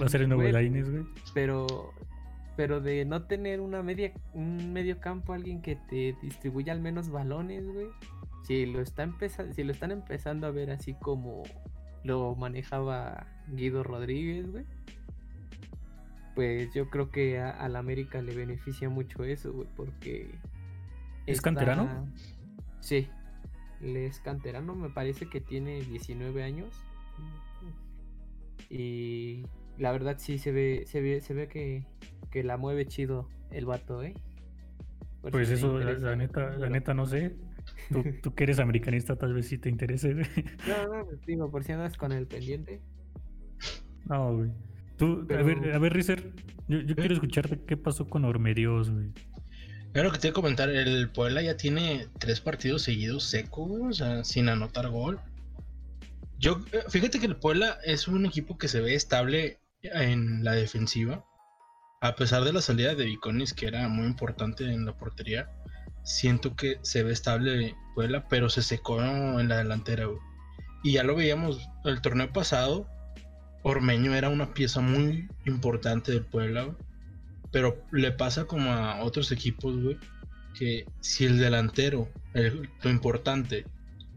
va 0.00 0.06
a 0.06 0.08
ser 0.08 0.22
el 0.22 0.28
nuevo 0.28 0.42
Güey. 0.42 0.52
Lainez, 0.52 0.90
güey. 0.90 1.04
pero 1.32 1.92
pero 2.54 2.80
de 2.82 3.06
no 3.06 3.22
tener 3.22 3.60
una 3.60 3.82
media 3.82 4.12
un 4.34 4.74
medio 4.74 5.00
campo 5.00 5.32
alguien 5.32 5.62
que 5.62 5.76
te 5.76 6.14
distribuya 6.20 6.74
al 6.74 6.80
menos 6.82 7.08
balones 7.08 7.64
güey 7.66 7.86
si 8.52 8.66
lo 8.66 8.80
está 8.80 9.02
empezando 9.02 9.54
si 9.54 9.64
lo 9.64 9.72
están 9.72 9.90
empezando 9.90 10.46
a 10.46 10.50
ver 10.50 10.70
así 10.70 10.94
como 10.94 11.42
lo 12.04 12.34
manejaba 12.34 13.26
Guido 13.48 13.82
Rodríguez 13.82 14.50
güey 14.50 14.64
pues 16.34 16.72
yo 16.74 16.88
creo 16.90 17.10
que 17.10 17.38
a, 17.38 17.50
al 17.50 17.76
América 17.76 18.20
le 18.22 18.34
beneficia 18.34 18.88
mucho 18.88 19.24
eso 19.24 19.52
güey 19.52 19.68
porque 19.76 20.34
¿Es 21.26 21.40
canterano? 21.40 22.08
sí 22.80 23.08
le 23.80 24.06
es 24.06 24.20
canterano 24.20 24.74
me 24.74 24.90
parece 24.90 25.28
que 25.28 25.40
tiene 25.40 25.80
19 25.82 26.42
años 26.42 26.68
y 28.68 29.44
la 29.78 29.92
verdad 29.92 30.16
sí 30.18 30.38
se 30.38 30.52
ve, 30.52 30.84
se 30.86 31.00
ve, 31.00 31.20
se 31.20 31.34
ve 31.34 31.48
que, 31.48 31.84
que 32.30 32.42
la 32.42 32.56
mueve 32.56 32.86
chido 32.86 33.28
el 33.50 33.66
vato, 33.66 34.02
¿eh? 34.02 34.14
Por 35.20 35.30
Pues 35.30 35.48
si 35.48 35.54
eso, 35.54 35.78
la, 35.78 35.92
la 35.92 36.16
neta, 36.16 36.56
la 36.56 36.68
neta 36.68 36.94
no 36.94 37.06
sé. 37.06 37.36
Tú, 37.90 38.04
tú 38.22 38.34
que 38.34 38.44
eres 38.44 38.58
americanista, 38.58 39.16
tal 39.16 39.34
vez 39.34 39.48
sí 39.48 39.58
te 39.58 39.68
interese. 39.68 40.14
No, 40.66 40.88
no, 40.88 41.08
digo, 41.26 41.50
por 41.50 41.64
si 41.64 41.72
andas 41.72 41.96
con 41.96 42.12
el 42.12 42.26
pendiente. 42.26 42.80
No, 44.06 44.36
güey. 44.36 44.50
Tú, 44.96 45.26
a 45.30 45.42
ver, 45.42 45.72
a 45.72 45.78
ver, 45.78 45.92
Rizer, 45.92 46.32
yo, 46.68 46.80
yo 46.80 46.94
quiero 46.94 47.14
escucharte 47.14 47.60
qué 47.66 47.76
pasó 47.76 48.08
con 48.08 48.24
Ormedios, 48.24 48.90
güey. 48.90 49.10
Claro 49.92 50.10
que 50.10 50.18
te 50.18 50.28
iba 50.28 50.32
a 50.32 50.34
comentar, 50.34 50.70
el 50.70 51.10
Puebla 51.10 51.42
ya 51.42 51.56
tiene 51.56 52.06
tres 52.18 52.40
partidos 52.40 52.82
seguidos 52.82 53.24
secos, 53.24 53.70
o 53.70 53.92
sea, 53.92 54.24
sin 54.24 54.48
anotar 54.48 54.88
gol. 54.88 55.20
Yo, 56.38 56.64
eh, 56.72 56.84
fíjate 56.88 57.20
que 57.20 57.26
el 57.26 57.36
Puebla 57.36 57.78
es 57.84 58.08
un 58.08 58.24
equipo 58.24 58.56
que 58.56 58.68
se 58.68 58.80
ve 58.80 58.94
estable 58.94 59.58
en 59.82 60.44
la 60.44 60.52
defensiva. 60.52 61.24
A 62.00 62.16
pesar 62.16 62.42
de 62.42 62.52
la 62.52 62.62
salida 62.62 62.94
de 62.94 63.04
Viconis, 63.04 63.52
que 63.52 63.66
era 63.66 63.86
muy 63.88 64.06
importante 64.06 64.64
en 64.64 64.86
la 64.86 64.96
portería, 64.96 65.50
siento 66.02 66.56
que 66.56 66.78
se 66.82 67.02
ve 67.02 67.12
estable 67.12 67.74
Puebla, 67.94 68.26
pero 68.28 68.48
se 68.48 68.62
secó 68.62 69.02
en 69.02 69.48
la 69.48 69.58
delantera. 69.58 70.06
Y 70.82 70.92
ya 70.92 71.04
lo 71.04 71.14
veíamos 71.14 71.68
el 71.84 72.00
torneo 72.00 72.32
pasado. 72.32 72.88
Ormeño 73.62 74.14
era 74.14 74.28
una 74.28 74.54
pieza 74.54 74.80
muy 74.80 75.28
importante 75.44 76.12
del 76.12 76.24
Puebla. 76.24 76.74
Pero 77.50 77.84
le 77.92 78.12
pasa 78.12 78.46
como 78.46 78.72
a 78.72 79.02
otros 79.02 79.30
equipos, 79.30 79.78
güey, 79.80 79.98
que 80.58 80.86
si 81.00 81.26
el 81.26 81.38
delantero, 81.38 82.08
el- 82.34 82.70
lo 82.82 82.90
importante, 82.90 83.66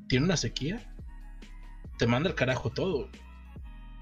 tiene 0.07 0.25
una 0.25 0.37
sequía, 0.37 0.81
te 1.97 2.07
manda 2.07 2.29
el 2.29 2.35
carajo 2.35 2.69
todo. 2.69 3.09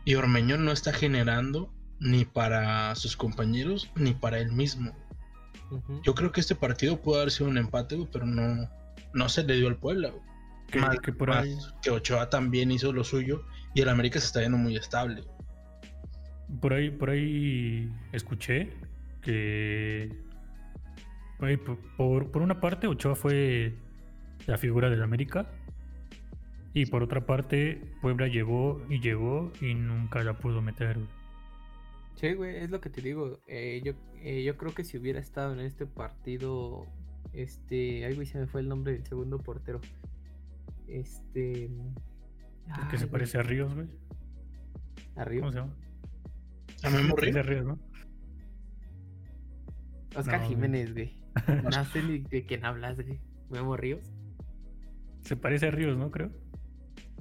Y 0.05 0.15
Ormeño 0.15 0.57
no 0.57 0.71
está 0.71 0.93
generando 0.93 1.73
ni 1.99 2.25
para 2.25 2.93
sus 2.95 3.15
compañeros 3.15 3.89
ni 3.95 4.13
para 4.13 4.39
él 4.39 4.51
mismo. 4.51 4.95
Yo 6.03 6.13
creo 6.15 6.31
que 6.31 6.41
este 6.41 6.55
partido 6.55 7.01
pudo 7.01 7.17
haber 7.17 7.31
sido 7.31 7.49
un 7.49 7.57
empate, 7.57 7.95
güey, 7.95 8.07
pero 8.11 8.25
no, 8.25 8.69
no 9.13 9.29
se 9.29 9.43
le 9.43 9.55
dio 9.55 9.67
al 9.67 9.77
Puebla. 9.77 10.09
güey. 10.09 10.21
Que, 10.67 10.79
Más- 10.79 10.99
que 10.99 11.11
por 11.13 11.29
más 11.29 11.43
ahí, 11.43 11.55
que 11.81 11.91
Ochoa 11.91 12.29
también 12.29 12.71
hizo 12.71 12.91
lo 12.93 13.03
suyo 13.03 13.43
y 13.75 13.81
el 13.81 13.89
América 13.89 14.19
se 14.19 14.25
está 14.27 14.39
viendo 14.39 14.57
muy 14.57 14.75
estable. 14.75 15.23
por 16.61 16.73
ahí, 16.73 16.89
por 16.89 17.09
ahí 17.11 17.91
escuché 18.11 18.71
que 19.21 20.09
por, 21.39 21.77
por, 21.97 22.31
por 22.31 22.41
una 22.41 22.59
parte 22.59 22.87
Ochoa 22.87 23.15
fue 23.15 23.73
la 24.47 24.57
figura 24.57 24.89
del 24.89 25.03
América 25.03 25.47
y 26.73 26.85
por 26.87 27.03
otra 27.03 27.25
parte 27.25 27.93
Puebla 28.01 28.27
llegó 28.27 28.81
y 28.89 28.99
llegó 28.99 29.51
y 29.61 29.73
nunca 29.75 30.23
la 30.23 30.33
pudo 30.37 30.61
meter. 30.61 30.95
güey. 30.97 31.07
Sí, 32.15 32.33
güey, 32.33 32.57
es 32.57 32.69
lo 32.69 32.79
que 32.79 32.89
te 32.89 33.01
digo. 33.01 33.39
eh, 33.47 33.81
yo, 33.83 33.93
eh, 34.21 34.43
yo 34.43 34.55
creo 34.57 34.73
que 34.73 34.83
si 34.83 34.97
hubiera 34.97 35.19
estado 35.19 35.53
en 35.53 35.59
este 35.59 35.85
partido, 35.85 36.85
este, 37.33 38.05
ay, 38.05 38.15
güey, 38.15 38.27
se 38.27 38.39
me 38.39 38.47
fue 38.47 38.61
el 38.61 38.69
nombre 38.69 38.93
del 38.93 39.05
segundo 39.05 39.39
portero. 39.39 39.81
Este, 40.87 41.65
El 41.65 41.71
que 41.71 42.71
ay, 42.71 42.89
se 42.91 42.97
güey, 43.05 43.09
parece 43.11 43.37
a 43.39 43.43
Ríos, 43.43 43.73
güey. 43.73 43.87
arriba. 45.15 45.41
¿Cómo 45.41 45.51
se 45.51 45.59
llama? 45.59 45.75
A 46.83 46.89
mí 46.89 47.03
me 47.07 47.13
parece 47.13 47.39
a 47.39 47.43
Ríos, 47.43 47.65
¿no? 47.65 47.79
Oscar 50.15 50.41
No. 50.41 50.47
Jiménez, 50.47 50.93
güey. 50.93 51.17
No 51.63 51.83
sé 51.85 52.03
ni 52.03 52.19
de 52.19 52.45
quién 52.45 52.63
hablas, 52.65 52.95
güey. 53.01 53.19
Memo 53.49 53.75
Ríos. 53.75 54.11
Se 55.21 55.35
parece 55.35 55.67
a 55.67 55.71
Ríos, 55.71 55.97
¿no? 55.97 56.11
Creo. 56.11 56.31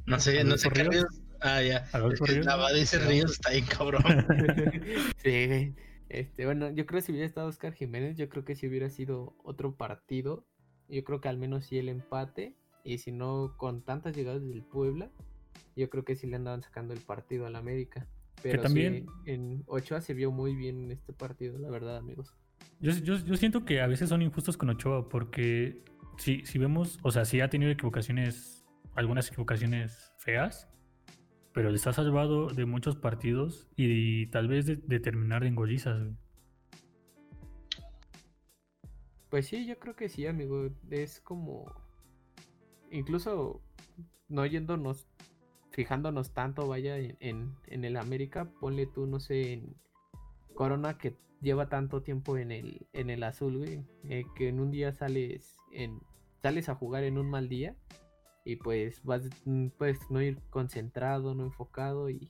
No 0.06 0.18
sé, 0.20 0.44
no 0.44 0.58
sé 0.58 0.68
Ríos. 0.68 0.88
Ríos. 0.88 1.21
Ah, 1.42 1.62
ya. 1.62 1.86
Adolfo 1.92 2.24
Es 2.24 2.30
que 2.30 2.32
Ríos. 2.34 2.46
La 2.46 2.56
va 2.56 2.72
de 2.72 2.82
ese 2.82 2.98
Ríos 2.98 3.32
está 3.32 3.50
bien 3.50 3.64
cabrón. 3.66 4.02
sí. 5.22 5.74
Este, 6.08 6.44
bueno, 6.44 6.70
yo 6.70 6.84
creo 6.86 7.00
que 7.00 7.06
si 7.06 7.12
hubiera 7.12 7.26
estado 7.26 7.48
Oscar 7.48 7.72
Jiménez, 7.72 8.16
yo 8.16 8.28
creo 8.28 8.44
que 8.44 8.54
si 8.54 8.66
hubiera 8.66 8.90
sido 8.90 9.34
otro 9.44 9.76
partido, 9.76 10.46
yo 10.88 11.02
creo 11.04 11.20
que 11.20 11.28
al 11.28 11.38
menos 11.38 11.66
sí 11.66 11.78
el 11.78 11.88
empate, 11.88 12.54
y 12.84 12.98
si 12.98 13.12
no 13.12 13.54
con 13.56 13.82
tantas 13.82 14.14
llegadas 14.14 14.42
del 14.46 14.62
Puebla, 14.62 15.10
yo 15.74 15.88
creo 15.88 16.04
que 16.04 16.14
sí 16.16 16.26
le 16.26 16.36
andaban 16.36 16.62
sacando 16.62 16.92
el 16.92 17.00
partido 17.00 17.46
al 17.46 17.56
América. 17.56 18.06
Pero 18.42 18.58
sí, 18.58 18.62
también- 18.64 19.06
en 19.24 19.62
Ochoa 19.66 20.00
se 20.00 20.14
vio 20.14 20.30
muy 20.32 20.54
bien 20.54 20.84
en 20.84 20.90
este 20.92 21.12
partido, 21.12 21.58
la 21.58 21.70
verdad, 21.70 21.96
amigos. 21.96 22.34
Yo, 22.80 22.92
yo, 22.92 23.16
yo 23.24 23.36
siento 23.36 23.64
que 23.64 23.80
a 23.80 23.86
veces 23.86 24.08
son 24.08 24.20
injustos 24.22 24.56
con 24.56 24.68
Ochoa 24.70 25.08
porque 25.08 25.82
si, 26.18 26.44
si 26.44 26.58
vemos, 26.58 26.98
o 27.02 27.10
sea, 27.10 27.24
sí 27.24 27.40
ha 27.40 27.48
tenido 27.48 27.70
equivocaciones, 27.70 28.64
algunas 28.94 29.28
equivocaciones 29.28 30.12
feas, 30.18 30.68
pero 31.52 31.70
les 31.70 31.86
ha 31.86 31.92
salvado 31.92 32.48
de 32.48 32.64
muchos 32.64 32.96
partidos 32.96 33.68
y, 33.76 34.26
tal 34.26 34.48
vez 34.48 34.66
de, 34.66 35.00
terminar 35.00 35.44
en 35.44 35.54
golizas. 35.54 36.00
Pues 39.30 39.46
sí, 39.46 39.66
yo 39.66 39.78
creo 39.78 39.96
que 39.96 40.08
sí, 40.08 40.26
amigo. 40.26 40.68
Es 40.90 41.20
como. 41.20 41.72
Incluso 42.90 43.62
no 44.28 44.44
yéndonos, 44.44 45.08
fijándonos 45.70 46.32
tanto, 46.34 46.68
vaya, 46.68 46.98
en, 46.98 47.16
en, 47.20 47.54
en 47.66 47.84
el 47.84 47.96
América, 47.96 48.50
ponle 48.60 48.86
tú, 48.86 49.06
no 49.06 49.20
sé, 49.20 49.54
en 49.54 49.74
Corona 50.54 50.98
que 50.98 51.16
lleva 51.42 51.68
tanto 51.68 52.02
tiempo 52.02 52.38
en 52.38 52.52
el, 52.52 52.86
en 52.92 53.10
el 53.10 53.22
azul, 53.24 53.58
güey. 53.58 53.84
eh, 54.08 54.24
que 54.34 54.48
en 54.48 54.60
un 54.60 54.70
día 54.70 54.92
sales 54.92 55.56
en. 55.72 56.00
sales 56.40 56.68
a 56.68 56.74
jugar 56.74 57.04
en 57.04 57.18
un 57.18 57.28
mal 57.28 57.48
día. 57.48 57.76
Y 58.44 58.56
pues 58.56 59.02
vas, 59.04 59.22
puedes 59.78 59.98
no 60.10 60.20
ir 60.20 60.40
concentrado, 60.50 61.34
no 61.34 61.44
enfocado 61.44 62.10
y, 62.10 62.28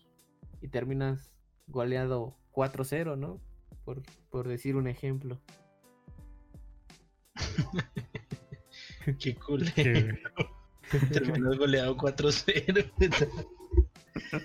y 0.60 0.68
terminas 0.68 1.30
goleado 1.66 2.36
4-0, 2.52 3.16
¿no? 3.16 3.40
Por, 3.84 4.02
por 4.30 4.46
decir 4.48 4.76
un 4.76 4.88
ejemplo. 4.88 5.40
Qué 9.18 9.34
cool. 9.36 9.72
Que- 9.72 10.18
Terminó 11.12 11.56
goleado 11.56 11.96
4-0. 11.96 12.90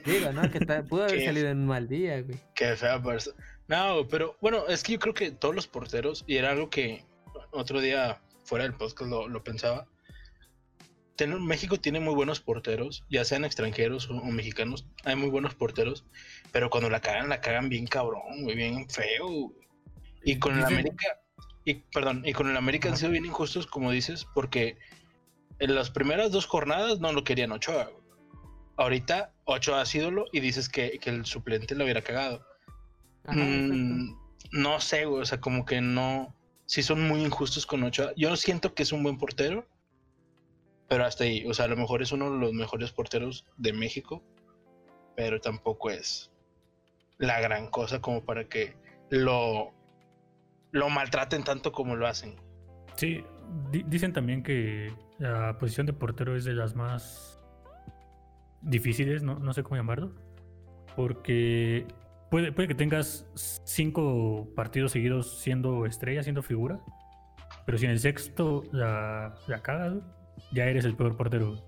Digo, 0.05 0.31
¿no? 0.31 0.49
Que 0.49 0.59
pudo 0.83 1.03
haber 1.03 1.17
Qué- 1.19 1.25
salido 1.25 1.49
en 1.49 1.59
un 1.59 1.67
mal 1.67 1.87
día, 1.87 2.21
güey. 2.21 2.39
Qué 2.55 2.75
fea 2.75 3.01
persona. 3.01 3.35
No, 3.67 4.07
pero 4.09 4.37
bueno, 4.41 4.65
es 4.67 4.81
que 4.83 4.93
yo 4.93 4.99
creo 4.99 5.13
que 5.13 5.31
todos 5.31 5.53
los 5.53 5.67
porteros, 5.67 6.23
y 6.25 6.37
era 6.37 6.51
algo 6.51 6.69
que 6.69 7.03
otro 7.51 7.81
día 7.81 8.21
fuera 8.45 8.63
del 8.63 8.73
podcast 8.75 9.09
lo, 9.09 9.27
lo 9.27 9.43
pensaba. 9.43 9.87
Ten- 11.17 11.43
México 11.45 11.77
tiene 11.77 11.99
muy 11.99 12.13
buenos 12.15 12.39
porteros, 12.39 13.03
ya 13.09 13.25
sean 13.25 13.43
extranjeros 13.43 14.09
o, 14.09 14.13
o 14.15 14.25
mexicanos, 14.27 14.87
hay 15.03 15.15
muy 15.17 15.29
buenos 15.29 15.53
porteros, 15.55 16.05
pero 16.53 16.69
cuando 16.69 16.89
la 16.89 17.01
cagan, 17.01 17.27
la 17.27 17.41
cagan 17.41 17.67
bien 17.67 17.87
cabrón, 17.87 18.21
muy 18.43 18.55
bien 18.55 18.87
feo. 18.89 19.27
güey. 19.27 19.67
Y 20.23 20.39
con 20.39 20.57
el 20.57 20.63
América, 20.63 21.19
y 21.65 21.73
perdón, 21.75 22.21
y 22.25 22.33
con 22.33 22.49
el 22.49 22.55
América 22.55 22.87
han 22.89 22.97
sido 22.97 23.11
bien 23.11 23.25
injustos, 23.25 23.67
como 23.67 23.91
dices, 23.91 24.25
porque 24.33 24.77
en 25.59 25.73
las 25.75 25.89
primeras 25.89 26.31
dos 26.31 26.45
jornadas 26.45 26.99
no 26.99 27.11
lo 27.11 27.23
querían 27.23 27.51
Ochoa. 27.51 27.85
güey. 27.85 28.03
Ahorita 28.77 29.33
Ochoa 29.45 29.81
ha 29.81 29.85
ídolo 29.97 30.25
y 30.31 30.39
dices 30.39 30.69
que, 30.69 30.99
que 30.99 31.09
el 31.09 31.25
suplente 31.25 31.73
lo 31.75 31.83
hubiera 31.83 32.03
cagado. 32.03 32.45
Ajá. 33.25 33.39
Mm, 33.39 34.15
no 34.51 34.79
sé, 34.79 35.05
güey, 35.05 35.23
o 35.23 35.25
sea, 35.25 35.41
como 35.41 35.65
que 35.65 35.81
no. 35.81 36.35
Sí 36.67 36.83
son 36.83 37.07
muy 37.07 37.21
injustos 37.23 37.65
con 37.65 37.83
Ochoa. 37.83 38.11
Yo 38.17 38.29
no 38.29 38.35
siento 38.35 38.73
que 38.75 38.83
es 38.83 38.91
un 38.91 39.01
buen 39.01 39.17
portero, 39.17 39.67
pero 40.87 41.05
hasta 41.05 41.23
ahí, 41.25 41.45
o 41.47 41.53
sea, 41.53 41.65
a 41.65 41.67
lo 41.69 41.75
mejor 41.77 42.01
es 42.01 42.11
uno 42.11 42.31
de 42.31 42.37
los 42.39 42.53
mejores 42.53 42.91
porteros 42.91 43.45
de 43.57 43.73
México, 43.73 44.23
pero 45.15 45.39
tampoco 45.41 45.89
es 45.89 46.31
la 47.17 47.39
gran 47.41 47.67
cosa 47.69 47.99
como 48.01 48.23
para 48.23 48.47
que 48.47 48.75
lo, 49.09 49.71
lo 50.71 50.89
maltraten 50.89 51.43
tanto 51.43 51.71
como 51.71 51.95
lo 51.95 52.07
hacen. 52.07 52.35
Sí, 52.95 53.23
di- 53.71 53.83
dicen 53.87 54.13
también 54.13 54.43
que 54.43 54.93
la 55.19 55.57
posición 55.57 55.85
de 55.87 55.93
portero 55.93 56.35
es 56.35 56.45
de 56.45 56.53
las 56.53 56.75
más 56.75 57.39
difíciles, 58.61 59.23
no, 59.23 59.39
no 59.39 59.53
sé 59.53 59.63
cómo 59.63 59.75
llamarlo, 59.77 60.13
porque 60.95 61.87
puede, 62.31 62.51
puede 62.51 62.67
que 62.67 62.75
tengas 62.75 63.25
cinco 63.63 64.47
partidos 64.55 64.91
seguidos 64.91 65.39
siendo 65.39 65.85
estrella, 65.85 66.23
siendo 66.23 66.41
figura, 66.41 66.79
pero 67.65 67.77
si 67.77 67.85
en 67.85 67.91
el 67.91 67.99
sexto 67.99 68.63
la, 68.71 69.35
la 69.47 69.61
cagas, 69.61 69.95
ya 70.51 70.65
eres 70.65 70.85
el 70.85 70.95
peor 70.95 71.15
portero. 71.15 71.63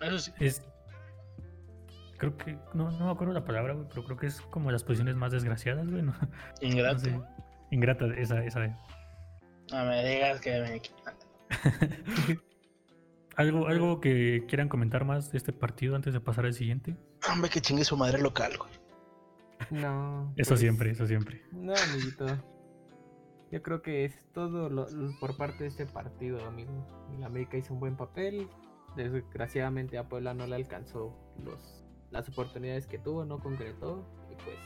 Eso 0.00 0.18
sí. 0.18 0.32
Es, 0.38 0.62
creo 2.18 2.36
que, 2.36 2.58
no, 2.74 2.90
no 2.90 3.06
me 3.06 3.10
acuerdo 3.10 3.32
la 3.32 3.44
palabra, 3.44 3.74
güey, 3.74 3.86
pero 3.88 4.04
creo 4.04 4.16
que 4.16 4.26
es 4.26 4.40
como 4.40 4.70
las 4.70 4.84
posiciones 4.84 5.16
más 5.16 5.32
desgraciadas, 5.32 5.88
güey, 5.90 6.02
no, 6.02 6.12
no 6.12 6.28
Ingrato. 6.60 7.00
sé. 7.00 7.20
Ingrata, 7.70 8.06
esa, 8.16 8.44
esa. 8.44 8.66
No 9.70 9.84
me 9.84 10.04
digas 10.04 10.40
que 10.40 10.60
me. 10.60 10.82
¿Algo, 13.36 13.68
¿Algo 13.68 14.00
que 14.00 14.44
quieran 14.48 14.68
comentar 14.68 15.04
más 15.04 15.30
de 15.30 15.38
este 15.38 15.52
partido 15.52 15.94
antes 15.94 16.12
de 16.12 16.20
pasar 16.20 16.44
al 16.46 16.54
siguiente? 16.54 16.96
Hombre, 17.30 17.50
que 17.50 17.60
chingue 17.60 17.84
su 17.84 17.96
madre 17.96 18.20
local, 18.20 18.52
güey. 18.58 18.72
No. 19.70 20.32
Eso 20.36 20.50
pues, 20.50 20.60
siempre, 20.60 20.90
eso 20.90 21.06
siempre. 21.06 21.42
No, 21.52 21.74
amiguito. 21.74 22.26
Yo 23.50 23.62
creo 23.62 23.82
que 23.82 24.04
es 24.04 24.18
todo 24.32 24.68
lo- 24.68 24.88
lo- 24.90 25.18
por 25.20 25.36
parte 25.36 25.64
de 25.64 25.70
este 25.70 25.86
partido, 25.86 26.44
amigo. 26.46 26.70
El 27.16 27.24
América 27.24 27.56
hizo 27.56 27.72
un 27.74 27.80
buen 27.80 27.96
papel. 27.96 28.48
Desgraciadamente 28.96 29.96
a 29.98 30.08
Puebla 30.08 30.34
no 30.34 30.46
le 30.46 30.56
alcanzó 30.56 31.14
los, 31.44 31.84
las 32.10 32.28
oportunidades 32.28 32.86
que 32.86 32.98
tuvo, 32.98 33.24
no 33.24 33.38
concretó. 33.38 34.04
Y 34.30 34.34
pues, 34.34 34.56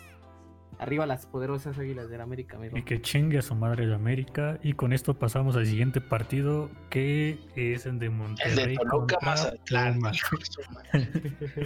arriba 0.79 1.07
las 1.07 1.27
poderosas 1.27 1.79
águilas 1.79 2.09
del 2.09 2.21
América, 2.23 2.57
amigo. 2.57 2.77
Y 2.77 2.83
que 2.83 3.01
chingue 3.01 3.38
a 3.38 3.42
su 3.42 3.55
madre 3.55 3.87
de 3.87 3.95
América. 3.95 4.59
Y 4.62 4.73
con 4.73 4.92
esto 4.92 5.14
pasamos 5.18 5.55
al 5.57 5.66
siguiente 5.66 6.01
partido, 6.01 6.71
que 6.90 7.38
es 7.55 7.87
el 7.87 7.99
de 8.01 8.07
El 8.07 8.12
Monterrey. 8.12 8.68
de 8.68 8.75
Toluca 8.77 9.16
contra 9.16 9.18
Mazatlán. 9.23 10.01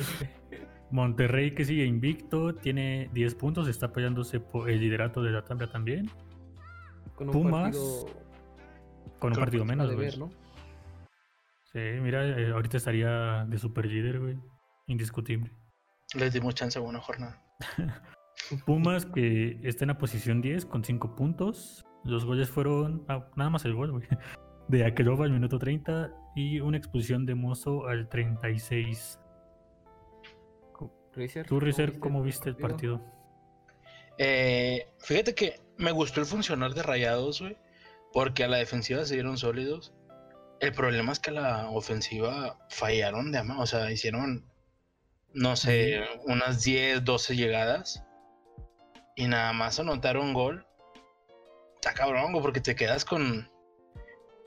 Monterrey 0.91 1.53
que 1.53 1.65
sigue 1.65 1.85
invicto, 1.85 2.55
tiene 2.55 3.11
10 3.13 3.35
puntos, 3.35 3.69
está 3.69 3.93
peleándose 3.93 4.39
por 4.41 4.71
el 4.71 4.81
liderato 4.81 5.23
de 5.23 5.31
la 5.33 5.45
tabla 5.45 5.71
también. 5.71 6.09
Con 7.17 7.29
un 7.29 7.33
Pumas, 7.33 7.63
partido 7.63 8.07
Con 9.19 9.33
un 9.33 9.39
partido 9.39 9.65
menos, 9.65 9.95
güey. 9.95 10.17
¿no? 10.19 10.31
Sí, 11.73 11.81
mira, 12.01 12.25
eh, 12.27 12.53
ahorita 12.53 12.77
estaría 12.77 13.45
de 13.47 13.59
super 13.59 13.87
líder, 13.87 14.21
güey. 14.21 14.39
Indiscutible. 14.87 15.51
Les 16.15 16.33
dimos 16.33 16.55
chance 16.55 16.79
a 16.79 16.83
una 16.83 17.01
jornada. 17.01 17.43
Pumas 18.67 19.07
que 19.07 19.59
está 19.63 19.85
en 19.85 19.89
la 19.89 19.99
posición 19.99 20.41
10 20.41 20.67
con 20.67 20.85
5 20.85 21.17
puntos. 21.17 21.85
Los 22.05 22.25
goles 22.25 22.49
fueron. 22.49 23.05
ah, 23.09 23.27
nada 23.35 23.51
más 23.51 23.65
el 23.65 23.75
gol, 23.75 23.93
güey. 23.93 24.07
De 24.69 24.85
Akeloba 24.85 25.25
al 25.25 25.33
minuto 25.33 25.59
30 25.59 26.13
y 26.35 26.61
una 26.61 26.77
expulsión 26.77 27.25
de 27.25 27.35
Mozo 27.35 27.87
al 27.87 28.09
36. 28.09 29.21
Rizer, 31.15 31.47
Tú, 31.47 31.61
Rizer, 31.61 31.99
¿cómo 31.99 32.23
viste 32.23 32.51
el 32.51 32.57
partido? 32.57 33.01
Eh, 34.19 34.89
fíjate 34.99 35.35
que 35.35 35.61
me 35.77 35.93
gustó 35.93 36.21
el 36.21 36.27
funcionar 36.27 36.75
de 36.75 36.83
Rayados, 36.83 37.41
güey. 37.41 37.57
Porque 38.13 38.45
a 38.45 38.49
la 38.49 38.57
defensiva 38.57 39.05
se 39.05 39.15
dieron 39.15 39.37
sólidos. 39.39 39.93
El 40.61 40.73
problema 40.73 41.13
es 41.13 41.19
que 41.19 41.31
a 41.31 41.35
la 41.35 41.71
ofensiva 41.71 42.59
fallaron 42.71 43.31
de 43.31 43.39
ama. 43.39 43.61
O 43.61 43.67
sea, 43.67 43.91
hicieron, 43.91 44.45
no 45.35 45.57
sé, 45.57 46.01
unas 46.25 46.63
10, 46.63 47.05
12 47.05 47.37
llegadas. 47.37 48.03
Y 49.17 49.29
nada 49.29 49.53
más 49.53 49.79
anotaron 49.81 50.33
gol. 50.33 50.67
Está 51.75 51.95
cabrón, 51.95 52.33
güey, 52.33 52.43
porque 52.43 52.61
te 52.61 52.75
quedas 52.75 53.05
con. 53.05 53.51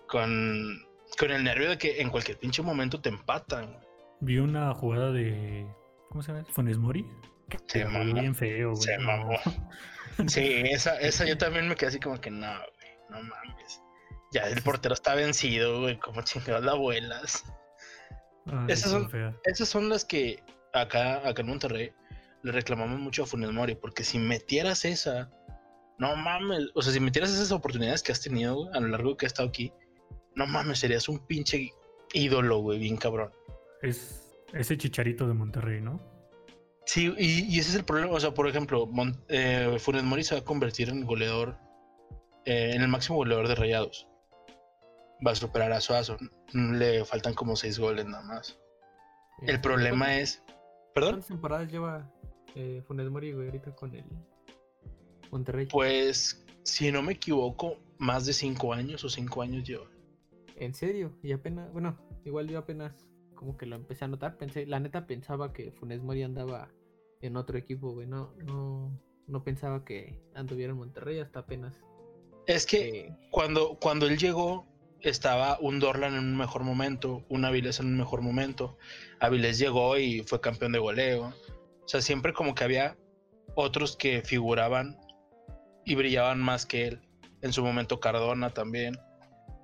Con. 0.08 0.86
Con 1.18 1.32
el 1.32 1.44
nervio 1.44 1.70
de 1.70 1.78
que 1.78 2.02
en 2.02 2.10
cualquier 2.10 2.38
pinche 2.38 2.62
momento 2.62 3.02
te 3.02 3.10
empatan. 3.10 3.80
Vi 4.20 4.38
una 4.38 4.74
jugada 4.74 5.12
de. 5.12 5.68
¿Cómo 6.10 6.24
se 6.24 6.32
llama? 6.32 6.46
Funes 6.50 6.78
Mori. 6.78 7.06
Se 7.68 7.86
mamó. 7.86 8.14
bien 8.14 8.36
feo, 8.36 8.72
güey. 8.72 8.82
Se 8.82 8.98
mamó. 8.98 9.38
Sí, 10.28 10.64
esa, 10.66 11.00
esa 11.00 11.26
yo 11.26 11.38
también 11.38 11.70
me 11.70 11.78
quedé 11.78 11.88
así 11.88 12.00
como 12.02 12.20
que 12.20 12.30
no, 12.30 12.46
güey, 12.46 12.92
no 13.10 13.24
mames. 13.24 13.82
Ya 14.34 14.50
el 14.50 14.62
portero 14.64 14.94
está 14.94 15.16
vencido, 15.16 15.80
güey, 15.80 15.98
como 15.98 16.22
chingados 16.24 16.66
la 16.66 16.74
abuelas. 16.74 17.46
Ay, 18.46 18.66
Esas 18.68 18.92
son-. 18.92 19.10
Esas 19.46 19.70
son 19.70 19.88
las 19.88 20.04
que 20.04 20.44
acá, 20.74 21.26
acá 21.26 21.42
en 21.42 21.48
Monterrey 21.48 21.94
le 22.44 22.52
reclamamos 22.52 23.00
mucho 23.00 23.24
a 23.24 23.26
Funes 23.28 23.52
Mori, 23.52 23.76
porque 23.76 24.04
si 24.04 24.20
metieras 24.20 24.84
esa, 24.84 25.32
no 26.00 26.16
mames, 26.18 26.68
o 26.74 26.82
sea, 26.82 26.92
si 26.92 27.00
metieras 27.00 27.32
esas 27.32 27.54
oportunidades 27.54 28.04
que 28.04 28.12
has 28.12 28.22
tenido, 28.22 28.56
güey, 28.56 28.70
a 28.74 28.80
lo 28.82 28.88
largo 28.90 29.16
que 29.16 29.26
has 29.26 29.32
estado 29.32 29.48
aquí, 29.48 29.72
no 30.36 30.48
mames, 30.48 30.80
serías 30.80 31.08
un 31.08 31.26
pinche 31.28 31.72
ídolo, 32.14 32.60
güey, 32.60 32.80
bien 32.80 32.98
cabrón. 32.98 33.32
Es 33.82 34.38
ese 34.54 34.78
chicharito 34.78 35.28
de 35.28 35.34
Monterrey, 35.34 35.80
¿no? 35.82 36.02
Sí, 36.86 37.14
y, 37.18 37.56
y 37.56 37.60
ese 37.60 37.70
es 37.70 37.76
el 37.76 37.86
problema. 37.86 38.14
O 38.14 38.20
sea, 38.20 38.34
por 38.34 38.48
ejemplo, 38.48 38.88
Mon- 38.88 39.24
eh, 39.28 39.78
Funes 39.80 40.04
Mori 40.04 40.24
se 40.24 40.36
va 40.36 40.42
a 40.42 40.46
convertir 40.46 40.90
en 40.90 41.06
goleador, 41.06 41.56
eh, 42.46 42.72
en 42.76 42.82
el 42.82 42.88
máximo 42.88 43.18
goleador 43.18 43.48
de 43.48 43.56
rayados. 43.56 44.08
Va 45.26 45.32
a 45.32 45.36
superar 45.36 45.72
a 45.72 45.82
Suazo. 45.82 46.18
Le 46.54 47.06
faltan 47.06 47.34
como 47.34 47.56
seis 47.56 47.78
goles 47.78 48.06
nada 48.06 48.24
más. 48.24 48.58
El 49.42 49.50
Este, 49.56 49.60
problema 49.60 50.06
¿cuántas- 50.06 50.18
es. 50.22 50.44
¿Perdón? 50.96 51.12
¿Cuántas 51.12 51.28
temporadas 51.28 51.72
lleva 51.72 52.12
eh, 52.56 52.82
Funes 52.88 53.10
Mori, 53.10 53.34
güey, 53.34 53.48
ahorita 53.48 53.76
con 53.76 53.94
el 53.96 54.06
Monterrey? 55.32 55.68
Pues, 55.68 56.44
si 56.64 56.92
no 56.92 57.02
me 57.04 57.14
equivoco, 57.14 57.78
más 58.00 58.26
de 58.26 58.34
cinco 58.34 58.74
años 58.74 59.04
o 59.04 59.10
cinco 59.10 59.42
años 59.42 59.64
lleva. 59.64 59.86
En 60.56 60.74
serio, 60.74 61.14
y 61.22 61.32
apenas, 61.32 61.72
bueno, 61.72 61.98
igual 62.26 62.48
yo 62.50 62.58
apenas 62.60 63.08
como 63.40 63.56
que 63.56 63.66
lo 63.66 63.78
empecé 63.78 64.04
a 64.04 64.10
notar, 64.10 64.36
pensé, 64.36 64.66
la 64.66 64.82
neta 64.82 65.08
pensaba 65.08 65.54
que 65.54 65.72
Funes 65.72 66.02
Mori 66.02 66.24
andaba 66.24 66.68
en 67.22 67.38
otro 67.38 67.58
equipo, 67.58 67.94
güey, 67.94 68.06
no, 68.06 68.34
no, 68.44 69.00
no 69.28 69.44
pensaba 69.46 69.86
que 69.86 70.20
anduviera 70.36 70.74
en 70.74 70.78
Monterrey 70.78 71.20
hasta 71.20 71.40
apenas. 71.40 71.74
Es 72.48 72.66
que 72.66 73.00
eh, 73.00 73.18
cuando, 73.32 73.80
cuando 73.80 74.08
él 74.08 74.18
llegó, 74.18 74.68
estaba 75.00 75.58
un 75.62 75.80
Dorlan 75.80 76.16
en 76.16 76.26
un 76.26 76.38
mejor 76.38 76.66
momento, 76.66 77.24
un 77.30 77.46
Avilés 77.46 77.80
en 77.80 77.86
un 77.86 77.98
mejor 77.98 78.22
momento. 78.22 78.78
Avilés 79.22 79.58
llegó 79.58 79.98
y 79.98 80.22
fue 80.24 80.42
campeón 80.42 80.74
de 80.74 80.80
goleo. 80.80 81.28
O 81.28 81.88
sea, 81.88 82.02
siempre 82.02 82.34
como 82.34 82.54
que 82.54 82.66
había 82.66 82.98
otros 83.56 83.96
que 83.96 84.22
figuraban 84.22 85.00
y 85.86 85.96
brillaban 85.96 86.42
más 86.42 86.66
que 86.66 86.88
él. 86.88 87.02
En 87.42 87.54
su 87.54 87.64
momento 87.64 88.02
Cardona 88.02 88.50
también. 88.50 88.98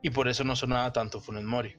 Y 0.01 0.11
por 0.11 0.29
eso 0.29 0.45
no 0.45 0.55
sonaba 0.55 0.93
tanto 0.93 1.19
Funes 1.19 1.43
Mori. 1.43 1.75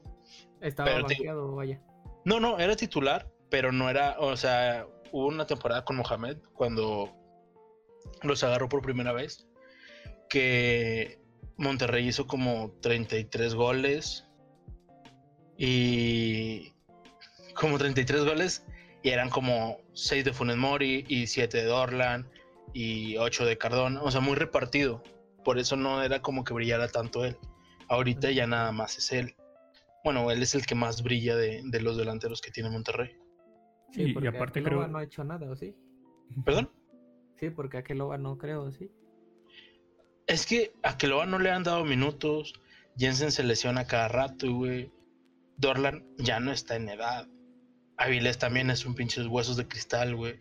Estaba 0.60 0.90
pero 0.90 1.04
banqueado, 1.04 1.54
vaya. 1.54 1.80
No, 2.24 2.40
no, 2.40 2.58
era 2.58 2.76
titular, 2.76 3.30
pero 3.50 3.72
no 3.72 3.88
era, 3.88 4.16
o 4.18 4.36
sea, 4.36 4.86
hubo 5.12 5.26
una 5.26 5.46
temporada 5.46 5.84
con 5.84 5.96
Mohamed 5.96 6.38
cuando 6.52 7.14
los 8.22 8.42
agarró 8.44 8.68
por 8.68 8.82
primera 8.82 9.12
vez, 9.12 9.48
que 10.28 11.20
Monterrey 11.56 12.08
hizo 12.08 12.26
como 12.26 12.72
33 12.82 13.54
goles 13.54 14.28
y 15.56 16.74
como 17.54 17.78
33 17.78 18.24
goles 18.24 18.66
y 19.02 19.10
eran 19.10 19.30
como 19.30 19.78
6 19.94 20.24
de 20.24 20.32
Funes 20.32 20.56
Mori 20.56 21.04
y 21.08 21.26
7 21.28 21.56
de 21.56 21.64
Dorlan 21.64 22.28
y 22.72 23.16
8 23.16 23.46
de 23.46 23.56
Cardona, 23.56 24.02
o 24.02 24.10
sea, 24.10 24.20
muy 24.20 24.34
repartido. 24.34 25.02
Por 25.44 25.58
eso 25.58 25.76
no 25.76 26.02
era 26.02 26.20
como 26.20 26.44
que 26.44 26.52
brillara 26.52 26.88
tanto 26.88 27.24
él. 27.24 27.38
Ahorita 27.88 28.30
ya 28.32 28.46
nada 28.46 28.72
más 28.72 28.98
es 28.98 29.12
él. 29.12 29.36
Bueno, 30.06 30.30
él 30.30 30.40
es 30.40 30.54
el 30.54 30.64
que 30.64 30.76
más 30.76 31.02
brilla 31.02 31.34
de, 31.34 31.62
de 31.64 31.80
los 31.80 31.96
delanteros 31.96 32.40
que 32.40 32.52
tiene 32.52 32.70
Monterrey. 32.70 33.10
Sí, 33.90 34.02
y, 34.02 34.10
y 34.10 34.12
porque 34.12 34.28
aparte 34.28 34.60
Akeloba 34.60 34.84
creo. 34.84 34.92
no 34.92 34.98
ha 34.98 35.02
hecho 35.02 35.24
nada, 35.24 35.50
¿o 35.50 35.56
sí? 35.56 35.74
¿Perdón? 36.44 36.70
Sí, 37.40 37.50
porque 37.50 37.78
Akeloba 37.78 38.16
no 38.16 38.38
creo, 38.38 38.70
¿sí? 38.70 38.88
Es 40.28 40.46
que 40.46 40.72
a 40.84 40.96
Keloa 40.96 41.26
no 41.26 41.40
le 41.40 41.50
han 41.50 41.64
dado 41.64 41.84
minutos. 41.84 42.54
Jensen 42.96 43.32
se 43.32 43.42
lesiona 43.42 43.88
cada 43.88 44.06
rato, 44.06 44.52
güey. 44.52 44.92
Dorlan 45.56 46.04
ya 46.18 46.38
no 46.38 46.52
está 46.52 46.76
en 46.76 46.88
edad. 46.88 47.26
Avilés 47.96 48.38
también 48.38 48.70
es 48.70 48.86
un 48.86 48.94
pinche 48.94 49.26
huesos 49.26 49.56
de 49.56 49.66
cristal, 49.66 50.14
güey. 50.14 50.40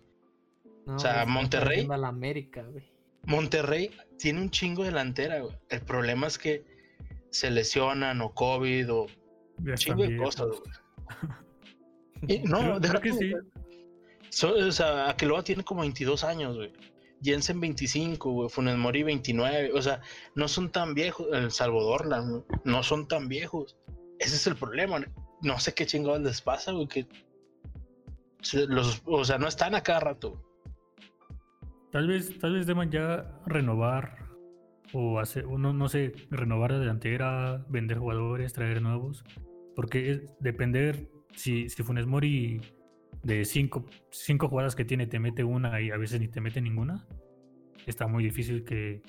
No, 0.85 0.95
O 0.97 0.99
sea, 0.99 1.21
está 1.21 1.25
Monterrey- 1.25 1.87
a 1.89 1.97
la 1.97 2.09
América, 2.09 2.61
güey. 2.63 2.83
Monterrey 3.23 3.89
tiene 4.19 4.41
un 4.41 4.51
chingo 4.51 4.83
delantera, 4.83 5.39
güey. 5.39 5.55
El 5.69 5.81
problema 5.81 6.27
es 6.27 6.37
que 6.37 6.63
se 7.31 7.49
lesionan 7.49 8.21
o 8.21 8.31
COVID 8.35 8.93
o 8.93 9.05
Ya 9.59 9.75
chingo 9.75 10.03
de 10.03 10.17
cosas, 10.17 10.47
güey. 10.47 10.61
Y 12.27 12.39
no, 12.39 12.59
Creo- 12.59 12.79
deja 12.79 12.99
creo 12.99 13.01
que 13.01 13.09
tú, 13.11 13.17
sí. 13.17 13.33
So- 14.29 14.55
o 14.55 14.71
sea, 14.71 15.09
Akeloa 15.09 15.43
tiene 15.43 15.63
como 15.63 15.81
22 15.81 16.23
años, 16.23 16.55
güey. 16.55 16.71
Jensen 17.21 17.59
25, 17.59 18.31
güey. 18.31 18.49
Funes 18.49 18.77
Mori 18.77 19.03
29. 19.03 19.71
O 19.73 19.81
sea, 19.81 20.01
no 20.33 20.47
son 20.47 20.71
tan 20.71 20.93
viejos. 20.93 21.27
El 21.33 21.51
Salvador, 21.51 22.05
la- 22.07 22.41
no 22.63 22.83
son 22.83 23.07
tan 23.07 23.27
viejos. 23.27 23.77
Ese 24.19 24.35
es 24.35 24.47
el 24.47 24.55
problema. 24.55 25.01
No 25.41 25.59
sé 25.59 25.73
qué 25.73 25.85
chingados 25.85 26.21
les 26.21 26.41
pasa, 26.41 26.71
güey. 26.71 26.87
Que 26.87 27.07
se- 28.41 28.65
los, 28.67 29.01
o 29.05 29.23
sea, 29.25 29.37
no 29.37 29.47
están 29.47 29.75
a 29.75 29.81
cada 29.83 29.99
rato. 29.99 30.41
Tal 31.91 32.07
vez, 32.07 32.37
tal 32.39 32.53
vez 32.53 32.65
deban 32.65 32.91
ya 32.91 33.39
renovar 33.45 34.17
o 34.93 35.19
hacer, 35.19 35.45
no, 35.47 35.73
no 35.73 35.89
sé, 35.89 36.13
renovar 36.29 36.71
la 36.71 36.79
delantera, 36.79 37.65
vender 37.69 37.97
jugadores, 37.99 38.53
traer 38.53 38.81
nuevos. 38.81 39.23
Porque 39.75 40.21
depender 40.39 41.09
si, 41.35 41.69
si 41.69 41.83
Funes 41.83 42.05
Mori 42.05 42.61
de 43.23 43.45
cinco, 43.45 43.85
cinco 44.11 44.47
jugadas 44.47 44.75
que 44.75 44.85
tiene 44.85 45.07
te 45.07 45.19
mete 45.19 45.43
una 45.43 45.81
y 45.81 45.91
a 45.91 45.97
veces 45.97 46.19
ni 46.19 46.27
te 46.27 46.41
mete 46.41 46.61
ninguna, 46.61 47.07
está 47.85 48.07
muy 48.07 48.23
difícil 48.23 48.63
que, 48.63 49.01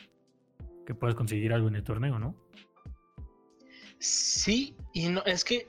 que 0.85 0.95
puedas 0.95 1.15
conseguir 1.15 1.53
algo 1.53 1.69
en 1.69 1.77
el 1.77 1.85
torneo, 1.85 2.19
¿no? 2.19 2.35
Sí, 3.99 4.77
y 4.93 5.09
no, 5.09 5.23
es 5.25 5.45
que 5.45 5.69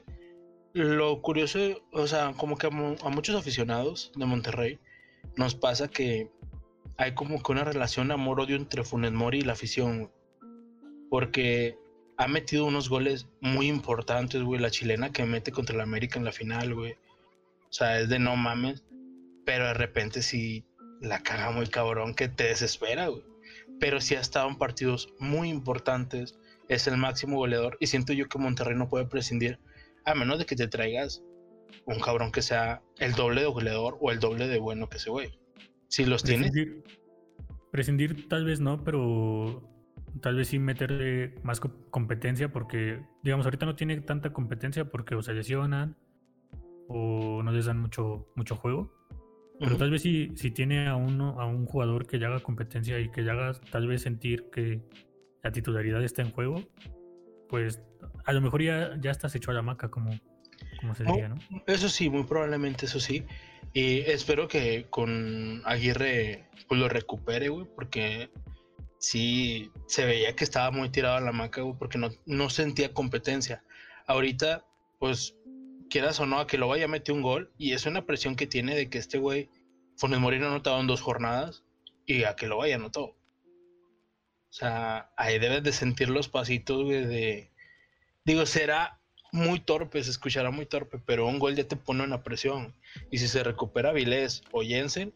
lo 0.72 1.20
curioso, 1.22 1.58
o 1.92 2.06
sea, 2.06 2.32
como 2.36 2.56
que 2.56 2.66
a, 2.66 2.70
a 2.70 3.08
muchos 3.10 3.36
aficionados 3.36 4.12
de 4.16 4.26
Monterrey 4.26 4.78
nos 5.36 5.54
pasa 5.54 5.88
que 5.88 6.30
hay 6.96 7.14
como 7.14 7.42
que 7.42 7.52
una 7.52 7.64
relación 7.64 8.10
amor-odio 8.10 8.56
entre 8.56 8.84
Funes 8.84 9.12
Mori 9.12 9.38
y 9.38 9.42
la 9.42 9.52
afición, 9.52 10.10
porque 11.10 11.78
ha 12.18 12.26
metido 12.26 12.66
unos 12.66 12.88
goles 12.88 13.28
muy 13.40 13.68
importantes, 13.68 14.42
güey, 14.42 14.60
la 14.60 14.72
chilena 14.72 15.12
que 15.12 15.24
mete 15.24 15.52
contra 15.52 15.76
el 15.76 15.80
América 15.80 16.18
en 16.18 16.24
la 16.24 16.32
final, 16.32 16.74
güey. 16.74 16.92
O 16.92 17.72
sea, 17.72 18.00
es 18.00 18.08
de 18.08 18.18
no 18.18 18.34
mames, 18.34 18.82
pero 19.46 19.66
de 19.66 19.74
repente 19.74 20.20
sí 20.22 20.64
la 21.00 21.22
caga 21.22 21.52
muy 21.52 21.68
cabrón 21.68 22.14
que 22.14 22.28
te 22.28 22.44
desespera, 22.44 23.06
güey. 23.06 23.22
Pero 23.78 24.00
sí 24.00 24.16
ha 24.16 24.20
estado 24.20 24.48
en 24.48 24.58
partidos 24.58 25.14
muy 25.20 25.48
importantes, 25.48 26.36
es 26.68 26.88
el 26.88 26.96
máximo 26.96 27.36
goleador 27.36 27.76
y 27.78 27.86
siento 27.86 28.12
yo 28.12 28.28
que 28.28 28.38
Monterrey 28.38 28.76
no 28.76 28.88
puede 28.88 29.06
prescindir 29.06 29.60
a 30.04 30.14
menos 30.16 30.40
de 30.40 30.46
que 30.46 30.56
te 30.56 30.66
traigas 30.66 31.22
un 31.86 32.00
cabrón 32.00 32.32
que 32.32 32.42
sea 32.42 32.82
el 32.98 33.12
doble 33.12 33.42
de 33.42 33.46
goleador 33.46 33.96
o 34.00 34.10
el 34.10 34.18
doble 34.18 34.48
de 34.48 34.58
bueno 34.58 34.88
que 34.88 34.96
ese 34.96 35.10
güey. 35.10 35.38
Si 35.86 36.04
los 36.04 36.24
tienes, 36.24 36.50
Prescindir, 36.50 36.82
prescindir 37.70 38.28
tal 38.28 38.44
vez 38.44 38.58
no, 38.58 38.82
pero 38.82 39.62
tal 40.20 40.36
vez 40.36 40.48
sí 40.48 40.58
meterle 40.58 41.34
más 41.42 41.60
co- 41.60 41.90
competencia 41.90 42.50
porque, 42.52 43.00
digamos, 43.22 43.46
ahorita 43.46 43.66
no 43.66 43.74
tiene 43.76 44.00
tanta 44.00 44.32
competencia 44.32 44.84
porque 44.86 45.14
o 45.14 45.22
se 45.22 45.34
lesionan 45.34 45.96
o 46.88 47.42
no 47.42 47.50
les 47.52 47.66
dan 47.66 47.78
mucho, 47.78 48.28
mucho 48.36 48.56
juego. 48.56 48.94
Pero 49.60 49.76
tal 49.76 49.90
vez 49.90 50.02
si, 50.02 50.30
si 50.36 50.52
tiene 50.52 50.86
a 50.86 50.94
uno, 50.94 51.40
a 51.40 51.46
un 51.46 51.66
jugador 51.66 52.06
que 52.06 52.16
le 52.18 52.26
haga 52.26 52.38
competencia 52.40 53.00
y 53.00 53.10
que 53.10 53.22
le 53.22 53.32
haga 53.32 53.52
tal 53.72 53.88
vez 53.88 54.02
sentir 54.02 54.50
que 54.52 54.80
la 55.42 55.50
titularidad 55.50 56.02
está 56.04 56.22
en 56.22 56.30
juego, 56.30 56.62
pues 57.48 57.82
a 58.24 58.32
lo 58.32 58.40
mejor 58.40 58.62
ya, 58.62 58.96
ya 59.00 59.10
estás 59.10 59.34
hecho 59.34 59.50
a 59.50 59.54
la 59.54 59.62
maca, 59.62 59.88
como, 59.90 60.10
como 60.78 60.94
se 60.94 61.02
No, 61.02 61.10
diría, 61.10 61.28
¿no? 61.28 61.36
eso 61.66 61.88
sí, 61.88 62.08
muy 62.08 62.22
probablemente 62.22 62.86
eso 62.86 63.00
sí. 63.00 63.24
Y 63.72 63.98
espero 64.00 64.46
que 64.46 64.86
con 64.90 65.60
Aguirre 65.64 66.44
pues 66.68 66.80
lo 66.80 66.88
recupere, 66.88 67.48
güey, 67.48 67.66
porque 67.74 68.30
sí 68.98 69.70
se 69.86 70.04
veía 70.04 70.34
que 70.36 70.44
estaba 70.44 70.70
muy 70.70 70.90
tirado 70.90 71.16
a 71.16 71.20
la 71.20 71.32
maca, 71.32 71.62
güey, 71.62 71.76
porque 71.78 71.98
no, 71.98 72.10
no 72.26 72.50
sentía 72.50 72.92
competencia. 72.92 73.64
Ahorita, 74.06 74.64
pues, 74.98 75.36
quieras 75.90 76.20
o 76.20 76.26
no, 76.26 76.40
a 76.40 76.46
que 76.46 76.58
lo 76.58 76.68
vaya 76.68 76.86
a 76.86 76.88
meter 76.88 77.14
un 77.14 77.22
gol, 77.22 77.52
y 77.58 77.72
es 77.72 77.86
una 77.86 78.06
presión 78.06 78.36
que 78.36 78.46
tiene 78.46 78.74
de 78.74 78.90
que 78.90 78.98
este 78.98 79.18
güey, 79.18 79.48
Funes 79.96 80.20
Mori 80.20 80.38
no 80.38 80.46
anotado 80.48 80.80
en 80.80 80.86
dos 80.86 81.00
jornadas, 81.00 81.64
y 82.06 82.24
a 82.24 82.36
que 82.36 82.46
lo 82.46 82.58
vaya 82.58 82.76
anotó. 82.76 83.04
O 83.04 84.52
sea, 84.52 85.10
ahí 85.16 85.38
debes 85.38 85.62
de 85.62 85.72
sentir 85.72 86.08
los 86.08 86.28
pasitos, 86.28 86.84
güey, 86.84 87.04
de... 87.04 87.50
Digo, 88.24 88.46
será 88.46 89.00
muy 89.32 89.60
torpe, 89.60 90.02
se 90.02 90.10
escuchará 90.10 90.50
muy 90.50 90.66
torpe, 90.66 90.98
pero 90.98 91.26
un 91.26 91.38
gol 91.38 91.54
ya 91.54 91.64
te 91.64 91.76
pone 91.76 92.02
una 92.02 92.22
presión. 92.22 92.74
Y 93.10 93.18
si 93.18 93.28
se 93.28 93.44
recupera 93.44 93.92
Vilés 93.92 94.42
o 94.52 94.62
Jensen 94.62 95.14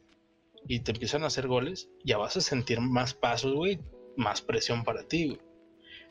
y 0.68 0.80
te 0.80 0.92
empiezan 0.92 1.22
a 1.24 1.26
hacer 1.26 1.46
goles, 1.48 1.88
ya 2.04 2.18
vas 2.18 2.36
a 2.36 2.40
sentir 2.40 2.80
más 2.80 3.14
pasos, 3.14 3.54
güey, 3.54 3.80
más 4.16 4.40
presión 4.42 4.84
para 4.84 5.06
ti, 5.06 5.26
güey. 5.28 5.40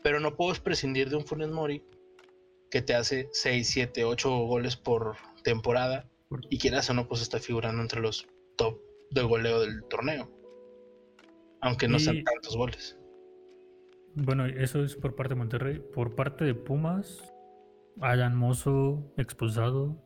Pero 0.04 0.20
no 0.20 0.36
puedes 0.36 0.60
prescindir 0.60 1.10
de 1.10 1.16
un 1.18 1.26
Funes 1.26 1.50
Mori 1.50 1.84
que 2.70 2.82
te 2.82 2.94
hace 2.96 3.30
6, 3.32 3.68
7, 3.70 4.04
8 4.06 4.30
goles 4.46 4.76
por 4.78 5.16
temporada 5.44 6.08
Por- 6.30 6.42
y 6.50 6.58
quieras 6.60 6.90
o 6.90 6.94
no, 6.94 7.08
pues 7.08 7.22
está 7.22 7.40
figurando 7.40 7.82
entre 7.82 8.00
los 8.02 8.28
top 8.56 8.80
del 9.12 9.28
goleo 9.28 9.60
del 9.60 9.84
torneo. 9.90 10.32
Aunque 11.60 11.88
no 11.88 11.98
Y- 11.98 12.00
sean 12.00 12.24
tantos 12.24 12.56
goles. 12.56 12.98
Bueno, 14.16 14.46
eso 14.46 14.84
es 14.84 14.96
por 14.96 15.16
parte 15.16 15.34
de 15.36 15.40
Monterrey. 15.40 15.82
Por 15.94 16.16
parte 16.16 16.44
de 16.46 16.54
Pumas, 16.56 17.34
Alan 18.00 18.36
Mozo 18.36 19.12
expulsado. 19.18 20.02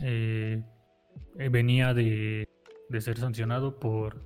eh, 0.00 0.62
eh, 1.40 1.48
venía 1.48 1.92
de, 1.94 2.47
de 2.88 3.00
ser 3.00 3.18
sancionado 3.18 3.78
por, 3.78 4.22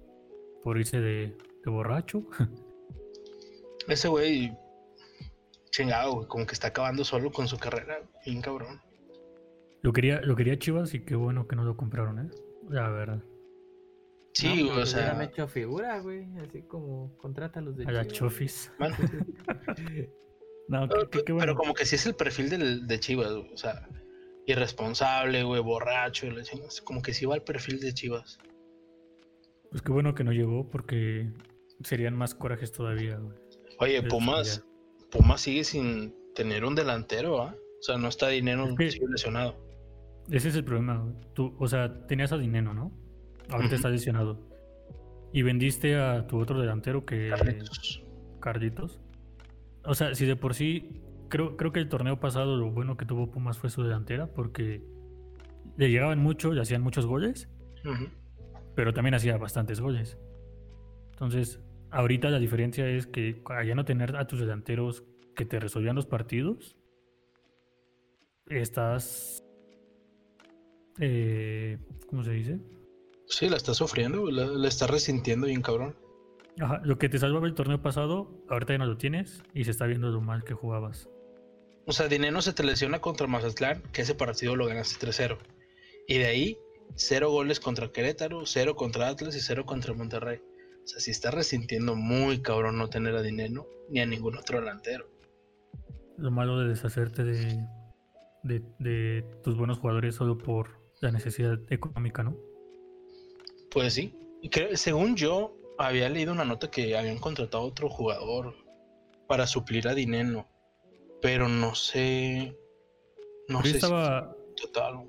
por 0.63 0.79
irse 0.79 1.01
de, 1.01 1.37
de 1.65 1.71
borracho. 1.71 2.25
Ese 3.89 4.09
güey, 4.09 4.57
chingado, 5.71 6.15
güey, 6.15 6.29
como 6.29 6.47
que 6.47 6.53
está 6.55 6.69
acabando 6.69 7.05
solo 7.05 7.33
con 7.33 7.49
su 7.49 7.59
carrera, 7.59 7.99
bien 8.25 8.41
cabrón. 8.41 8.81
Lo 9.83 9.93
quería, 9.93 10.21
lo 10.21 10.37
quería 10.37 10.59
Chivas 10.59 10.95
y 10.95 11.05
qué 11.05 11.17
bueno 11.17 11.49
que 11.49 11.57
no 11.57 11.65
lo 11.65 11.77
compraron, 11.77 12.21
¿eh? 12.21 12.31
La 12.69 12.89
verdad. 12.91 13.21
Sí, 14.35 14.47
No, 14.47 14.53
güey, 14.55 14.63
pero 14.69 14.77
o 14.77 14.81
les 14.81 14.95
hubieran 14.95 15.17
sea, 15.17 15.25
hecho 15.25 15.49
figura, 15.49 15.99
güey. 16.01 16.27
Así 16.39 16.63
como 16.63 17.17
contrátalos 17.19 17.77
de 17.77 17.85
A 17.85 17.91
la 17.91 18.03
Chivas. 18.07 18.19
Chofis. 18.19 18.73
bueno, 18.79 18.97
No, 20.69 20.89
qué, 20.89 20.95
pero, 20.95 21.11
qué- 21.11 21.25
qué 21.25 21.33
bueno. 21.33 21.47
pero 21.47 21.57
como 21.57 21.75
que 21.75 21.85
sí 21.85 21.97
es 21.97 22.07
el 22.07 22.15
perfil 22.15 22.49
del, 22.49 22.87
de 22.87 23.01
Chivas, 23.01 23.33
güey, 23.33 23.53
o 23.53 23.57
sea, 23.57 23.89
irresponsable, 24.47 25.43
güey, 25.43 25.61
borracho, 25.61 26.31
la 26.31 26.43
como 26.85 27.03
que 27.03 27.13
sí 27.13 27.27
va 27.27 27.35
al 27.35 27.43
perfil 27.43 27.81
de 27.81 27.93
Chivas. 27.93 28.39
Pues 29.73 29.83
qué 29.83 29.91
bueno 29.91 30.15
que 30.15 30.23
no 30.23 30.33
llegó 30.33 30.69
porque 30.71 31.33
serían 31.83 32.15
más 32.17 32.35
corajes 32.35 32.71
todavía, 32.73 33.17
güey. 33.19 33.37
Oye, 33.81 34.03
Pumas, 34.05 34.65
Pumas 35.11 35.41
sigue 35.41 35.65
sin 35.65 36.15
tener 36.35 36.65
un 36.65 36.75
delantero, 36.77 37.43
¿ah? 37.43 37.57
O 37.81 37.83
sea, 37.83 37.99
no 37.99 38.07
está 38.09 38.29
dinero, 38.29 38.69
Es 38.69 38.77
que- 38.77 38.91
sigue 38.93 39.07
lesionado. 39.09 39.57
Ese 40.31 40.51
es 40.51 40.55
el 40.57 40.63
problema, 40.65 40.99
güey. 40.99 41.15
Tú, 41.35 41.57
o 41.59 41.67
sea, 41.67 42.07
tenías 42.07 42.31
a 42.33 42.39
Dinero, 42.39 42.73
¿no? 42.73 42.93
Ahorita 43.51 43.67
Ujú. 43.67 43.75
está 43.75 43.89
lesionado. 43.91 44.39
Y 45.33 45.43
vendiste 45.43 45.97
a 45.97 46.29
tu 46.29 46.39
otro 46.39 46.61
delantero 46.61 47.05
que... 47.05 47.31
Carlitos. 47.31 48.05
Carlitos. 48.39 49.01
O 49.85 49.95
sea, 49.95 50.15
si 50.15 50.25
de 50.27 50.37
por 50.37 50.55
sí, 50.55 51.03
creo, 51.29 51.57
creo 51.57 51.73
que 51.73 51.81
el 51.81 51.89
torneo 51.89 52.21
pasado 52.21 52.57
lo 52.57 52.71
bueno 52.71 52.97
que 52.97 53.05
tuvo 53.05 53.33
Pumas 53.33 53.59
fue 53.59 53.69
su 53.69 53.83
delantera, 53.83 54.29
porque 54.29 54.85
le 55.77 55.91
llegaban 55.91 56.21
mucho, 56.21 56.53
le 56.53 56.61
hacían 56.61 56.83
muchos 56.83 57.05
goles, 57.07 57.49
Ujú. 57.85 58.07
Pero 58.75 58.93
también 58.93 59.15
hacía 59.15 59.37
bastantes 59.37 59.81
goles. 59.81 60.19
Entonces, 61.11 61.61
ahorita 61.91 62.31
la 62.31 62.39
diferencia 62.39 62.89
es 62.89 63.07
que 63.07 63.43
allá 63.47 63.75
no 63.75 63.85
tener 63.85 64.17
a 64.17 64.27
tus 64.27 64.41
delanteros 64.41 65.05
que 65.35 65.45
te 65.45 65.61
resolvían 65.61 65.97
los 65.97 66.07
partidos, 66.07 66.77
estás... 68.47 69.43
eh, 70.99 71.79
¿Cómo 72.09 72.25
se 72.25 72.33
dice? 72.33 72.59
Sí, 73.27 73.49
la 73.49 73.57
está 73.57 73.73
sufriendo, 73.75 74.31
la, 74.31 74.47
la 74.47 74.69
está 74.69 74.87
resintiendo 74.87 75.47
bien 75.47 75.63
cabrón. 75.63 75.97
Ajá, 76.61 76.83
lo 76.85 76.99
que 76.99 77.09
te 77.09 77.19
salvaba 77.19 77.47
el 77.47 77.55
torneo 77.55 77.81
pasado, 77.81 78.45
ahorita 78.51 78.75
ya 78.75 78.79
no 78.79 78.87
lo 78.87 78.99
tienes 78.99 79.43
y 79.55 79.65
se 79.65 79.71
está 79.71 79.87
viendo 79.87 80.11
lo 80.11 80.21
mal 80.21 80.45
que 80.45 80.53
jugabas. 80.53 81.09
O 81.87 81.93
sea, 81.93 82.09
Dinero 82.09 82.43
se 82.43 82.53
te 82.53 82.63
lesiona 82.63 83.01
contra 83.01 83.27
Mazatlán, 83.27 83.83
que 83.93 84.03
ese 84.03 84.15
partido 84.15 84.55
lo 84.55 84.67
ganaste 84.67 85.05
3-0. 85.07 85.39
Y 86.07 86.19
de 86.19 86.27
ahí, 86.27 86.59
cero 86.95 87.31
goles 87.31 87.61
contra 87.61 87.91
Querétaro, 87.91 88.47
cero 88.47 88.75
contra 88.77 89.09
Atlas 89.09 89.35
y 89.37 89.41
cero 89.41 89.65
contra 89.67 89.95
Monterrey. 89.95 90.41
O 90.85 90.87
sea, 90.87 91.01
sí 91.01 91.11
está 91.11 91.31
resintiendo 91.31 91.95
muy 91.95 92.43
cabrón 92.43 92.79
no 92.79 92.89
tener 92.89 93.15
a 93.15 93.23
Dinero 93.23 93.69
ni 93.89 94.01
a 94.01 94.07
ningún 94.07 94.37
otro 94.37 94.59
delantero. 94.61 95.07
Lo 96.17 96.31
malo 96.31 96.59
de 96.59 96.69
deshacerte 96.69 97.25
de, 97.25 97.67
de, 98.43 98.63
de 98.79 99.25
tus 99.43 99.57
buenos 99.57 99.79
jugadores 99.79 100.15
solo 100.15 100.37
por 100.39 100.81
la 101.01 101.11
necesidad 101.13 101.59
económica, 101.71 102.23
¿no? 102.23 102.37
Pues 103.71 103.95
sí. 103.95 104.15
Creo- 104.51 104.77
según 104.77 105.17
yo, 105.17 105.57
había 105.79 106.09
leído 106.09 106.33
una 106.33 106.45
nota 106.45 106.71
que 106.71 106.97
habían 106.97 107.19
contratado 107.19 107.63
a 107.65 107.67
otro 107.67 107.89
jugador. 107.89 108.55
para 109.29 109.47
suplir 109.47 109.89
a 109.89 109.95
Dineno. 109.95 110.47
Pero 111.23 111.49
no 111.49 111.75
sé. 111.75 112.55
No 113.49 113.63
sé 113.63 113.71
estaba, 113.71 114.37
si 114.57 114.67
total. 114.67 115.09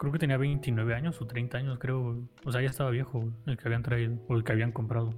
Creo 0.00 0.12
que 0.12 0.18
tenía 0.18 0.38
29 0.38 0.94
años 0.94 1.20
o 1.20 1.26
30 1.26 1.58
años, 1.58 1.78
creo. 1.78 2.26
O 2.46 2.50
sea, 2.52 2.62
ya 2.62 2.70
estaba 2.70 2.88
viejo 2.88 3.30
el 3.46 3.58
que 3.58 3.68
habían 3.68 3.82
traído 3.82 4.14
o 4.28 4.34
el 4.34 4.42
que 4.44 4.52
habían 4.52 4.72
comprado. 4.72 5.12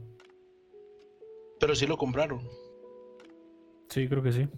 Pero 1.60 1.76
sí 1.76 1.86
lo 1.86 1.96
compraron. 1.96 2.40
Sí, 3.88 4.08
creo 4.08 4.24
que 4.24 4.32
sí. 4.32 4.48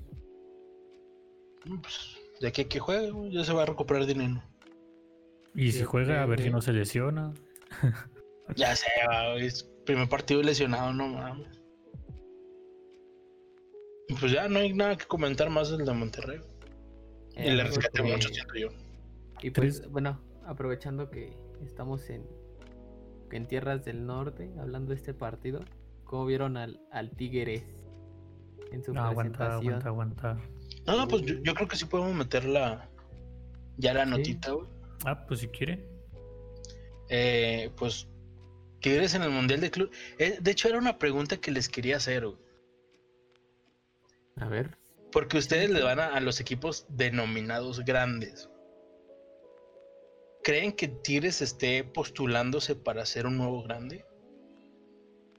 Mm, 1.66 1.79
Pues, 1.83 2.16
de 2.41 2.49
aquí 2.49 2.62
a 2.62 2.68
que 2.68 2.81
juegue, 2.81 3.12
ya 3.31 3.45
se 3.45 3.53
va 3.53 3.64
a 3.64 3.66
recuperar 3.66 4.07
Dineno. 4.07 4.43
Y 5.55 5.70
Sí, 5.72 5.81
si 5.81 5.85
juega, 5.85 6.22
a 6.22 6.27
ver 6.27 6.41
si 6.41 6.49
no 6.51 6.61
se 6.62 6.72
lesiona. 6.72 7.33
Ya 8.57 8.77
se 8.77 8.87
va, 9.09 9.33
güey, 9.33 9.47
es 9.47 9.62
primer 9.87 10.07
partido 10.07 10.43
lesionado, 10.43 10.93
no 10.93 11.09
mames. 11.09 11.62
Pues 14.20 14.33
ya 14.33 14.49
no 14.49 14.59
hay 14.59 14.75
nada 14.75 14.97
que 14.97 15.07
comentar 15.07 15.49
más 15.49 15.70
del 15.70 15.87
de 15.87 15.93
Monterrey. 15.95 16.41
Y 17.37 17.41
Eh, 17.41 17.45
le 17.55 17.62
amigo, 17.62 17.77
rescaté 17.77 18.03
mucho, 18.03 18.29
siento 18.29 18.55
yo. 18.55 18.68
Y 19.45 19.51
pues, 19.51 19.80
Tres- 19.80 19.90
bueno, 19.90 20.20
aprovechando 20.47 21.11
que 21.11 21.36
estamos 21.62 22.09
en, 22.09 22.24
en 23.30 23.47
tierras 23.47 23.84
del 23.84 24.07
norte, 24.07 24.51
hablando 24.59 24.90
de 24.90 24.97
este 24.97 25.12
partido, 25.12 25.61
¿cómo 26.05 26.24
vieron 26.24 26.57
al, 26.57 26.80
al 26.90 27.11
Tigres 27.11 27.62
en 28.72 28.82
su 28.82 28.95
No, 28.95 29.03
aguanta, 29.05 29.36
presentación? 29.38 29.74
aguanta, 29.86 30.32
aguanta. 30.32 30.51
No, 30.86 30.97
no, 30.97 31.09
pues 31.09 31.22
yo, 31.22 31.34
yo 31.42 31.55
creo 31.55 31.68
que 31.68 31.76
sí 31.76 31.84
podemos 31.84 32.14
meter 32.14 32.45
la. 32.47 32.88
Ya 33.76 33.92
la 33.92 34.05
Sí. 34.05 34.11
notita, 34.11 34.53
güey. 34.53 34.66
Ah, 35.05 35.26
pues 35.26 35.40
si 35.40 35.49
quiere. 35.49 35.84
Eh, 37.11 37.70
pues. 37.76 38.09
Tigres 38.80 39.14
en 39.14 39.22
el 39.22 39.30
Mundial 39.30 39.61
de 39.61 39.70
Club. 39.70 39.90
Eh, 40.18 40.38
de 40.40 40.51
hecho, 40.51 40.68
era 40.68 40.78
una 40.78 40.99
pregunta 40.99 41.36
que 41.38 41.51
les 41.51 41.68
quería 41.68 41.97
hacer, 41.97 42.26
güey. 42.26 42.38
A 44.36 44.49
ver, 44.49 44.76
Porque 45.12 45.38
ustedes 45.38 45.70
le 45.70 45.82
van 45.82 46.01
a, 46.01 46.09
a 46.09 46.20
los 46.20 46.40
equipos 46.40 46.86
denominados 46.88 47.84
grandes. 47.84 48.51
¿Creen 50.45 50.72
que 50.72 50.88
Tigres 50.88 51.40
esté 51.40 51.84
postulándose 51.84 52.76
para 52.76 53.07
ser 53.07 53.26
un 53.26 53.38
nuevo 53.38 53.62
grande? 53.62 54.05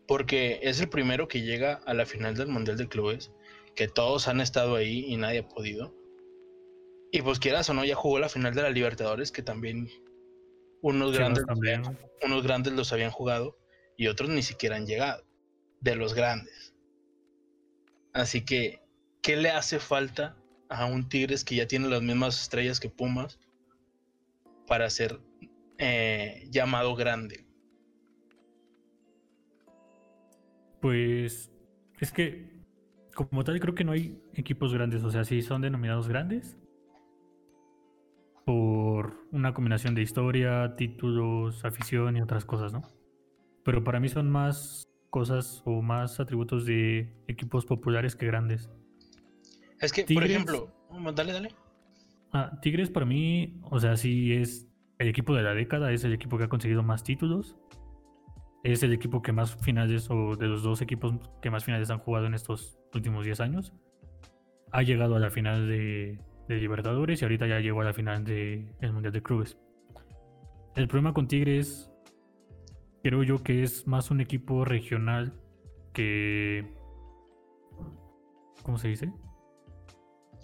Porque 0.08 0.60
es 0.64 0.82
el 0.82 0.90
primero 0.90 1.28
que 1.28 1.44
llega 1.44 1.76
a 1.86 1.94
la 1.94 2.08
final 2.08 2.36
del 2.36 2.48
Mundial 2.48 2.76
de 2.78 2.88
Clubes, 2.88 3.32
que 3.76 3.88
todos 3.88 4.28
han 4.28 4.42
estado 4.42 4.76
ahí 4.76 5.06
y 5.08 5.16
nadie 5.18 5.40
ha 5.40 5.48
podido. 5.48 5.96
Y 7.12 7.22
pues 7.22 7.38
quieras 7.38 7.70
o 7.70 7.76
no, 7.76 7.86
ya 7.86 7.94
jugó 7.94 8.18
la 8.18 8.30
final 8.30 8.56
de 8.56 8.64
la 8.64 8.72
Libertadores, 8.72 9.32
que 9.32 9.44
también 9.44 9.90
unos 10.82 11.12
Sí, 11.12 11.18
grandes, 11.18 11.46
también. 11.46 11.84
unos 12.24 12.42
grandes 12.44 12.74
los 12.74 12.92
habían 12.92 13.12
jugado 13.12 13.60
y 13.98 14.08
otros 14.08 14.30
ni 14.32 14.42
siquiera 14.42 14.76
han 14.76 14.88
llegado, 14.88 15.24
de 15.82 15.96
los 15.96 16.16
grandes. 16.16 16.74
Así 18.12 18.44
que, 18.44 18.82
¿qué 19.22 19.36
le 19.36 19.52
hace 19.52 19.78
falta 19.78 20.36
a 20.68 20.86
un 20.86 21.08
Tigres 21.10 21.46
que 21.46 21.56
ya 21.56 21.68
tiene 21.68 21.90
las 21.90 22.02
mismas 22.02 22.42
estrellas 22.42 22.80
que 22.80 22.90
Pumas 22.90 23.38
para 24.68 24.90
ser 24.90 25.20
eh, 25.78 26.48
llamado 26.50 26.96
grande? 26.96 27.46
Pues 30.82 31.52
es 32.00 32.12
que 32.12 32.56
como 33.14 33.44
tal 33.44 33.60
creo 33.60 33.76
que 33.76 33.84
no 33.84 33.94
hay 33.94 34.22
equipos 34.34 34.74
grandes, 34.74 35.04
o 35.04 35.10
sea, 35.10 35.24
sí 35.24 35.42
son 35.42 35.62
denominados 35.62 36.08
grandes 36.08 36.58
por 38.46 39.18
una 39.32 39.54
combinación 39.54 39.96
de 39.96 40.04
historia, 40.04 40.76
títulos, 40.76 41.66
afición 41.66 42.18
y 42.18 42.22
otras 42.22 42.46
cosas, 42.46 42.72
¿no? 42.74 42.84
Pero 43.64 43.84
para 43.84 44.00
mí 44.00 44.10
son 44.10 44.30
más 44.30 44.88
cosas 45.10 45.64
o 45.66 45.82
más 45.82 46.20
atributos 46.20 46.66
de 46.66 47.12
equipos 47.28 47.66
populares 47.66 48.16
que 48.16 48.28
grandes. 48.28 48.70
Es 49.80 49.92
que, 49.92 50.04
por 50.14 50.24
ejemplo, 50.24 50.72
dale, 51.16 51.34
dale. 51.34 51.56
Ah, 52.38 52.52
Tigres 52.62 52.90
para 52.90 53.06
mí, 53.06 53.62
o 53.64 53.80
sea, 53.80 53.96
sí 53.96 54.34
es 54.34 54.68
el 55.00 55.08
equipo 55.08 55.34
de 55.34 55.42
la 55.42 55.54
década, 55.54 55.94
es 55.94 56.04
el 56.04 56.12
equipo 56.12 56.38
que 56.38 56.44
ha 56.44 56.50
conseguido 56.50 56.84
más 56.84 57.02
títulos. 57.02 57.56
Es 58.62 58.84
el 58.84 58.92
equipo 58.92 59.22
que 59.22 59.32
más 59.32 59.56
finales, 59.56 60.10
o 60.10 60.36
de 60.36 60.48
los 60.48 60.62
dos 60.62 60.82
equipos 60.82 61.14
que 61.42 61.50
más 61.50 61.64
finales 61.64 61.90
han 61.92 62.00
jugado 62.00 62.26
en 62.26 62.34
estos 62.34 62.78
últimos 62.94 63.24
10 63.24 63.40
años. 63.40 63.74
Ha 64.74 64.82
llegado 64.82 65.16
a 65.16 65.20
la 65.20 65.30
final 65.30 65.70
de, 65.70 66.20
de 66.50 66.56
Libertadores 66.58 67.22
y 67.22 67.24
ahorita 67.24 67.48
ya 67.48 67.62
llegó 67.62 67.80
a 67.80 67.86
la 67.86 67.94
final 67.94 68.26
del 68.26 68.92
Mundial 68.92 69.14
de 69.14 69.24
Clubes. 69.24 69.58
El 70.76 70.90
problema 70.90 71.14
con 71.14 71.30
Tigres, 71.30 71.90
creo 73.02 73.24
yo 73.24 73.44
que 73.44 73.64
es 73.64 73.88
más 73.88 74.12
un 74.12 74.20
equipo 74.20 74.66
regional 74.66 75.40
que... 75.94 76.76
¿Cómo 78.62 78.78
se 78.78 78.90
dice? 78.90 79.14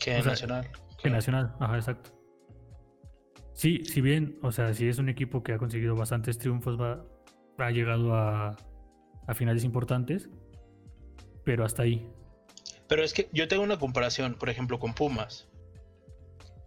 Que 0.02 0.20
O 0.20 0.24
sea, 0.24 0.32
Nacional. 0.32 0.70
Que 1.02 1.10
Nacional, 1.10 1.56
ajá, 1.60 1.76
exacto. 1.78 2.12
Sí, 3.54 3.84
si 3.86 4.02
bien, 4.02 4.40
o 4.42 4.52
sea, 4.52 4.74
si 4.74 4.88
es 4.88 4.98
un 4.98 5.10
equipo 5.10 5.44
que 5.44 5.54
ha 5.54 5.58
conseguido 5.58 5.96
bastantes 5.96 6.38
triunfos, 6.38 6.80
va, 6.80 7.06
ha 7.58 7.72
llegado 7.72 8.16
a, 8.16 8.56
a 9.28 9.34
finales 9.34 9.64
importantes, 9.64 10.30
pero 11.44 11.66
hasta 11.66 11.84
ahí. 11.84 12.10
Pero 12.88 13.04
es 13.04 13.14
que 13.14 13.30
yo 13.32 13.48
tengo 13.48 13.64
una 13.64 13.80
comparación, 13.80 14.36
por 14.36 14.50
ejemplo, 14.50 14.80
con 14.80 14.94
Pumas. 14.94 15.48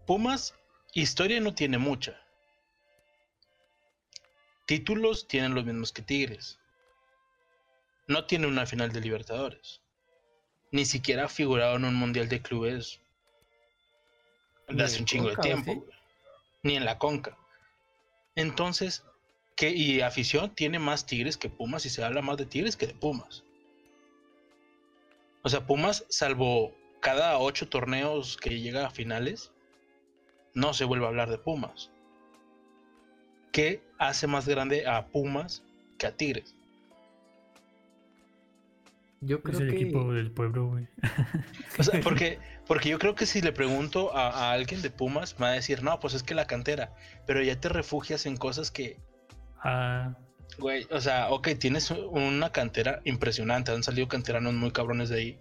Pumas, 0.07 0.55
historia 0.93 1.41
no 1.41 1.55
tiene 1.55 1.79
mucha. 1.79 2.17
Títulos 4.67 5.29
tienen 5.29 5.55
los 5.55 5.65
mismos 5.65 5.93
que 5.93 6.03
Tigres. 6.03 6.59
No 8.07 8.25
tiene 8.25 8.47
una 8.47 8.67
final 8.67 8.93
de 8.93 9.01
Libertadores. 9.01 9.83
Ni 10.73 10.85
siquiera 10.85 11.25
ha 11.25 11.29
figurado 11.29 11.77
en 11.77 11.85
un 11.85 11.95
Mundial 11.95 12.29
de 12.29 12.41
Clubes 12.41 13.01
de 14.69 14.85
hace 14.85 15.01
un 15.01 15.05
chingo 15.05 15.29
de 15.29 15.37
Conca, 15.37 15.49
¿o 15.49 15.63
tiempo. 15.63 15.73
sí? 15.73 15.93
Ni 16.63 16.77
en 16.77 16.85
la 16.85 16.99
Conca. 16.99 17.37
Entonces. 18.35 19.05
Y 19.61 20.01
afición 20.01 20.53
tiene 20.55 20.81
más 20.81 21.07
Tigres 21.07 21.37
que 21.37 21.49
Pumas 21.49 21.87
y 21.87 21.89
se 21.89 22.03
habla 22.03 22.21
más 22.23 22.37
de 22.37 22.45
Tigres 22.45 22.77
que 22.77 22.89
de 22.89 22.95
Pumas. 22.95 23.45
O 25.43 25.49
sea, 25.49 25.65
Pumas, 25.65 26.05
salvo 26.09 26.75
cada 27.01 27.39
ocho 27.39 27.69
torneos 27.69 28.37
que 28.37 28.61
llega 28.61 28.87
a 28.87 28.91
finales, 28.91 29.53
no 30.55 30.75
se 30.75 30.85
vuelve 30.85 31.05
a 31.05 31.09
hablar 31.09 31.31
de 31.31 31.39
Pumas. 31.39 31.91
¿Qué 33.53 33.83
hace 33.99 34.27
más 34.27 34.49
grande 34.49 34.87
a 34.87 35.07
Pumas 35.07 35.63
que 35.99 36.09
a 36.09 36.17
Tigres? 36.17 36.57
Yo 39.25 39.43
creo 39.43 39.55
es 39.55 39.61
el 39.61 39.71
que 39.71 39.77
equipo 39.77 40.13
del 40.13 40.31
pueblo, 40.31 40.69
güey. 40.69 40.89
O 41.79 41.83
sea, 41.83 42.01
porque, 42.03 42.39
porque 42.67 42.89
yo 42.89 42.99
creo 42.99 43.15
que 43.15 43.27
si 43.27 43.41
le 43.41 43.53
pregunto 43.53 44.17
a, 44.17 44.29
a 44.29 44.53
alguien 44.53 44.83
de 44.83 44.91
Pumas, 44.91 45.39
me 45.39 45.47
va 45.47 45.53
a 45.53 45.55
decir, 45.55 45.83
no, 45.83 46.01
pues 46.01 46.15
es 46.15 46.23
que 46.23 46.35
la 46.35 46.47
cantera, 46.47 46.95
pero 47.27 47.43
ya 47.43 47.59
te 47.61 47.69
refugias 47.69 48.27
en 48.27 48.37
cosas 48.37 48.71
que, 48.71 48.99
Ah, 49.65 50.15
güey, 50.59 50.87
o 50.91 51.01
sea, 51.01 51.31
ok, 51.31 51.49
tienes 51.59 51.91
una 51.91 52.53
cantera 52.53 53.01
impresionante, 53.05 53.73
han 53.73 53.83
salido 53.83 54.07
canteranos 54.09 54.53
muy 54.53 54.71
cabrones 54.71 55.09
de 55.09 55.17
ahí, 55.17 55.41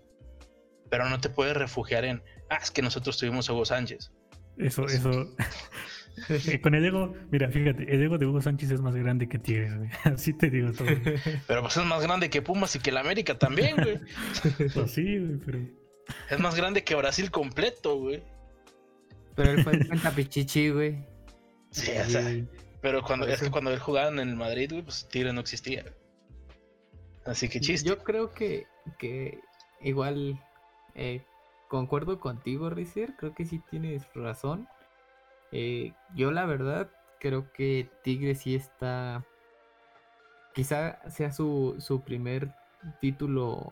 pero 0.90 1.10
no 1.10 1.20
te 1.20 1.30
puedes 1.30 1.56
refugiar 1.56 2.06
en, 2.06 2.24
ah, 2.50 2.60
es 2.62 2.72
que 2.72 2.82
nosotros 2.82 3.18
tuvimos 3.18 3.50
a 3.50 3.54
Hugo 3.54 3.66
Sánchez. 3.66 4.12
eso, 4.58 4.86
eso. 4.86 5.12
Con 6.62 6.76
el 6.76 6.86
ego, 6.86 7.14
mira, 7.32 7.50
fíjate, 7.50 7.84
el 7.94 8.04
ego 8.04 8.18
de 8.18 8.26
Hugo 8.26 8.42
Sánchez 8.42 8.72
es 8.72 8.82
más 8.82 8.96
grande 8.96 9.28
que 9.28 9.40
Tigres, 9.40 9.76
güey. 9.78 9.90
Así 10.04 10.34
te 10.34 10.50
digo 10.50 10.72
todo. 10.72 10.88
Pero 11.48 11.62
pues 11.62 11.78
es 11.78 11.86
más 11.86 12.02
grande 12.04 12.30
que 12.30 12.42
Pumas 12.42 12.76
y 12.76 12.80
que 12.80 12.92
el 12.92 12.98
América 12.98 13.38
también, 13.38 13.76
güey. 13.78 14.00
Pues 14.74 14.92
sí, 14.92 15.18
güey, 15.18 15.38
pero. 15.46 15.60
Es 16.30 16.40
más 16.40 16.56
grande 16.56 16.84
que 16.84 16.96
Brasil 16.96 17.32
completo, 17.32 17.98
güey. 17.98 18.24
Pero 19.36 19.52
él 19.52 19.64
fue 19.64 19.74
en 19.74 19.88
cuenta 19.88 20.12
pichichi, 20.12 20.70
güey. 20.70 20.98
Sí, 21.72 21.92
o 21.98 22.10
sea, 22.10 22.22
pero 22.82 23.02
cuando, 23.02 23.26
es 23.26 23.42
que 23.42 23.50
cuando 23.50 23.72
él 23.72 23.80
jugaba 23.80 24.10
en 24.10 24.20
el 24.20 24.36
Madrid, 24.36 24.70
güey, 24.70 24.84
pues 24.84 25.08
Tigres 25.10 25.34
no 25.34 25.40
existía. 25.40 25.86
Así 27.26 27.48
que 27.48 27.62
chiste. 27.62 27.88
Yo 27.88 28.04
creo 28.04 28.32
que, 28.32 28.68
que 29.00 29.40
igual 29.82 30.40
eh, 30.94 31.22
concuerdo 31.70 32.20
contigo, 32.20 32.70
Rizer. 32.70 33.16
Creo 33.16 33.34
que 33.34 33.46
sí 33.46 33.62
tienes 33.72 34.04
razón. 34.14 34.68
Eh, 35.54 35.94
yo 36.16 36.32
la 36.32 36.46
verdad 36.46 36.90
creo 37.20 37.52
que 37.54 37.90
Tigre 38.04 38.36
sí 38.36 38.56
está... 38.56 39.24
Quizá 40.54 41.00
sea 41.10 41.32
su, 41.32 41.76
su 41.80 42.02
primer 42.04 42.52
título 43.02 43.70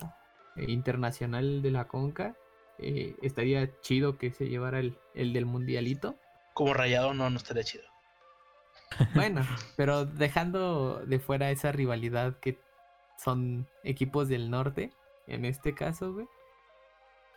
eh, 0.55 0.65
internacional 0.67 1.61
de 1.61 1.71
la 1.71 1.87
Conca. 1.87 2.35
Eh, 2.77 3.15
estaría 3.21 3.69
chido 3.81 4.17
que 4.17 4.31
se 4.31 4.47
llevara 4.47 4.79
el, 4.79 4.97
el 5.15 5.33
del 5.33 5.45
Mundialito. 5.45 6.15
Como 6.53 6.73
rayado 6.73 7.13
no, 7.13 7.29
no 7.29 7.37
estaría 7.37 7.63
chido. 7.63 7.83
Bueno, 9.15 9.41
pero 9.75 10.05
dejando 10.05 11.03
de 11.05 11.19
fuera 11.19 11.51
esa 11.51 11.71
rivalidad 11.71 12.39
que 12.39 12.59
son 13.17 13.67
equipos 13.83 14.27
del 14.27 14.49
norte, 14.49 14.91
en 15.27 15.45
este 15.45 15.73
caso, 15.75 16.13
güey. 16.13 16.27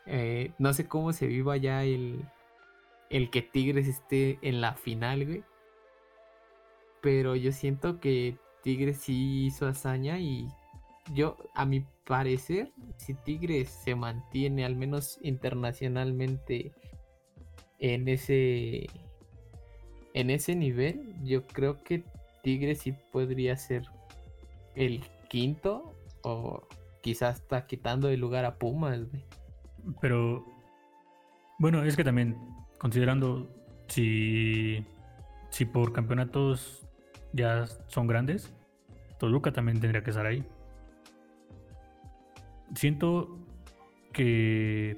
eh, 0.07 0.53
no 0.59 0.73
sé 0.73 0.89
cómo 0.89 1.13
se 1.13 1.27
viva 1.27 1.57
ya 1.57 1.85
el, 1.85 2.25
el 3.15 3.31
que 3.31 3.43
Tigres 3.43 3.87
esté 3.87 4.41
en 4.43 4.61
la 4.61 4.75
final, 4.75 5.25
güey. 5.25 5.45
Pero 7.01 7.37
yo 7.37 7.53
siento 7.53 8.01
que 8.01 8.37
Tigres 8.65 8.99
sí 8.99 9.47
hizo 9.47 9.69
hazaña 9.69 10.19
y 10.19 10.49
yo, 11.13 11.37
a 11.55 11.65
mi 11.65 11.87
parecer, 12.05 12.73
si 12.97 13.15
Tigres 13.15 13.69
se 13.69 13.95
mantiene 13.95 14.65
al 14.65 14.75
menos 14.75 15.21
internacionalmente 15.23 16.73
en 17.79 18.09
ese 18.09 18.87
en 20.15 20.31
ese 20.31 20.57
nivel, 20.57 21.15
yo 21.23 21.47
creo 21.47 21.85
que 21.85 22.03
Tigres 22.43 22.81
sí 22.81 22.97
podría 23.13 23.57
ser 23.57 23.85
el 24.75 25.05
quinto 25.29 25.95
o 26.23 26.67
quizás 27.01 27.37
está 27.37 27.69
quitando 27.69 28.09
el 28.09 28.19
lugar 28.19 28.45
a 28.45 28.57
Pumas. 28.57 29.09
güey. 29.09 29.23
Pero 30.01 30.45
bueno, 31.61 31.85
es 31.85 31.97
que 31.97 32.03
también 32.03 32.37
considerando 32.85 33.49
si 33.89 34.85
si 35.49 35.65
por 35.65 35.95
campeonatos 35.95 36.83
ya 37.33 37.65
son 37.87 38.07
grandes, 38.07 38.53
Toluca 39.19 39.53
también 39.53 39.81
tendría 39.81 40.03
que 40.05 40.11
estar 40.11 40.27
ahí. 40.27 40.45
Siento 42.75 43.39
que 44.13 44.97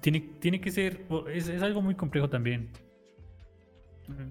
tiene, 0.00 0.20
tiene 0.20 0.60
que 0.60 0.70
ser, 0.70 1.06
es, 1.34 1.48
es 1.48 1.60
algo 1.62 1.82
muy 1.82 1.96
complejo 1.96 2.30
también. 2.30 2.70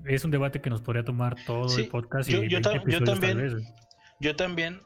Es 0.05 0.23
un 0.23 0.31
debate 0.31 0.61
que 0.61 0.69
nos 0.69 0.79
podría 0.81 1.03
tomar 1.03 1.35
todo 1.45 1.67
Sí, 1.67 1.81
el 1.81 1.87
podcast. 1.89 2.29
yo- 2.29 2.41
y 2.43 2.49
yo 2.49 2.61
20 2.61 2.69
tam- 2.69 2.89
yo 2.89 3.03
también. 3.03 3.63
Yo 4.21 4.35
también 4.37 4.79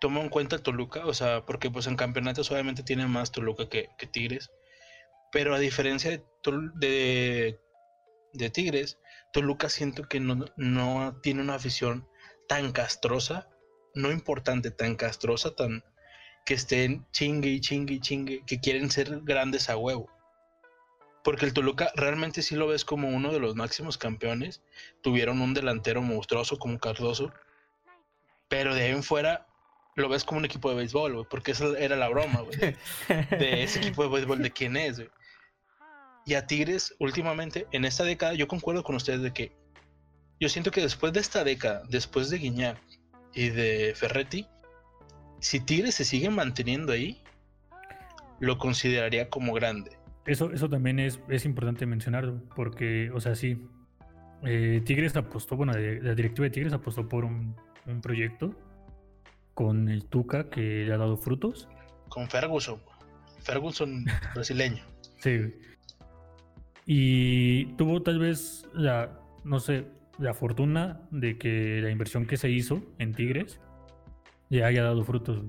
tomo 0.00 0.20
en 0.20 0.28
cuenta 0.28 0.58
Toluca, 0.58 1.04
o 1.06 1.14
sea, 1.14 1.44
porque 1.46 1.68
pues 1.68 1.88
en 1.88 1.96
campeonatos 1.96 2.48
obviamente 2.52 2.84
tiene 2.84 3.06
más 3.08 3.32
Toluca 3.32 3.68
que, 3.68 3.88
que 3.98 4.06
Tigres. 4.06 4.50
Pero 5.32 5.54
a 5.54 5.58
diferencia 5.58 6.22
de, 6.74 7.58
de 8.32 8.50
Tigres, 8.50 8.98
Toluca 9.32 9.68
siento 9.68 10.04
que 10.04 10.20
no, 10.20 10.44
no 10.56 11.18
tiene 11.22 11.40
una 11.40 11.54
afición 11.54 12.06
tan 12.48 12.70
castrosa, 12.72 13.48
no 13.94 14.12
importante, 14.12 14.70
tan 14.70 14.94
castrosa, 14.94 15.56
tan 15.56 15.82
que 16.44 16.54
estén 16.54 17.06
chingue 17.12 17.50
y 17.50 17.60
chingue 17.60 17.94
y 17.94 18.00
chingue, 18.00 18.42
que 18.46 18.60
quieren 18.60 18.90
ser 18.90 19.20
grandes 19.22 19.70
a 19.70 19.76
huevo. 19.76 20.10
Porque 21.24 21.46
el 21.46 21.52
Toluca 21.52 21.92
realmente 21.94 22.42
sí 22.42 22.56
lo 22.56 22.66
ves 22.66 22.84
como 22.84 23.08
uno 23.08 23.32
de 23.32 23.38
los 23.38 23.54
máximos 23.54 23.96
campeones. 23.96 24.60
Tuvieron 25.02 25.40
un 25.40 25.54
delantero 25.54 26.02
monstruoso 26.02 26.58
como 26.58 26.80
Cardoso. 26.80 27.32
Pero 28.48 28.74
de 28.74 28.82
ahí 28.82 28.90
en 28.90 29.04
fuera 29.04 29.46
lo 29.94 30.08
ves 30.08 30.24
como 30.24 30.38
un 30.38 30.44
equipo 30.44 30.68
de 30.70 30.76
béisbol, 30.76 31.12
güey. 31.12 31.26
Porque 31.30 31.52
esa 31.52 31.78
era 31.78 31.94
la 31.94 32.08
broma, 32.08 32.40
güey. 32.40 32.76
De 33.38 33.62
ese 33.62 33.78
equipo 33.78 34.02
de 34.02 34.08
béisbol, 34.08 34.42
de 34.42 34.50
quién 34.50 34.76
es, 34.76 34.96
güey. 34.96 35.10
Y 36.24 36.34
a 36.34 36.46
Tigres, 36.46 36.94
últimamente, 36.98 37.66
en 37.72 37.84
esta 37.84 38.04
década, 38.04 38.34
yo 38.34 38.46
concuerdo 38.46 38.82
con 38.84 38.94
ustedes 38.94 39.22
de 39.22 39.32
que 39.32 39.52
yo 40.40 40.48
siento 40.48 40.70
que 40.70 40.80
después 40.80 41.12
de 41.12 41.20
esta 41.20 41.44
década, 41.44 41.82
después 41.88 42.30
de 42.30 42.38
Guiñac 42.38 42.78
y 43.34 43.48
de 43.50 43.92
Ferretti, 43.94 44.46
si 45.40 45.60
Tigres 45.60 45.94
se 45.94 46.04
sigue 46.04 46.30
manteniendo 46.30 46.92
ahí, 46.92 47.22
lo 48.40 48.58
consideraría 48.58 49.28
como 49.28 49.52
grande. 49.52 49.96
Eso, 50.26 50.52
eso 50.52 50.68
también 50.68 50.98
es, 50.98 51.20
es 51.28 51.44
importante 51.44 51.86
mencionar, 51.86 52.32
porque, 52.54 53.10
o 53.12 53.20
sea, 53.20 53.34
sí, 53.34 53.66
eh, 54.44 54.82
Tigres 54.84 55.16
apostó, 55.16 55.56
bueno, 55.56 55.72
la 55.72 56.14
directiva 56.14 56.44
de 56.44 56.50
Tigres 56.50 56.72
apostó 56.72 57.08
por 57.08 57.24
un, 57.24 57.56
un 57.86 58.00
proyecto 58.00 58.54
con 59.54 59.88
el 59.88 60.04
Tuca 60.06 60.48
que 60.48 60.84
le 60.84 60.92
ha 60.92 60.98
dado 60.98 61.16
frutos. 61.16 61.68
Con 62.08 62.28
Ferguson, 62.28 62.80
Ferguson 63.40 64.04
brasileño. 64.34 64.84
Sí. 65.18 65.54
Y 66.86 67.66
tuvo 67.76 68.02
tal 68.02 68.18
vez 68.18 68.68
la, 68.72 69.20
no 69.44 69.60
sé, 69.60 69.86
la 70.18 70.34
fortuna 70.34 71.00
de 71.10 71.38
que 71.38 71.80
la 71.82 71.90
inversión 71.90 72.26
que 72.26 72.36
se 72.36 72.50
hizo 72.50 72.82
en 72.98 73.14
Tigres 73.14 73.60
le 74.48 74.64
haya 74.64 74.82
dado 74.82 75.04
frutos. 75.04 75.44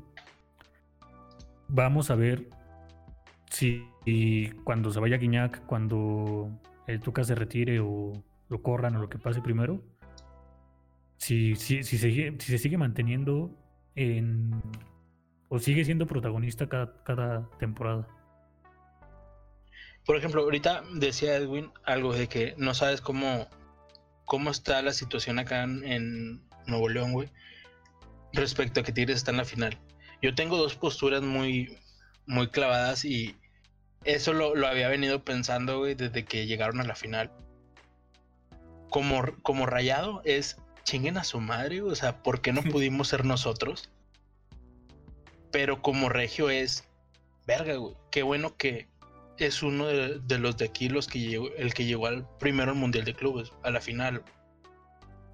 Vamos 1.68 2.12
a 2.12 2.16
ver 2.16 2.50
si 3.50 3.84
cuando 4.64 4.92
se 4.92 5.00
vaya 5.00 5.18
Guiñac, 5.18 5.66
cuando 5.66 6.50
el 6.88 7.00
Tuca 7.00 7.24
se 7.24 7.36
retire 7.36 7.80
o 7.80 8.14
lo 8.50 8.62
corran 8.62 8.96
o 8.96 9.00
lo 9.02 9.10
que 9.10 9.18
pase 9.18 9.42
primero, 9.42 9.82
si, 11.18 11.56
si, 11.56 11.84
sigue- 11.84 12.36
si 12.40 12.52
se 12.52 12.58
sigue 12.58 12.78
manteniendo 12.78 13.52
en, 13.96 14.52
o 15.50 15.58
sigue 15.60 15.86
siendo 15.86 16.06
protagonista 16.06 16.68
cada, 16.68 17.02
cada 17.04 17.50
temporada. 17.60 18.08
Por 20.06 20.18
ejemplo, 20.18 20.41
ahorita 20.41 20.84
decía 20.93 21.36
Edwin 21.36 21.72
algo 21.86 22.14
de 22.14 22.28
que 22.28 22.56
no 22.58 22.74
sabes 22.74 22.99
cómo, 22.99 23.47
cómo 24.26 24.51
está 24.51 24.82
la 24.82 24.93
situación 24.93 25.39
acá 25.39 25.64
en, 25.64 25.84
en 25.86 26.41
Nuevo 26.68 26.89
León, 26.89 27.14
güey, 27.14 27.30
respecto 28.34 28.82
a 28.82 28.84
que 28.84 28.91
Tigres 28.91 29.18
está 29.18 29.32
en 29.32 29.38
la 29.38 29.45
final. 29.45 29.78
Yo 30.22 30.36
tengo 30.36 30.58
dos 30.58 30.76
posturas 30.76 31.22
muy, 31.22 31.78
muy 32.26 32.47
clavadas 32.49 33.06
y 33.06 33.36
eso 34.04 34.34
lo, 34.34 34.56
lo 34.56 34.68
había 34.68 34.89
venido 34.89 35.24
pensando, 35.24 35.80
güey, 35.80 35.95
desde 35.95 36.26
que 36.26 36.45
llegaron 36.45 36.82
a 36.82 36.86
la 36.86 36.95
final. 36.95 37.32
Como, 38.89 39.24
como 39.41 39.66
rayado 39.66 40.22
es 40.26 40.58
chinguen 40.84 41.18
a 41.18 41.24
su 41.24 41.39
madre, 41.39 41.80
güey, 41.80 41.93
o 41.93 41.95
sea, 41.95 42.22
¿por 42.22 42.41
qué 42.41 42.51
no 42.51 42.62
pudimos 42.72 43.08
ser 43.08 43.26
nosotros? 43.26 43.89
Pero 45.51 45.82
como 45.82 46.10
regio 46.10 46.49
es, 46.49 46.84
verga, 47.47 47.76
güey, 47.76 47.95
qué 48.12 48.24
bueno 48.24 48.58
que 48.58 48.88
es 49.38 49.64
uno 49.64 49.88
de, 49.88 50.20
de 50.20 50.38
los 50.40 50.58
de 50.58 50.66
aquí 50.66 50.90
los 50.90 51.08
que 51.08 51.20
llegó, 51.20 51.50
el 51.58 51.74
que 51.74 51.86
llegó 51.86 52.08
al 52.08 52.28
primero 52.40 52.72
al 52.72 52.78
mundial 52.78 53.06
de 53.06 53.14
clubes, 53.16 53.52
a 53.64 53.70
la 53.72 53.82
final. 53.82 54.24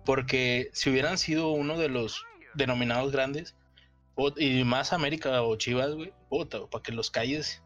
Porque 0.06 0.70
si 0.74 0.90
hubieran 0.90 1.18
sido 1.18 1.50
uno 1.52 1.78
de 1.78 1.90
los 1.90 2.26
denominados 2.56 3.12
grandes, 3.12 3.56
y 4.38 4.64
más 4.64 4.92
América 4.92 5.42
o 5.44 5.56
Chivas, 5.56 5.94
güey, 5.94 6.14
puta, 6.30 6.66
para 6.68 6.84
que 6.84 6.92
los 6.92 7.10
calles 7.12 7.64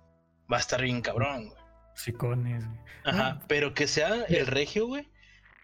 va 0.51 0.57
a 0.57 0.59
estar 0.59 0.81
bien 0.81 1.01
cabrón, 1.01 1.47
güey. 1.49 1.59
Sicones. 1.95 2.65
güey. 2.65 2.77
Ajá, 3.05 3.27
Ah. 3.39 3.45
pero 3.47 3.73
que 3.73 3.87
sea 3.87 4.23
el 4.27 4.47
regio, 4.47 4.87
güey. 4.87 5.07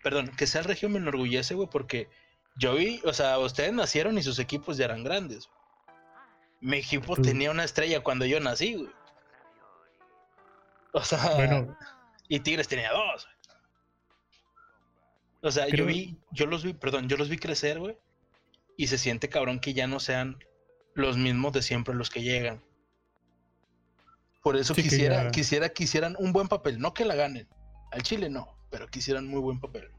Perdón, 0.03 0.31
que 0.37 0.47
sea 0.47 0.61
el 0.61 0.67
regio 0.67 0.89
me 0.89 0.97
enorgullece, 0.99 1.53
güey, 1.55 1.67
porque 1.71 2.07
yo 2.55 2.75
vi, 2.75 3.01
o 3.03 3.13
sea, 3.13 3.37
ustedes 3.39 3.73
nacieron 3.73 4.17
y 4.17 4.23
sus 4.23 4.39
equipos 4.39 4.77
ya 4.77 4.85
eran 4.85 5.03
grandes. 5.03 5.49
Mi 6.61 6.77
equipo 6.77 7.15
Tú- 7.15 7.21
tenía 7.21 7.51
una 7.51 7.63
estrella 7.65 8.01
cuando 8.01 8.25
yo 8.25 8.39
nací, 8.39 8.75
güey. 8.75 8.89
O 10.93 11.01
sea, 11.03 11.35
Bueno, 11.35 11.77
y 12.27 12.39
Tigres 12.39 12.67
tenía 12.67 12.91
dos. 12.91 13.27
O 15.41 15.51
sea, 15.51 15.67
yo 15.69 15.85
vi, 15.85 16.17
yo 16.31 16.45
los 16.47 16.63
vi, 16.63 16.73
perdón, 16.73 17.07
yo 17.07 17.15
los 17.17 17.29
vi 17.29 17.37
crecer, 17.37 17.79
güey. 17.79 17.97
Y 18.75 18.87
se 18.87 18.97
siente 18.97 19.29
cabrón 19.29 19.59
que 19.59 19.73
ya 19.73 19.87
no 19.87 19.99
sean 19.99 20.37
los 20.95 21.17
mismos 21.17 21.53
de 21.53 21.61
siempre 21.61 21.93
los 21.95 22.09
que 22.09 22.21
llegan. 22.23 22.61
Por 24.43 24.55
eso 24.57 24.73
Sí, 24.73 24.83
que 24.83 24.89
quisiera, 24.89 25.31
quisiera 25.31 25.69
que 25.69 25.83
hicieran 25.83 26.15
un 26.19 26.33
buen 26.33 26.47
papel, 26.47 26.79
no 26.79 26.93
que 26.93 27.05
la 27.05 27.15
ganen. 27.15 27.47
Al 27.91 28.03
Chile 28.03 28.29
no, 28.29 28.47
pero 28.69 28.87
que 28.87 28.99
hicieran 28.99 29.27
muy 29.27 29.39
buen 29.39 29.59
papel. 29.59 29.89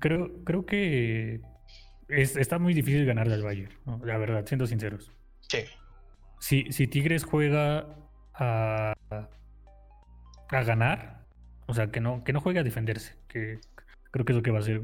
creo, 0.00 0.44
creo 0.44 0.64
que 0.66 1.40
es- 2.08 2.36
está 2.36 2.58
muy 2.58 2.72
difícil 2.74 3.04
ganarle 3.04 3.34
al 3.34 3.42
Bayern, 3.42 3.76
¿no? 3.84 3.98
la 4.04 4.16
verdad, 4.18 4.44
siendo 4.46 4.66
sinceros. 4.66 5.10
Sí. 5.40 5.64
Si, 6.40 6.70
si 6.72 6.86
Tigres 6.86 7.24
juega 7.24 7.96
a, 8.34 8.92
a 9.10 10.62
ganar, 10.62 11.24
o 11.66 11.74
sea, 11.74 11.90
que 11.90 12.00
no, 12.00 12.24
que 12.24 12.32
no 12.32 12.40
juegue 12.40 12.60
a 12.60 12.62
defenderse, 12.64 13.16
que 13.28 13.60
creo 14.10 14.24
que 14.24 14.32
es 14.32 14.36
lo 14.36 14.42
que 14.42 14.50
va 14.50 14.58
a 14.58 14.60
hacer. 14.60 14.82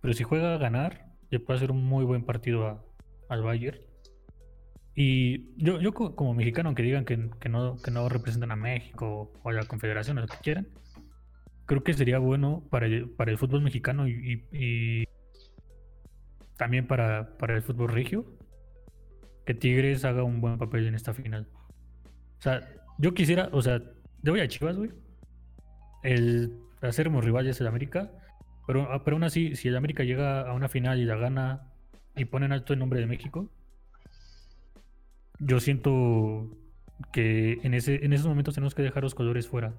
Pero 0.00 0.14
si 0.14 0.24
juega 0.24 0.54
a 0.54 0.58
ganar, 0.58 1.06
le 1.30 1.40
puede 1.40 1.58
hacer 1.58 1.70
un 1.70 1.84
muy 1.84 2.04
buen 2.04 2.24
partido 2.24 2.66
a- 2.66 2.84
al 3.28 3.42
Bayern. 3.42 3.78
Y 4.94 5.54
yo, 5.62 5.80
yo 5.80 5.92
co- 5.94 6.16
como 6.16 6.34
mexicano, 6.34 6.68
aunque 6.70 6.82
digan 6.82 7.04
que, 7.04 7.30
que 7.40 7.48
no, 7.48 7.76
que 7.76 7.90
no 7.90 8.08
representan 8.08 8.50
a 8.50 8.56
México 8.56 9.32
o 9.42 9.48
a 9.48 9.52
la 9.52 9.64
Confederación 9.64 10.18
o 10.18 10.22
lo 10.22 10.26
que 10.26 10.38
quieran, 10.38 10.66
creo 11.66 11.84
que 11.84 11.92
sería 11.94 12.18
bueno 12.18 12.64
para 12.70 12.86
el, 12.86 13.08
para 13.10 13.30
el 13.30 13.38
fútbol 13.38 13.62
mexicano 13.62 14.08
y 14.08 15.06
también 16.56 16.86
para, 16.86 17.36
para 17.38 17.54
el 17.54 17.62
fútbol 17.62 17.90
regio 17.90 18.26
que 19.46 19.54
Tigres 19.54 20.04
haga 20.04 20.24
un 20.24 20.40
buen 20.40 20.58
papel 20.58 20.86
en 20.88 20.94
esta 20.94 21.14
final. 21.14 21.48
O 22.38 22.42
sea, 22.42 22.68
yo 22.98 23.14
quisiera, 23.14 23.48
o 23.52 23.62
sea, 23.62 23.80
le 24.22 24.30
voy 24.30 24.40
a 24.40 24.48
Chivas, 24.48 24.76
güey. 24.76 24.90
El 26.02 26.58
hacernos 26.82 27.24
rivales 27.24 27.60
el 27.60 27.66
América. 27.66 28.10
Pero, 28.66 28.92
ah, 28.92 29.02
pero 29.04 29.16
aún 29.16 29.24
así, 29.24 29.56
si 29.56 29.68
el 29.68 29.76
América 29.76 30.04
llega 30.04 30.42
a 30.42 30.52
una 30.52 30.68
final 30.68 30.98
y 31.00 31.04
la 31.04 31.16
gana 31.16 31.72
y 32.14 32.26
ponen 32.26 32.52
alto 32.52 32.72
el 32.74 32.78
nombre 32.78 33.00
de 33.00 33.06
México, 33.06 33.48
yo 35.38 35.60
siento 35.60 36.50
que 37.12 37.58
en, 37.62 37.74
ese, 37.74 38.04
en 38.04 38.12
esos 38.12 38.26
momentos 38.26 38.54
tenemos 38.54 38.74
que 38.74 38.82
dejar 38.82 39.02
los 39.02 39.14
colores 39.14 39.48
fuera. 39.48 39.74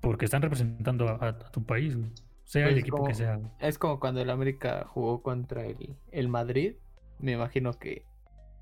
Porque 0.00 0.24
están 0.24 0.42
representando 0.42 1.08
a, 1.08 1.12
a- 1.12 1.28
a 1.28 1.50
tu 1.50 1.64
país, 1.64 1.96
güey. 1.96 2.10
Sea 2.44 2.64
el 2.66 2.72
Pues 2.74 2.80
equipo 2.82 2.96
como- 2.98 3.08
que 3.08 3.14
sea. 3.14 3.36
güey. 3.36 3.50
Es 3.60 3.78
como 3.78 4.00
cuando 4.00 4.20
el 4.20 4.30
América 4.30 4.86
jugó 4.88 5.22
contra 5.22 5.66
el, 5.66 5.96
el 6.12 6.28
Madrid. 6.28 6.74
Me 7.18 7.32
imagino 7.32 7.72
que 7.74 8.04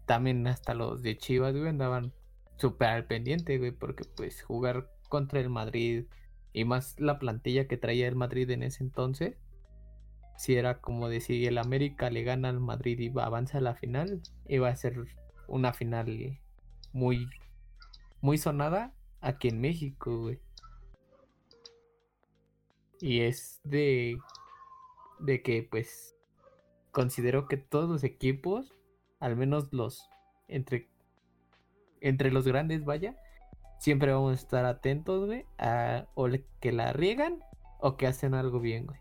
también 0.07 0.47
hasta 0.47 0.75
los 0.75 1.03
de 1.03 1.17
Chivas, 1.19 1.55
güey, 1.55 1.69
andaban 1.69 2.13
súper 2.57 2.89
al 2.89 3.07
pendiente, 3.07 3.59
güey, 3.59 3.73
porque 3.73 4.05
pues 4.05 4.43
jugar 4.43 4.91
contra 5.09 5.41
el 5.41 5.51
Madrid 5.51 6.07
y 6.53 6.65
más 6.65 6.99
la 6.99 7.19
plantilla 7.19 7.69
que 7.69 7.77
traía 7.77 8.09
el 8.09 8.17
Madrid 8.17 8.51
en 8.51 8.63
ese 8.63 8.83
entonces, 8.83 9.37
si 10.37 10.57
era 10.57 10.81
como 10.81 11.09
decir 11.09 11.47
el 11.49 11.59
América 11.59 12.11
le 12.11 12.23
gana 12.23 12.49
al 12.49 12.61
Madrid 12.61 12.99
y 13.01 13.09
va- 13.09 13.27
avanza 13.27 13.59
a 13.59 13.61
la 13.63 13.75
final, 13.75 14.23
iba 14.49 14.69
a 14.69 14.77
ser 14.77 15.07
una 15.49 15.73
final 15.73 16.39
muy, 16.93 17.29
muy 18.21 18.39
sonada 18.39 18.95
aquí 19.21 19.49
en 19.49 19.61
México, 19.61 20.19
güey. 20.21 20.41
Y 23.01 23.21
es 23.21 23.61
de, 23.65 24.19
de 25.21 25.43
que 25.43 25.63
pues 25.63 26.17
considero 26.91 27.47
que 27.49 27.59
todos 27.59 27.89
los 27.91 28.05
equipos, 28.05 28.73
al 29.21 29.37
menos 29.37 29.73
los 29.73 30.09
entre, 30.49 30.89
entre 32.09 32.31
los 32.31 32.47
grandes, 32.47 32.85
vaya, 32.85 33.17
siempre 33.79 34.13
vamos 34.13 34.33
a 34.33 34.35
estar 34.35 34.65
atentos, 34.65 35.27
güey, 35.27 35.45
a 35.59 36.07
o 36.15 36.29
que 36.61 36.73
la 36.73 36.93
riegan 36.93 37.39
o 37.81 37.97
que 37.97 38.07
hacen 38.07 38.35
algo 38.35 38.61
bien, 38.61 38.87
güey. 38.87 38.99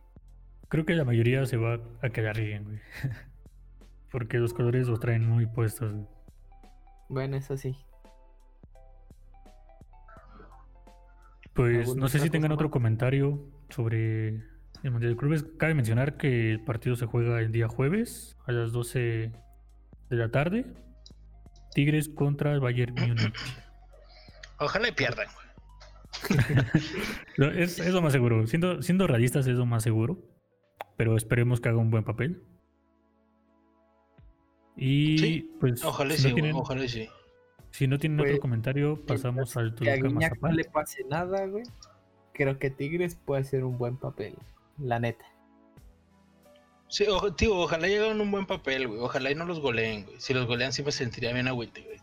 Creo 0.69 0.85
que 0.85 0.93
la 0.95 1.05
mayoría 1.05 1.45
se 1.45 1.57
va 1.57 1.79
a 2.01 2.09
quedar 2.09 2.39
bien, 2.39 2.63
güey. 2.65 2.79
Porque 4.11 4.37
los 4.37 4.53
colores 4.53 4.87
los 4.87 4.99
traen 4.99 5.27
muy 5.27 5.45
puestos, 5.45 5.91
güey. 5.93 6.07
Bueno, 7.07 7.37
eso 7.37 7.55
sí. 7.57 7.75
Pues 11.53 11.87
¿Alguna 11.87 12.01
no 12.01 12.07
sé 12.09 12.19
si 12.19 12.29
tengan 12.29 12.51
otro 12.51 12.71
comentario 12.71 13.39
sobre 13.69 14.43
el 14.83 14.91
Mundial 14.91 15.13
de 15.13 15.17
Clubes. 15.17 15.45
Cabe 15.57 15.73
mencionar 15.73 16.17
que 16.17 16.51
el 16.51 16.59
partido 16.59 16.95
se 16.95 17.05
juega 17.05 17.39
el 17.39 17.51
día 17.51 17.67
jueves 17.67 18.37
a 18.45 18.51
las 18.51 18.71
12 18.71 19.31
de 20.09 20.15
la 20.15 20.29
tarde. 20.29 20.65
Tigres 21.75 22.09
contra 22.09 22.51
el 22.53 22.59
Bayern 22.61 22.95
Múnich. 22.95 23.33
Ojalá 24.59 24.87
y 24.87 24.91
pierdan, 24.93 25.27
güey. 27.37 27.61
Es, 27.61 27.77
es 27.79 27.93
lo 27.93 28.01
más 28.01 28.13
seguro. 28.13 28.47
Siendo, 28.47 28.81
siendo 28.81 29.05
realistas 29.05 29.45
es 29.47 29.57
lo 29.57 29.65
más 29.67 29.83
seguro. 29.83 30.17
Pero 30.97 31.15
esperemos 31.17 31.59
que 31.61 31.67
haga 31.69 31.77
un 31.77 31.91
buen 31.91 32.03
papel. 32.05 32.41
Y 34.77 35.17
Sí, 35.17 35.51
pues 35.59 35.83
Ojalá 35.83 36.13
si, 36.15 36.21
sí, 36.21 36.27
no 36.27 36.31
güey, 36.31 36.41
tienen, 36.41 36.55
ojalá 36.55 36.87
sí. 36.87 37.09
si 37.71 37.87
no 37.87 37.97
tienen 37.97 38.19
otro 38.19 38.31
Pues, 38.31 38.41
comentario, 38.41 39.05
pasamos 39.05 39.55
al 39.57 39.73
Que 39.75 39.91
a 39.91 39.95
Toluca 39.95 40.07
Guiñac 40.09 40.31
no 40.41 40.41
Mazapán. 40.41 40.55
le 40.55 40.63
pase 40.65 41.03
nada, 41.09 41.45
güey. 41.45 41.63
Creo 42.33 42.59
que 42.59 42.69
Tigres 42.69 43.15
puede 43.15 43.41
hacer 43.41 43.63
un 43.63 43.77
buen 43.77 43.97
papel. 43.97 44.35
La 44.77 44.99
neta. 44.99 45.25
Sí, 46.87 47.05
tío, 47.35 47.55
ojalá 47.57 47.87
hagan 47.87 48.21
un 48.21 48.31
buen 48.31 48.45
papel, 48.45 48.87
güey. 48.87 48.99
Ojalá 48.99 49.31
y 49.31 49.35
no 49.35 49.45
los 49.45 49.59
goleen, 49.59 50.05
güey. 50.05 50.19
Si 50.19 50.33
los 50.33 50.45
golean 50.45 50.71
sí 50.71 50.83
me 50.83 50.91
sentiría 50.91 51.33
bien 51.33 51.47
agüite, 51.47 51.81
güey. 51.81 51.97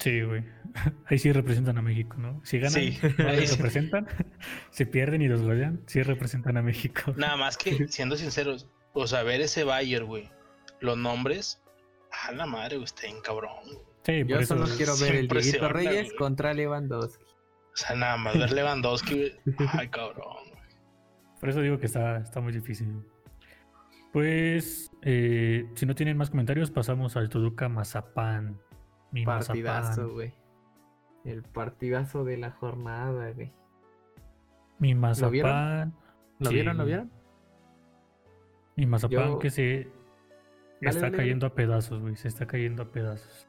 Sí, 0.00 0.22
güey. 0.22 0.44
Ahí 1.06 1.18
sí 1.18 1.32
representan 1.32 1.78
a 1.78 1.82
México, 1.82 2.16
¿no? 2.18 2.40
Si 2.44 2.58
ganan, 2.58 2.72
Sí, 2.72 2.98
ahí 3.18 3.46
sí. 3.46 3.56
representan. 3.56 4.08
Si 4.70 4.84
pierden 4.84 5.22
y 5.22 5.28
los 5.28 5.40
golean, 5.42 5.82
sí 5.86 6.02
representan 6.02 6.56
a 6.56 6.62
México. 6.62 7.14
Nada 7.16 7.36
más 7.36 7.56
que, 7.56 7.86
siendo 7.88 8.16
sinceros, 8.16 8.66
o 8.92 9.06
sea, 9.06 9.22
ver 9.22 9.40
ese 9.40 9.62
Bayer, 9.62 10.04
güey. 10.04 10.28
Los 10.80 10.98
nombres, 10.98 11.62
a 12.26 12.32
la 12.32 12.44
madre, 12.46 12.76
güey, 12.76 12.84
está 12.86 13.02
cabrón, 13.22 13.52
güey. 13.64 13.78
Sí, 14.04 14.24
por 14.24 14.28
Yo 14.30 14.38
eso. 14.40 14.58
solo 14.58 14.76
quiero 14.76 14.96
ver 14.98 15.14
el 15.14 15.28
Dieguito 15.28 15.68
Reyes 15.68 16.06
güey. 16.06 16.16
contra 16.16 16.52
Lewandowski. 16.52 17.24
O 17.24 17.76
sea, 17.76 17.94
nada 17.96 18.16
más 18.16 18.36
ver 18.36 18.52
Lewandowski, 18.52 19.14
güey. 19.14 19.32
Ay, 19.72 19.88
cabrón, 19.88 20.36
güey. 20.50 20.62
Por 21.40 21.48
eso 21.50 21.60
digo 21.60 21.78
que 21.78 21.86
está, 21.86 22.18
está 22.18 22.40
muy 22.40 22.52
difícil. 22.52 22.88
Pues, 24.14 24.92
eh, 25.02 25.68
si 25.74 25.86
no 25.86 25.94
tienen 25.96 26.16
más 26.16 26.30
comentarios, 26.30 26.70
pasamos 26.70 27.16
al 27.16 27.28
Toluca 27.28 27.68
Mazapán. 27.68 28.60
Mi 29.10 29.24
Partidazo, 29.24 30.12
güey. 30.12 30.32
El 31.24 31.42
partidazo 31.42 32.24
de 32.24 32.36
la 32.38 32.52
jornada, 32.52 33.32
güey. 33.32 33.52
Mi? 34.78 34.94
Mazapán. 34.94 35.94
¿Lo 36.38 36.50
Sí, 36.50 36.54
vieron? 36.54 36.76
¿Lo 36.78 36.84
vieron? 36.84 37.10
Mi 38.76 38.86
Mazapán 38.86 39.32
Yo- 39.32 39.38
que 39.40 39.50
se 39.50 39.88
Dale, 40.80 40.90
está 40.90 41.00
dale, 41.06 41.16
cayendo 41.16 41.46
a 41.48 41.54
pedazos, 41.56 42.00
güey. 42.00 42.14
Se 42.14 42.28
está 42.28 42.46
cayendo 42.46 42.84
a 42.84 42.92
pedazos. 42.92 43.48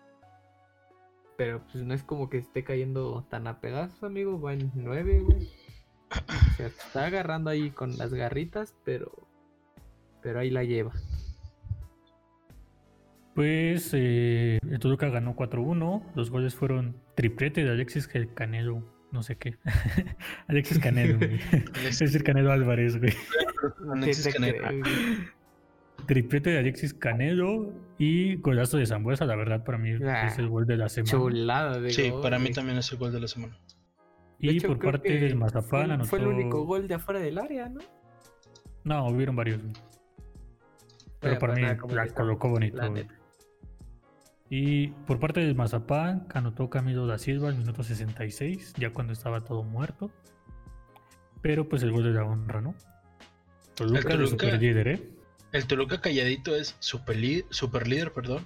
Pero 1.38 1.61
pues 1.72 1.84
no 1.84 1.93
es 1.93 2.01
como 2.03 2.28
que 2.28 2.38
esté 2.39 2.63
cayendo 2.63 3.24
tan 3.30 3.45
a 3.45 3.59
pedazos, 3.61 4.01
amigo. 4.03 4.41
Va 4.41 4.53
en 4.53 4.72
9, 4.74 5.20
güey. 5.20 5.47
Se 6.57 6.66
está 6.66 7.05
agarrando 7.05 7.51
ahí 7.51 7.70
con 7.70 7.97
las 7.97 8.13
garritas, 8.16 8.74
pero. 8.84 9.25
Pero 10.26 10.40
ahí 10.40 10.50
la 10.50 10.64
lleva. 10.64 10.92
Pues 13.36 13.92
eh, 13.94 14.58
el 14.68 14.80
Toluca 14.80 15.08
ganó 15.10 15.36
4-1. 15.36 16.02
Los 16.16 16.32
goles 16.32 16.56
fueron 16.56 16.96
triplete 17.14 17.64
de 17.64 17.70
Alexis 17.70 18.10
el 18.14 18.34
Canelo. 18.34 18.82
No 19.12 19.22
sé 19.22 19.36
qué. 19.38 19.56
Alexis 20.48 20.80
Canelo, 20.80 21.20
güey. 21.20 21.40
es 21.88 22.00
decir, 22.00 22.24
Canelo 22.24 22.52
Álvarez, 22.52 22.98
güey. 22.98 23.14
Alexis 23.94 24.26
¿Qué 24.26 24.32
te 24.40 24.58
Canelo. 24.58 24.84
Triplete 26.08 26.50
de 26.50 26.58
Alexis 26.58 26.96
Canelo 26.96 27.72
y 28.00 28.38
golazo 28.38 28.78
de 28.78 28.88
Zambuesa. 28.88 29.26
La 29.26 29.36
verdad, 29.36 29.64
para 29.64 29.78
mí 29.78 29.92
Ah, 30.04 30.26
es 30.26 30.40
el 30.40 30.48
gol 30.50 30.66
de 30.66 30.78
la 30.78 30.90
semana. 30.90 31.12
Chulada 31.12 31.80
de 31.80 31.92
Sí, 31.92 32.10
gol, 32.10 32.24
para 32.24 32.40
mí 32.40 32.52
también 32.52 32.80
es 32.80 32.92
el 32.92 32.98
gol 32.98 33.12
de 33.12 33.20
la 33.20 33.28
semana. 33.28 33.56
De 34.40 34.48
Y 34.54 34.58
hecho, 34.58 34.70
por 34.70 34.80
parte 34.80 35.20
del 35.20 35.36
Mazapán 35.36 35.70
fue, 35.70 35.84
anotó... 35.84 36.06
fue 36.06 36.20
el 36.20 36.28
único 36.28 36.66
gol 36.66 36.88
de 36.88 36.96
afuera 36.96 37.20
del 37.20 37.38
área, 37.38 37.70
¿no? 37.70 37.82
No, 38.86 39.08
hubieron 39.08 39.36
varios. 39.36 39.62
Pero 41.30 41.40
para 41.40 41.54
mí 41.56 41.62
la 41.62 42.08
colocó 42.14 42.50
bonito. 42.50 42.78
la. 42.78 43.06
Y 44.50 44.88
por 45.08 45.20
parte 45.20 45.40
del 45.40 45.56
Mazapán, 45.56 46.28
anotó 46.34 46.70
Camilo 46.70 47.08
da 47.08 47.18
Silva 47.18 47.50
al 47.50 47.56
minuto 47.58 47.84
66, 47.84 48.74
ya 48.78 48.92
cuando 48.92 49.12
estaba 49.14 49.42
todo 49.42 49.64
muerto. 49.64 50.12
Pero 51.42 51.68
pues 51.68 51.82
el 51.84 51.92
gol 51.92 52.04
de 52.04 52.12
la 52.12 52.24
honra, 52.26 52.62
¿no? 52.62 52.76
Toluca, 53.76 54.00
de 54.00 54.16
Toluca- 54.16 54.30
super 54.30 54.62
líder, 54.62 54.88
¿eh? 54.88 55.10
El 55.52 55.66
Toluca 55.68 56.00
calladito 56.02 56.56
es 56.56 56.76
super, 56.80 57.18
super 57.50 57.88
líder, 57.88 58.14
perdón. 58.14 58.46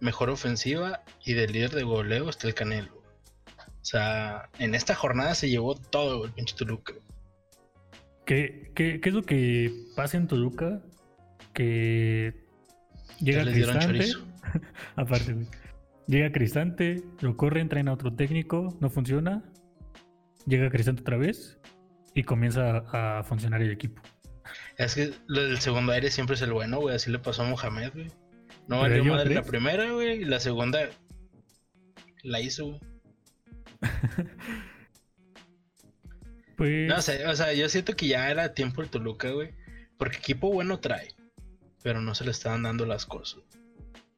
Mejor 0.00 0.30
ofensiva 0.30 1.02
y 1.24 1.34
del 1.34 1.52
líder 1.52 1.70
de 1.70 1.82
goleo 1.84 2.28
está 2.28 2.48
el 2.48 2.54
Canelo. 2.54 2.92
O 2.96 3.84
sea, 3.88 4.50
en 4.58 4.74
esta 4.74 4.94
jornada 4.94 5.34
se 5.34 5.48
llevó 5.48 5.74
todo 5.76 6.24
el 6.24 6.32
pinche 6.32 6.56
Toluca. 6.56 6.92
¿Qué, 8.24 8.72
qué, 8.74 9.00
qué 9.00 9.08
es 9.08 9.14
lo 9.14 9.22
que 9.22 9.72
pasa 9.94 10.16
en 10.16 10.26
Toluca? 10.26 10.82
Que 11.56 12.34
llega 13.18 13.44
Cristante, 13.44 14.12
aparte, 14.96 15.32
güey. 15.32 15.46
Llega 16.06 16.30
Cristante, 16.30 17.02
lo 17.20 17.34
corren, 17.34 17.70
traen 17.70 17.88
a 17.88 17.94
otro 17.94 18.14
técnico, 18.14 18.76
no 18.78 18.90
funciona. 18.90 19.42
Llega 20.46 20.68
Cristante 20.68 21.00
otra 21.00 21.16
vez 21.16 21.58
y 22.14 22.24
comienza 22.24 22.84
a 22.92 23.24
funcionar 23.24 23.62
el 23.62 23.72
equipo. 23.72 24.02
Es 24.76 24.94
que 24.94 25.14
lo 25.28 25.44
del 25.44 25.58
segundo 25.58 25.92
aire 25.92 26.10
siempre 26.10 26.34
es 26.34 26.42
el 26.42 26.52
bueno, 26.52 26.78
güey. 26.78 26.94
Así 26.94 27.10
le 27.10 27.18
pasó 27.18 27.42
a 27.42 27.48
Mohamed, 27.48 27.92
güey. 27.94 28.12
No 28.68 28.80
valió 28.80 29.02
madre 29.06 29.34
la 29.34 29.42
primera, 29.42 29.90
güey. 29.90 30.22
Y 30.22 30.24
la 30.26 30.40
segunda 30.40 30.90
la 32.22 32.40
hizo, 32.40 32.66
güey. 32.66 32.80
Pues 36.56 36.88
No 36.88 37.02
sé, 37.02 37.26
o 37.26 37.36
sea, 37.36 37.52
yo 37.52 37.68
siento 37.68 37.94
que 37.94 38.08
ya 38.08 38.30
era 38.30 38.54
tiempo 38.54 38.80
el 38.80 38.88
Toluca, 38.88 39.30
güey. 39.30 39.50
Porque 39.98 40.16
equipo 40.16 40.50
bueno 40.50 40.80
trae. 40.80 41.15
Pero 41.86 42.00
no 42.00 42.16
se 42.16 42.24
le 42.24 42.32
estaban 42.32 42.64
dando 42.64 42.84
las 42.84 43.06
cosas. 43.06 43.44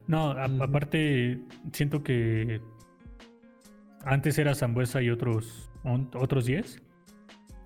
No, 0.07 0.31
a- 0.31 0.45
aparte 0.47 1.39
siento 1.71 2.03
que 2.03 2.63
antes 4.07 4.39
era 4.39 4.55
Zambuesa 4.55 5.03
y 5.03 5.11
otros 5.11 5.71
on- 5.85 6.11
otros 6.15 6.47
10. 6.47 6.81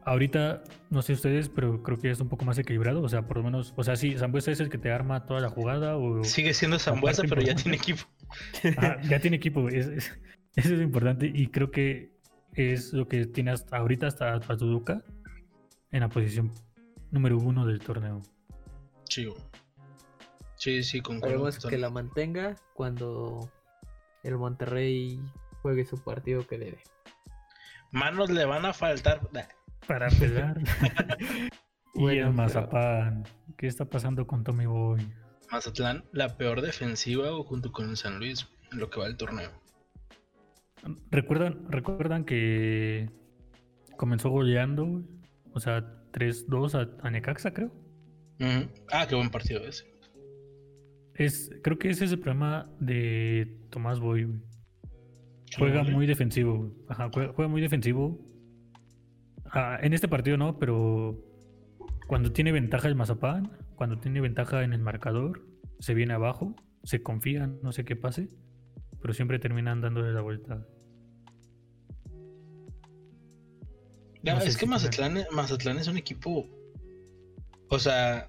Ahorita, 0.04 0.64
no 0.90 1.02
sé 1.02 1.12
ustedes, 1.12 1.48
pero 1.48 1.84
creo 1.84 2.00
que 2.00 2.10
es 2.10 2.20
un 2.20 2.28
poco 2.28 2.44
más 2.44 2.58
equilibrado. 2.58 3.00
O 3.00 3.08
sea, 3.08 3.28
por 3.28 3.36
lo 3.36 3.44
menos, 3.44 3.72
o 3.76 3.84
sea, 3.84 3.94
sí, 3.94 4.18
Zambuesa 4.18 4.50
es 4.50 4.58
el 4.58 4.70
que 4.70 4.78
te 4.78 4.90
arma 4.90 5.24
toda 5.24 5.38
la 5.40 5.50
jugada. 5.50 5.96
O, 5.96 6.24
Sigue 6.24 6.52
siendo 6.52 6.80
Zambuesa, 6.80 7.22
pero 7.28 7.42
ya 7.42 7.54
tiene 7.54 7.76
equipo. 7.76 8.02
Ah, 8.78 8.96
ya 9.08 9.20
tiene 9.20 9.36
equipo, 9.36 9.60
güey, 9.62 9.76
es- 9.78 9.86
es- 9.86 10.18
eso 10.56 10.74
es 10.74 10.80
importante. 10.80 11.30
Y 11.32 11.46
creo 11.46 11.70
que 11.70 12.10
es 12.54 12.92
lo 12.92 13.06
que 13.06 13.26
tiene 13.26 13.52
hasta 13.52 13.76
ahorita 13.76 14.08
hasta 14.08 14.34
a 14.34 14.40
Toluca 14.40 15.04
en 15.92 16.00
la 16.00 16.08
posición 16.08 16.50
número 17.12 17.38
uno 17.38 17.64
del 17.66 17.78
torneo. 17.78 18.18
Sí, 19.08 19.26
güey. 19.26 19.40
Sí, 20.62 20.84
sí, 20.84 21.00
concuerdo. 21.00 21.48
Esperemos 21.48 21.70
que 21.72 21.76
la 21.78 21.90
mantenga 21.90 22.54
cuando 22.74 23.50
el 24.22 24.38
Monterrey 24.38 25.20
juegue 25.60 25.84
su 25.84 26.00
partido 26.04 26.46
que 26.46 26.56
debe. 26.56 26.78
Manos 27.90 28.30
le 28.30 28.44
van 28.44 28.64
a 28.64 28.72
faltar. 28.72 29.28
Para 29.88 30.06
empezar. 30.08 30.60
y 31.94 32.00
Bueno, 32.00 32.10
el 32.10 32.18
pero- 32.20 32.32
Mazapán. 32.32 33.24
¿Qué 33.56 33.66
está 33.66 33.86
pasando 33.86 34.24
con 34.28 34.44
Tommy 34.44 34.66
Boy? 34.66 35.04
Mazatlán, 35.50 36.04
la 36.12 36.36
peor 36.36 36.60
defensiva 36.60 37.28
güey, 37.30 37.42
junto 37.44 37.72
con 37.72 37.90
el 37.90 37.96
San 37.96 38.20
Luis 38.20 38.48
en 38.70 38.78
lo 38.78 38.88
que 38.88 39.00
va 39.00 39.06
del 39.06 39.16
torneo. 39.16 39.50
¿Recuerdan, 41.10 41.66
¿Recuerdan 41.72 42.24
que 42.24 43.10
comenzó 43.96 44.30
goleando? 44.30 45.02
O 45.54 45.58
sea, 45.58 45.80
3-2 46.12 46.74
a, 47.02 47.06
a 47.06 47.10
Necaxa, 47.10 47.52
creo. 47.52 47.72
Ah, 48.92 49.06
qué 49.08 49.16
buen 49.16 49.30
partido 49.30 49.64
ese. 49.64 49.91
Es, 51.14 51.50
creo 51.62 51.78
que 51.78 51.90
ese 51.90 52.04
es 52.04 52.12
el 52.12 52.20
problema 52.20 52.70
de 52.80 53.58
Tomás 53.70 54.00
Boy. 54.00 54.24
güey. 54.24 54.40
Juega 55.58 55.84
muy 55.84 56.06
defensivo. 56.06 56.56
güey. 56.56 56.72
Ajá, 56.88 57.10
juega, 57.12 57.32
juega 57.34 57.48
muy 57.48 57.60
defensivo. 57.60 58.18
Ah, 59.46 59.78
en 59.82 59.92
este 59.92 60.08
partido 60.08 60.36
no, 60.36 60.58
pero 60.58 61.22
cuando 62.06 62.32
tiene 62.32 62.52
ventaja 62.52 62.88
el 62.88 62.94
Mazapán, 62.94 63.52
cuando 63.74 63.98
tiene 63.98 64.20
ventaja 64.20 64.64
en 64.64 64.72
el 64.72 64.80
marcador, 64.80 65.46
se 65.78 65.94
viene 65.94 66.14
abajo, 66.14 66.54
se 66.84 67.02
confía, 67.02 67.46
no 67.62 67.72
sé 67.72 67.84
qué 67.84 67.96
pase, 67.96 68.28
pero 69.00 69.12
siempre 69.12 69.38
terminan 69.38 69.80
dándole 69.80 70.12
la 70.12 70.22
vuelta. 70.22 70.66
Ya, 74.22 74.34
No 74.34 74.40
sé 74.40 74.48
es 74.48 74.56
que 74.56 74.66
Mazatlán, 74.66 75.18
Mazatlán 75.32 75.78
es 75.78 75.88
un 75.88 75.96
equipo. 75.96 76.46
O 77.68 77.78
sea, 77.78 78.28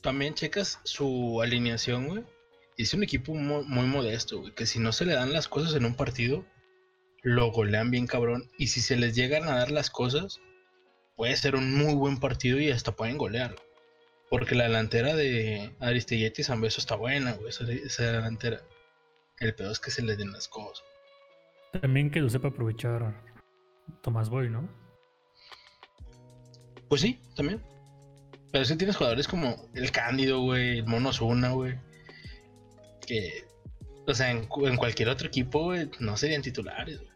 también 0.00 0.34
checas 0.34 0.80
su 0.84 1.40
alineación, 1.42 2.06
güey. 2.08 2.24
Y 2.76 2.82
es 2.84 2.94
un 2.94 3.02
equipo 3.02 3.34
mu- 3.34 3.64
muy, 3.64 3.86
modesto, 3.86 4.40
güey. 4.40 4.52
Que 4.54 4.66
si 4.66 4.78
no 4.78 4.92
se 4.92 5.04
le 5.04 5.14
dan 5.14 5.32
las 5.32 5.48
cosas 5.48 5.74
en 5.74 5.84
un 5.84 5.94
partido, 5.94 6.44
lo 7.22 7.50
golean 7.50 7.90
bien 7.90 8.06
cabrón. 8.06 8.50
Y 8.58 8.68
si 8.68 8.80
se 8.80 8.96
les 8.96 9.14
llegan 9.16 9.48
a 9.48 9.56
dar 9.56 9.70
las 9.70 9.90
cosas, 9.90 10.40
puede 11.16 11.36
ser 11.36 11.56
un 11.56 11.74
muy 11.74 11.94
buen 11.94 12.18
partido 12.20 12.60
y 12.60 12.70
hasta 12.70 12.92
pueden 12.92 13.18
golear. 13.18 13.56
Porque 14.30 14.54
la 14.54 14.64
delantera 14.64 15.14
de 15.16 15.74
Aristelleta 15.80 16.40
y 16.40 16.44
Zambeso 16.44 16.80
está 16.80 16.94
buena, 16.94 17.32
güey. 17.32 17.48
Esa, 17.48 17.64
esa 17.72 18.12
delantera. 18.12 18.60
El 19.40 19.54
peor 19.54 19.72
es 19.72 19.80
que 19.80 19.90
se 19.90 20.02
les 20.02 20.18
den 20.18 20.32
las 20.32 20.46
cosas. 20.48 20.84
También 21.80 22.10
que 22.10 22.20
lo 22.20 22.28
sepa 22.30 22.48
aprovechar 22.48 23.22
Tomás 24.02 24.28
Boy, 24.30 24.50
¿no? 24.50 24.68
Pues 26.88 27.00
sí, 27.02 27.20
también. 27.34 27.62
Pero 28.52 28.64
sí 28.64 28.76
tienes 28.76 28.96
jugadores 28.96 29.28
como 29.28 29.56
el 29.74 29.90
Cándido, 29.90 30.40
güey, 30.40 30.78
el 30.78 30.86
Mono 30.86 31.12
Zuna, 31.12 31.50
güey. 31.52 31.74
Que, 33.06 33.44
o 34.06 34.14
sea, 34.14 34.30
en, 34.30 34.46
cu- 34.46 34.66
en 34.66 34.76
cualquier 34.76 35.08
otro 35.10 35.28
equipo, 35.28 35.64
güey, 35.64 35.90
no 36.00 36.16
serían 36.16 36.42
titulares, 36.42 36.98
güey. 36.98 37.10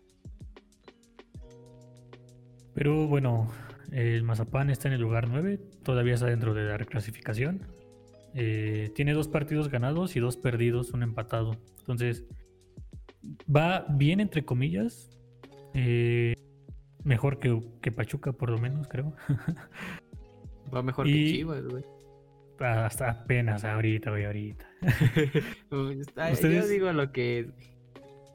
Pero 2.75 3.07
bueno, 3.07 3.51
el 3.91 4.23
Mazapán 4.23 4.71
está 4.71 4.89
en 4.89 4.95
el 4.95 5.01
lugar 5.01 5.29
9, 5.29 5.59
todavía 5.83 6.15
está 6.15 6.27
dentro 6.27 6.55
de 6.55 6.65
la 6.65 6.77
reclasificación. 6.77 7.67
Eh, 8.35 8.91
tiene 8.95 9.13
dos 9.13 9.29
partidos 9.29 9.69
ganados 9.69 10.17
y 10.17 10.21
dos 10.21 10.37
perdidos, 10.39 10.93
un 10.93 11.03
empatado. 11.03 11.57
Entonces, 11.81 12.25
va 13.55 13.85
bien 13.91 14.21
entre 14.21 14.45
comillas. 14.45 15.11
eh, 15.75 16.35
mejor 17.05 17.41
que, 17.41 17.61
que 17.83 17.91
Pachuca, 17.93 18.33
por 18.33 18.49
lo 18.51 18.59
menos, 18.59 18.87
creo. 18.89 19.15
Va 20.75 20.83
mejor 20.83 21.07
Y- 21.09 21.13
que 21.13 21.33
Chivas, 21.39 21.65
güey. 21.67 21.85
Hasta 22.61 23.11
apenas 23.11 23.65
ahorita, 23.65 24.11
güey, 24.11 24.25
ahorita. 24.25 24.67
Pues, 25.71 25.99
está- 25.99 26.29
Yo 26.29 26.35
Ustedes- 26.35 26.69
digo 26.69 26.93
lo 26.93 27.11
que 27.13 27.41
es. 27.41 27.47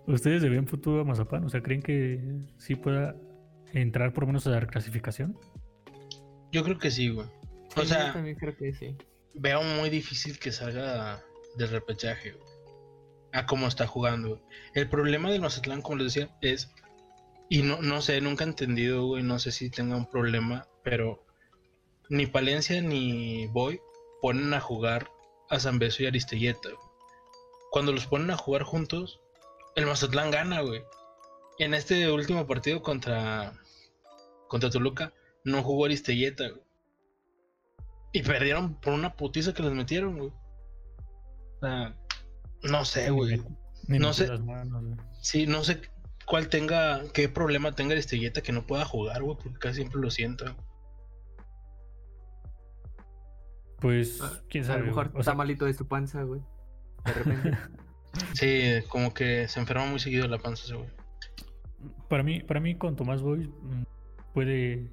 ¿Ustedes 0.06 0.42
le 0.42 0.50
ven 0.50 0.68
futuro 0.68 1.02
a 1.02 1.04
Mazapán? 1.04 1.44
O 1.46 1.50
sea, 1.50 1.62
¿creen 1.62 1.82
que 1.82 2.20
sí 2.58 2.76
pueda 2.76 3.16
entrar 3.74 4.14
por 4.14 4.24
lo 4.24 4.28
menos 4.28 4.48
a 4.48 4.52
la 4.52 4.60
reclasificación? 4.60 5.38
Yo 6.52 6.64
creo 6.64 6.78
que 6.78 6.92
sí, 6.92 7.10
güey. 7.10 7.28
O 7.76 7.82
Sí, 7.82 7.88
sea- 7.88 8.08
yo 8.08 8.14
también 8.14 8.36
creo 8.38 8.56
que 8.56 8.74
sí. 8.74 8.96
Veo 9.34 9.62
muy 9.64 9.90
difícil 9.90 10.40
que 10.40 10.52
salga 10.52 11.22
del 11.58 11.70
repechaje, 11.70 12.32
güey. 12.32 12.48
A 13.34 13.46
cómo 13.46 13.68
está 13.68 13.86
jugando, 13.86 14.30
güey. 14.30 14.42
El 14.74 14.90
problema 14.90 15.30
del 15.30 15.42
Mazatlán, 15.42 15.82
como 15.82 15.98
les 15.98 16.14
decía, 16.14 16.36
es. 16.42 16.74
Y 17.50 17.62
no, 17.62 17.82
no 17.82 18.02
sé, 18.02 18.20
nunca 18.22 18.44
he 18.46 18.48
entendido, 18.48 19.06
güey. 19.06 19.24
No 19.24 19.40
sé 19.40 19.52
si 19.52 19.70
tenga 19.70 19.96
un 19.96 20.10
problema, 20.10 20.68
pero 20.84 21.26
ni 22.10 22.26
Palencia 22.26 22.82
ni 22.82 23.48
Boy 23.48 23.82
ponen 24.22 24.54
a 24.54 24.62
jugar 24.62 25.12
a 25.50 25.60
Zambeso 25.60 26.04
y 26.04 26.08
Aristelleta. 26.08 26.70
güey. 26.70 26.88
Cuando 27.72 27.92
los 27.92 28.08
ponen 28.08 28.32
a 28.32 28.38
jugar 28.38 28.64
juntos, 28.64 29.20
el 29.76 29.86
Mazatlán 29.86 30.32
gana, 30.32 30.62
güey. 30.62 30.84
En 31.60 31.74
este 31.74 32.12
último 32.12 32.46
partido 32.48 32.82
contra, 32.82 33.54
contra 34.48 34.70
Toluca, 34.70 35.14
no 35.44 35.64
jugó 35.64 35.86
Aristelleta, 35.86 36.50
güey. 36.50 36.62
Y 38.14 38.24
perdieron 38.24 38.76
por 38.80 38.94
una 38.94 39.16
putiza 39.16 39.54
que 39.54 39.64
les 39.64 39.74
metieron, 39.74 40.18
güey. 40.18 40.30
O 40.30 41.60
sea, 41.60 41.96
no 42.64 42.86
sé, 42.86 43.10
güey. 43.10 43.42
Ni 43.88 44.00
No 44.00 44.14
sé. 44.14 44.28
las 44.28 44.42
manos, 44.42 44.84
güey. 44.84 44.98
Sí, 45.22 45.46
no 45.46 45.64
sé 45.64 45.82
cuál 46.26 46.50
tenga, 46.50 47.04
qué 47.14 47.30
problema 47.30 47.74
tenga 47.74 47.94
Aristelleta 47.94 48.42
que 48.42 48.52
no 48.52 48.66
pueda 48.66 48.86
jugar, 48.86 49.24
güey, 49.24 49.38
porque 49.38 49.60
casi 49.60 49.76
siempre 49.78 50.02
lo 50.02 50.10
siento. 50.12 50.56
Pues, 53.80 54.22
quién 54.50 54.64
A 54.64 54.68
sabe. 54.68 54.80
lo 54.82 54.86
mejor. 54.88 55.12
O 55.14 55.20
está 55.20 55.34
malito 55.36 55.66
de 55.66 55.74
su 55.74 55.88
panza, 55.88 56.24
güey. 56.24 56.42
De 57.06 57.14
repente. 57.14 57.58
Sí, 58.34 58.72
como 58.90 59.14
que 59.14 59.48
se 59.48 59.60
enferma 59.60 59.86
muy 59.86 60.00
seguido 60.00 60.28
la 60.28 60.40
panza 60.40 60.64
ese 60.64 60.74
güey. 60.74 60.90
para 62.10 62.24
mí, 62.24 62.40
para 62.40 62.60
mí 62.60 62.74
con 62.74 62.96
Tomás 62.96 63.22
Boy 63.22 63.48
mm, 63.48 63.84
puede. 64.34 64.90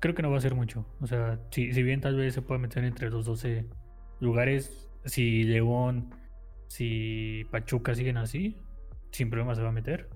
Creo 0.00 0.14
que 0.16 0.22
no 0.22 0.30
va 0.30 0.38
a 0.38 0.40
ser 0.40 0.56
mucho. 0.56 0.84
O 1.00 1.06
sea, 1.06 1.38
si, 1.52 1.72
si 1.72 1.82
bien 1.84 2.00
tal 2.00 2.16
vez 2.16 2.34
se 2.34 2.42
puede 2.42 2.58
meter 2.60 2.82
entre 2.82 3.10
los 3.10 3.26
12 3.26 3.64
lugares, 4.18 4.88
si 5.04 5.44
León, 5.44 6.12
si 6.66 7.46
Pachuca 7.52 7.94
siguen 7.94 8.16
así, 8.16 8.56
sin 9.12 9.30
problema 9.30 9.54
se 9.54 9.62
va 9.62 9.68
a 9.68 9.72
meter. 9.72 10.08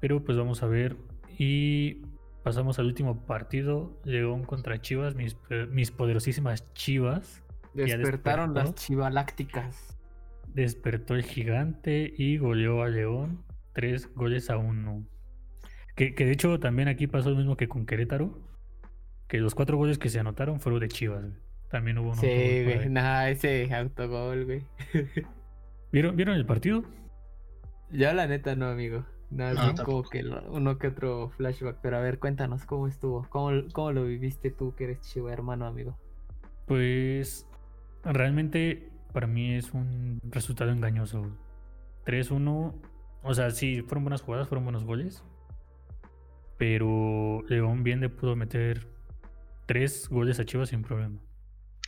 Pero 0.00 0.24
pues 0.24 0.36
vamos 0.36 0.64
a 0.64 0.66
ver. 0.66 0.96
Y 1.38 2.02
pasamos 2.42 2.78
al 2.78 2.86
último 2.86 3.24
partido: 3.26 4.00
León 4.04 4.44
contra 4.44 4.80
Chivas, 4.80 5.14
mis, 5.14 5.36
eh, 5.50 5.66
mis 5.70 5.90
poderosísimas 5.90 6.72
Chivas. 6.74 7.42
Despertaron 7.74 8.54
las 8.54 8.74
chivalácticas. 8.74 9.98
Despertó 10.48 11.14
el 11.14 11.22
gigante 11.22 12.12
y 12.16 12.36
goleó 12.36 12.82
a 12.82 12.88
León. 12.88 13.44
Tres 13.72 14.12
goles 14.14 14.50
a 14.50 14.58
uno. 14.58 15.06
Que, 15.96 16.14
que 16.14 16.26
de 16.26 16.32
hecho 16.32 16.58
también 16.60 16.88
aquí 16.88 17.06
pasó 17.06 17.30
lo 17.30 17.36
mismo 17.36 17.56
que 17.56 17.68
con 17.68 17.86
Querétaro. 17.86 18.38
Que 19.28 19.38
los 19.38 19.54
cuatro 19.54 19.78
goles 19.78 19.98
que 19.98 20.10
se 20.10 20.20
anotaron 20.20 20.60
fueron 20.60 20.80
de 20.80 20.88
Chivas. 20.88 21.22
güey. 21.22 21.34
También 21.70 21.96
hubo 21.96 22.10
un 22.10 22.16
Sí, 22.16 22.26
güey. 22.64 22.90
Nada, 22.90 23.30
ese 23.30 23.72
autogol, 23.74 24.44
güey. 24.44 24.66
¿Vieron, 25.90 26.16
¿Vieron 26.16 26.36
el 26.36 26.44
partido? 26.44 26.84
Ya 27.90 28.12
la 28.12 28.26
neta 28.26 28.54
no, 28.56 28.66
amigo. 28.66 29.06
Nada, 29.32 29.72
No, 29.72 29.84
como 29.84 30.02
que 30.02 30.22
uno 30.48 30.78
que 30.78 30.88
otro 30.88 31.30
flashback. 31.30 31.78
Pero 31.82 31.96
a 31.96 32.00
ver, 32.00 32.18
cuéntanos 32.18 32.64
cómo 32.64 32.86
estuvo. 32.86 33.26
¿Cómo, 33.30 33.62
cómo 33.72 33.92
lo 33.92 34.04
viviste 34.04 34.50
tú 34.50 34.74
que 34.74 34.84
eres 34.84 35.00
chivo 35.00 35.30
hermano, 35.30 35.66
amigo? 35.66 35.96
Pues 36.66 37.46
realmente 38.04 38.90
para 39.12 39.26
mí 39.26 39.54
es 39.54 39.72
un 39.72 40.20
resultado 40.30 40.70
engañoso. 40.70 41.20
güey. 41.20 41.32
3-1. 42.06 42.74
O 43.22 43.34
sea, 43.34 43.50
sí, 43.50 43.82
fueron 43.82 44.04
buenas 44.04 44.22
jugadas, 44.22 44.48
fueron 44.48 44.64
buenos 44.64 44.84
goles. 44.84 45.22
Pero 46.58 47.42
León 47.48 47.82
bien 47.82 48.00
le 48.00 48.08
pudo 48.08 48.36
meter 48.36 48.86
tres 49.66 50.08
goles 50.08 50.38
a 50.40 50.44
Chivas 50.44 50.68
sin 50.68 50.82
problema. 50.82 51.18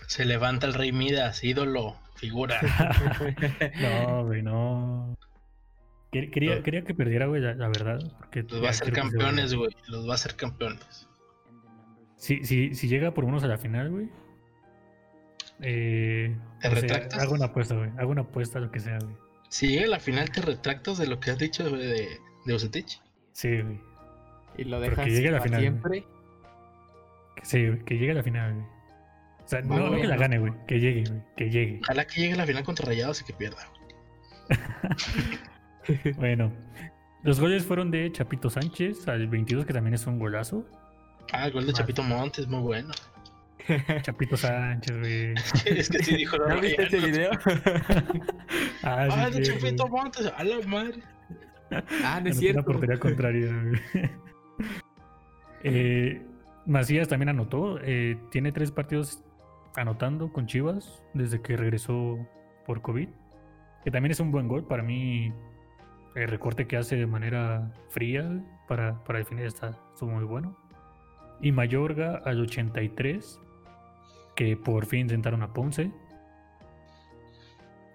Se 0.07 0.24
levanta 0.24 0.66
el 0.66 0.74
Rey 0.74 0.92
Midas, 0.92 1.42
ídolo, 1.45 1.97
figura. 2.16 2.61
No, 3.80 4.24
güey, 4.26 4.42
no. 4.42 5.16
Quer- 6.14 6.30
Quería, 6.30 6.62
quería 6.62 6.82
que 6.84 6.94
perdiera, 6.94 7.26
güey, 7.26 7.42
la, 7.42 7.54
la 7.54 7.66
verdad. 7.68 7.98
Porque 8.18 8.42
Los 8.44 8.62
va 8.62 8.68
a 8.68 8.70
hacer 8.70 8.92
quiero 8.92 9.02
que 9.02 9.10
se 9.10 9.16
campeones, 9.18 9.54
güey. 9.54 9.76
Los 9.88 10.06
va 10.08 10.12
a 10.12 10.14
hacer 10.14 10.36
campeones. 10.36 11.08
Si, 12.16 12.44
si, 12.44 12.74
si 12.74 12.88
llega 12.88 13.12
por 13.12 13.24
unos 13.24 13.42
a 13.44 13.48
la 13.48 13.58
final, 13.58 13.90
güey. 13.90 14.08
Eh, 15.60 16.36
¿Te 16.60 16.68
no 16.68 16.74
sé, 16.76 16.80
retractas? 16.82 17.20
hago 17.20 17.34
una 17.34 17.46
apuesta, 17.46 17.74
güey. 17.76 17.90
Hago 17.98 18.10
una 18.10 18.22
apuesta, 18.22 18.60
lo 18.60 18.70
que 18.70 18.80
sea, 18.80 18.98
güey. 19.02 19.16
Si 19.48 19.68
llega 19.68 19.84
a 19.86 19.88
la 19.90 20.00
final, 20.00 20.30
te 20.30 20.40
retractas 20.40 20.98
de 20.98 21.06
lo 21.06 21.20
que 21.20 21.30
has 21.30 21.38
dicho 21.38 21.68
güey, 21.68 21.82
de, 21.86 22.08
de. 22.46 22.84
Sí, 23.32 23.60
güey. 23.60 23.80
y 24.58 24.64
lo 24.64 24.80
dejas 24.80 25.04
que 25.04 25.10
llegue 25.10 25.28
a 25.28 25.32
la 25.32 25.38
para 25.38 25.58
final, 25.58 25.60
güey. 25.80 26.00
siempre. 26.00 26.14
Que, 27.36 27.44
sí, 27.44 27.66
güey, 27.66 27.84
que 27.84 27.98
llegue 27.98 28.12
a 28.12 28.14
la 28.14 28.22
final, 28.22 28.54
güey. 28.54 28.66
O 29.44 29.48
sea, 29.48 29.60
no, 29.60 29.90
no 29.90 29.96
que 30.00 30.06
la 30.06 30.16
gane, 30.16 30.38
güey. 30.38 30.52
Que 30.66 30.80
llegue, 30.80 31.04
güey. 31.08 31.22
Que 31.36 31.50
llegue. 31.50 31.80
Ojalá 31.82 32.06
que 32.06 32.20
llegue 32.20 32.32
a 32.34 32.36
la 32.36 32.46
final 32.46 32.64
contra 32.64 32.86
Rayados 32.86 33.20
y 33.20 33.24
que 33.24 33.32
pierda. 33.34 33.58
güey. 33.68 34.58
Bueno. 36.16 36.53
Los 37.22 37.41
goles 37.41 37.64
fueron 37.64 37.91
de 37.91 38.12
Chapito 38.12 38.51
Sánchez 38.51 39.09
al 39.09 39.26
22, 39.28 39.64
que 39.64 39.72
también 39.72 39.95
es 39.95 40.07
un 40.07 40.18
golazo. 40.18 40.64
Ah, 41.32 41.47
el 41.47 41.53
gol 41.53 41.64
de 41.64 41.72
Más. 41.72 41.80
Chapito 41.80 42.03
Montes, 42.03 42.47
muy 42.49 42.61
bueno. 42.61 42.93
Chapito 44.03 44.37
Sánchez, 44.37 44.99
güey. 44.99 45.35
es 45.64 45.89
que 45.89 46.03
sí 46.03 46.16
dijo 46.16 46.37
¿No 46.37 46.61
viste 46.61 46.82
ese 46.82 46.99
video? 46.99 47.30
Ah, 48.82 49.09
Ah, 49.11 49.28
sí, 49.32 49.39
de 49.39 49.43
Chapito 49.47 49.87
güey. 49.89 50.03
Montes, 50.03 50.30
a 50.37 50.45
la 50.45 50.61
madre. 50.66 51.03
ah, 52.05 52.20
no 52.22 52.28
es 52.28 52.35
la 52.37 52.41
cierto. 52.41 52.64
portería 52.64 52.99
contraria. 52.99 53.49
güey. 53.62 53.80
Eh, 55.62 56.22
Macías 56.66 57.09
también 57.09 57.30
anotó. 57.30 57.78
eh, 57.82 58.18
tiene 58.30 58.53
tres 58.53 58.70
partidos 58.70 59.24
anotando 59.76 60.30
con 60.32 60.47
Chivas 60.47 61.03
desde 61.14 61.41
que 61.41 61.57
regresó 61.57 62.18
por 62.66 62.82
COVID. 62.82 63.09
Que 63.82 63.91
también 63.91 64.12
es 64.12 64.20
un 64.20 64.30
buen 64.30 64.47
gol. 64.49 64.66
Para 64.66 64.82
mí, 64.82 65.32
el 66.14 66.28
recorte 66.28 66.66
que 66.66 66.76
hace 66.76 66.96
de 66.96 67.06
manera 67.06 67.72
fría 67.88 68.42
para, 68.68 69.02
para 69.04 69.18
definir 69.18 69.46
está 69.46 69.76
estuvo 69.92 70.10
muy 70.10 70.24
bueno. 70.24 70.56
Y 71.40 71.52
Mayorga 71.52 72.22
al 72.24 72.40
83, 72.40 73.40
que 74.36 74.56
por 74.56 74.86
fin 74.86 75.08
sentaron 75.08 75.42
a 75.42 75.52
Ponce. 75.52 75.90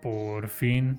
Por 0.01 0.47
fin 0.49 0.97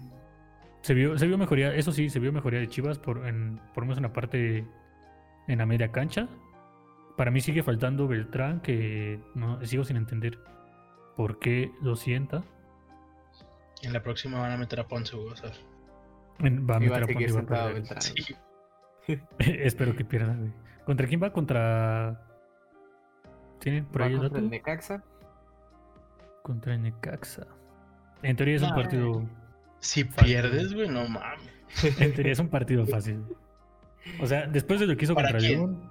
se 0.82 0.94
vio, 0.94 1.18
se 1.18 1.26
vio 1.26 1.38
mejoría, 1.38 1.74
eso 1.74 1.92
sí, 1.92 2.08
se 2.10 2.18
vio 2.18 2.32
mejoría 2.32 2.58
de 2.60 2.68
Chivas 2.68 2.98
por, 2.98 3.26
en, 3.26 3.60
por 3.74 3.82
lo 3.82 3.88
menos 3.88 3.98
una 3.98 4.12
parte 4.12 4.66
en 5.46 5.58
la 5.58 5.66
media 5.66 5.92
cancha. 5.92 6.28
Para 7.16 7.30
mí 7.30 7.40
sigue 7.40 7.62
faltando 7.62 8.08
Beltrán, 8.08 8.60
que 8.60 9.20
no 9.34 9.64
sigo 9.66 9.84
sin 9.84 9.96
entender 9.96 10.38
por 11.16 11.38
qué 11.38 11.70
lo 11.82 11.96
sienta. 11.96 12.42
En 13.82 13.92
la 13.92 14.02
próxima 14.02 14.40
van 14.40 14.52
a 14.52 14.56
meter 14.56 14.80
a 14.80 14.88
Ponce, 14.88 15.16
ver. 15.16 15.26
En- 15.44 15.69
Va 16.42 16.76
a 16.76 16.80
meter 16.80 17.02
a 17.02 17.04
a 17.04 17.06
seguir 17.06 17.06
Ponte 17.06 17.30
y 17.30 17.32
va 17.32 17.38
a 17.38 17.40
sentado 17.40 17.66
perder. 17.66 17.82
Beltrán. 17.82 18.02
Sí. 18.02 18.36
Espero 19.38 19.94
que 19.96 20.04
pierda, 20.04 20.34
güey. 20.34 20.52
¿Contra 20.84 21.06
quién 21.06 21.22
va? 21.22 21.32
Contra. 21.32 22.26
¿Tienen 23.58 23.84
por 23.86 24.02
Va 24.02 24.06
ahí 24.06 24.12
el 24.12 24.18
contra 24.18 24.34
dato? 24.38 24.44
el 24.44 24.50
Necaxa. 24.50 25.04
Contra 26.42 26.74
el 26.74 26.82
Necaxa. 26.82 27.46
En 28.22 28.36
teoría 28.36 28.56
es 28.56 28.62
un 28.62 28.68
Nah. 28.70 28.74
partido. 28.76 29.28
Si 29.80 30.04
Fácil. 30.04 30.24
pierdes, 30.24 30.74
güey, 30.74 30.88
no 30.88 31.06
mames. 31.08 31.50
En 32.00 32.14
teoría 32.14 32.32
es 32.32 32.38
un 32.38 32.48
partido 32.48 32.86
fácil. 32.86 33.22
O 34.20 34.26
sea, 34.26 34.46
después 34.46 34.80
de 34.80 34.86
lo 34.86 34.96
que 34.96 35.04
hizo 35.04 35.14
¿Para 35.14 35.28
contra 35.30 35.46
quién? 35.46 35.58
León. 35.60 35.90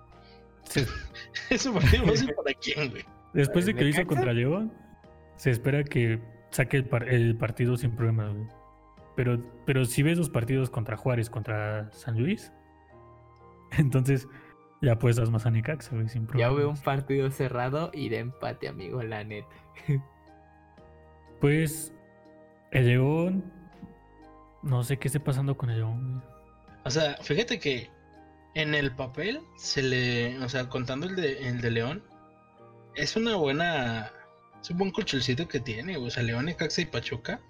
se- 0.63 0.85
Es 1.49 1.65
un 1.65 1.75
partido 1.75 2.05
fácil 2.05 2.33
para 2.35 2.57
quién, 2.59 2.89
güey. 2.91 3.05
después 3.33 3.65
de 3.65 3.71
¿El 3.71 3.77
que 3.77 3.83
lo 3.83 3.89
hizo 3.89 4.05
contra 4.07 4.33
León, 4.33 4.73
se 5.35 5.51
espera 5.51 5.83
que 5.83 6.19
saque 6.51 6.77
el, 6.77 6.85
par- 6.85 7.07
el 7.07 7.37
partido 7.37 7.77
sin 7.77 7.95
problemas, 7.95 8.33
güey. 8.33 8.47
Pero, 9.19 9.37
pero 9.65 9.83
si 9.83 10.01
ves 10.01 10.17
los 10.17 10.29
partidos 10.29 10.69
contra 10.69 10.95
Juárez, 10.95 11.29
contra 11.29 11.91
San 11.91 12.17
Luis, 12.17 12.53
entonces 13.77 14.29
ya 14.81 14.93
apuestas 14.93 15.29
más 15.29 15.45
a 15.45 15.51
Necaxa, 15.51 15.93
güey, 15.93 16.07
sin 16.07 16.21
Ya 16.21 16.27
problemas. 16.29 16.55
veo 16.55 16.69
un 16.69 16.77
partido 16.77 17.29
cerrado 17.29 17.91
y 17.93 18.07
de 18.07 18.19
empate, 18.19 18.69
amigo, 18.69 19.03
la 19.03 19.25
neta. 19.25 19.49
Pues 21.41 21.93
el 22.71 22.87
León. 22.87 23.43
No 24.63 24.83
sé 24.85 24.97
qué 24.97 25.09
esté 25.09 25.19
pasando 25.19 25.57
con 25.57 25.69
el 25.69 25.79
León, 25.79 26.13
güey. 26.13 26.29
O 26.85 26.89
sea, 26.89 27.17
fíjate 27.21 27.59
que 27.59 27.89
en 28.55 28.73
el 28.73 28.95
papel 28.95 29.41
se 29.57 29.83
le. 29.83 30.39
O 30.39 30.47
sea, 30.47 30.69
contando 30.69 31.07
el 31.07 31.17
de, 31.17 31.45
el 31.49 31.59
de 31.59 31.71
León, 31.71 32.03
es 32.95 33.17
una 33.17 33.35
buena. 33.35 34.13
Es 34.61 34.69
un 34.69 34.77
buen 34.77 34.91
colchoncito 34.91 35.45
que 35.49 35.59
tiene. 35.59 35.97
O 35.97 36.09
sea, 36.09 36.23
León, 36.23 36.45
Necaxa 36.45 36.81
y 36.81 36.85
Pachuca 36.85 37.41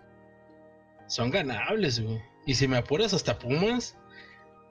son 1.10 1.30
ganables, 1.32 1.99
güey. 2.01 2.22
Y 2.45 2.55
si 2.55 2.68
me 2.68 2.78
apuras 2.78 3.14
hasta 3.14 3.38
Pumas, 3.38 3.97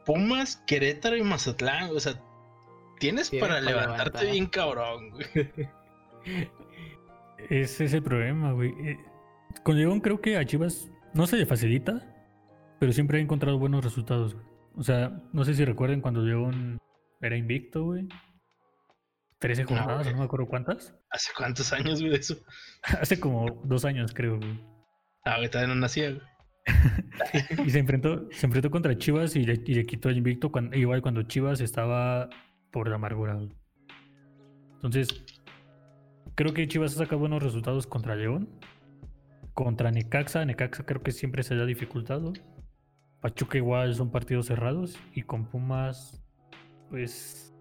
Pumas, 0.07 0.57
Querétaro 0.67 1.17
y 1.17 1.23
Mazatlán, 1.23 1.91
o 1.95 2.01
sea, 2.01 2.15
tienes 2.99 3.31
Tiene 3.31 3.47
para 3.47 3.61
para 3.61 3.67
levantarte 3.71 4.19
levantar. 4.19 4.33
bien 4.33 4.47
cabrón, 4.47 5.11
güey. 5.11 5.25
Ese 7.51 7.85
es 7.85 7.93
el 7.93 8.03
problema, 8.03 8.53
güey. 8.53 8.71
Eh, 8.87 8.99
Con 9.63 9.77
León 9.79 10.01
creo 10.01 10.21
que 10.21 10.37
a 10.37 10.45
Chivas 10.45 10.91
no 11.15 11.27
se 11.27 11.37
le 11.37 11.47
facilita, 11.47 12.05
pero 12.81 12.93
siempre 12.93 13.19
ha 13.19 13.23
encontrado 13.23 13.59
buenos 13.59 13.85
resultados, 13.85 14.35
güey. 14.35 14.47
O 14.77 14.83
sea, 14.83 15.21
no 15.33 15.45
sé 15.45 15.55
si 15.55 15.65
recuerden 15.65 16.01
cuando 16.01 16.21
León 16.23 16.79
era 17.21 17.37
invicto, 17.37 17.85
güey. 17.85 18.09
13 19.41 19.63
No, 19.63 19.69
jornadas, 19.69 20.03
güey. 20.05 20.13
no 20.15 20.19
me 20.21 20.25
acuerdo 20.25 20.47
cuántas. 20.47 20.95
¿Hace 21.11 21.31
cuántos 21.37 21.73
años, 21.73 22.01
güey, 22.01 22.13
de 22.13 22.19
eso? 22.19 22.37
Hace 23.01 23.19
como 23.21 23.47
dos 23.65 23.85
años, 23.85 24.13
creo, 24.15 24.39
güey. 24.39 24.61
Ah, 25.25 25.37
güey, 25.37 25.51
todavía 25.51 25.75
no 25.75 25.81
nacía. 25.81 26.19
Y 27.67 27.71
se 27.71 27.79
enfrentó, 27.79 28.29
se 28.31 28.47
enfrentó 28.47 28.71
contra 28.71 28.97
Chivas 28.97 29.35
y 29.37 29.45
le, 29.45 29.87
quitó 29.87 30.09
el 30.09 30.19
invicto 30.19 30.51
igual 30.73 31.03
cuando 31.03 31.23
Chivas 31.23 31.61
estaba 31.61 32.29
por 32.71 32.89
la 32.89 32.97
amargura. 32.97 33.39
Entonces, 34.75 35.25
creo 36.35 36.55
que 36.55 36.69
Chivas 36.69 36.95
ha 36.95 36.99
sacado 36.99 37.19
buenos 37.19 37.43
resultados 37.43 37.87
contra 37.87 38.15
León. 38.15 38.49
Contra 39.55 39.91
Necaxa, 39.91 40.45
Necaxa 40.45 40.85
creo 40.87 41.03
que 41.03 41.11
siempre 41.11 41.43
se 41.43 41.55
le 41.55 41.63
ha 41.63 41.67
dificultado. 41.67 42.33
Pachuca 43.21 43.59
igual 43.59 43.95
son 43.95 44.11
partidos 44.11 44.47
cerrados. 44.47 44.97
Y 45.15 45.23
con 45.23 45.47
Pumas, 45.47 46.23
pues 46.91 47.53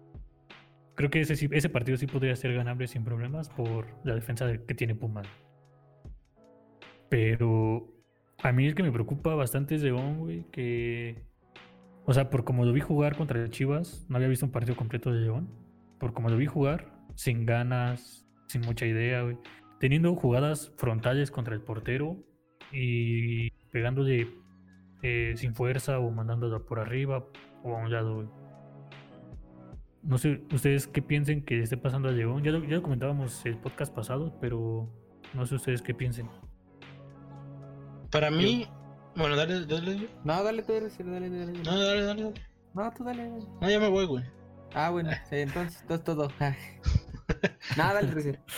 creo 0.94 1.10
que 1.10 1.20
ese, 1.20 1.68
partido 1.68 1.96
sí 1.96 2.06
podría 2.06 2.36
ser 2.36 2.54
ganable 2.54 2.86
sin 2.86 3.04
problemas 3.04 3.48
por 3.48 3.86
la 4.04 4.14
defensa 4.14 4.46
de- 4.46 4.64
que 4.64 4.74
tiene 4.74 4.94
Pumas. 4.94 5.26
Pero 7.08 7.88
a 8.42 8.52
mí 8.52 8.66
el 8.66 8.74
que 8.74 8.82
me 8.82 8.92
preocupa 8.92 9.34
bastante 9.34 9.74
es 9.74 9.82
León, 9.82 10.18
güey, 10.18 10.44
que... 10.50 11.22
O 12.04 12.14
sea, 12.14 12.30
por 12.30 12.44
como 12.44 12.64
lo 12.64 12.72
vi 12.72 12.80
jugar 12.80 13.16
contra 13.16 13.42
el 13.42 13.50
Chivas, 13.50 14.06
no 14.08 14.16
había 14.16 14.28
visto 14.28 14.46
un 14.46 14.52
partido 14.52 14.76
completo 14.76 15.12
de 15.12 15.20
León. 15.20 15.48
Por 15.98 16.14
como 16.14 16.30
lo 16.30 16.36
vi 16.36 16.46
jugar, 16.46 16.90
sin 17.14 17.44
ganas, 17.44 18.26
sin 18.46 18.62
mucha 18.62 18.86
idea, 18.86 19.22
güey. 19.22 19.36
Teniendo 19.78 20.14
jugadas 20.14 20.72
frontales 20.76 21.30
contra 21.30 21.54
el 21.54 21.60
portero 21.60 22.16
y 22.72 23.50
pegándole 23.72 24.28
eh, 25.02 25.34
sin 25.36 25.54
fuerza 25.54 25.98
o 25.98 26.10
mandándola 26.10 26.60
por 26.60 26.80
arriba 26.80 27.26
o 27.62 27.76
a 27.76 27.82
un 27.82 27.90
lado, 27.90 28.14
güey. 28.14 28.28
No 30.02 30.16
sé, 30.16 30.40
ustedes 30.52 30.86
qué 30.86 31.02
piensen 31.02 31.44
que 31.44 31.60
esté 31.60 31.76
pasando 31.76 32.08
a 32.08 32.12
León. 32.12 32.42
Ya 32.42 32.52
ya 32.52 32.76
lo 32.76 32.82
comentábamos 32.82 33.44
el 33.44 33.58
podcast 33.58 33.94
pasado, 33.94 34.38
pero 34.40 34.88
no 35.34 35.44
sé 35.44 35.56
ustedes 35.56 35.82
qué 35.82 35.92
piensen. 35.92 36.28
Para 38.10 38.30
mí. 38.30 38.68
Bueno, 39.16 39.36
dale, 39.36 39.66
dale. 39.66 40.08
No, 40.24 40.42
dale, 40.42 40.62
tú 40.62 40.72
dale, 40.72 40.88
dale, 40.88 41.30
dale, 41.30 41.46
dale. 41.46 41.62
No, 41.62 41.78
dale, 41.78 42.02
dale, 42.02 42.22
dale. 42.22 42.34
No, 42.74 42.92
tú 42.92 43.04
dale, 43.04 43.30
dale. 43.30 43.44
No, 43.60 43.70
ya 43.70 43.80
me 43.80 43.88
voy, 43.88 44.06
güey. 44.06 44.24
Ah, 44.74 44.90
bueno, 44.90 45.10
entonces, 45.30 45.82
entonces 45.82 46.04
todo. 46.04 46.30
Nada, 47.76 47.94
dale, 47.94 48.10
Cristian. 48.10 48.40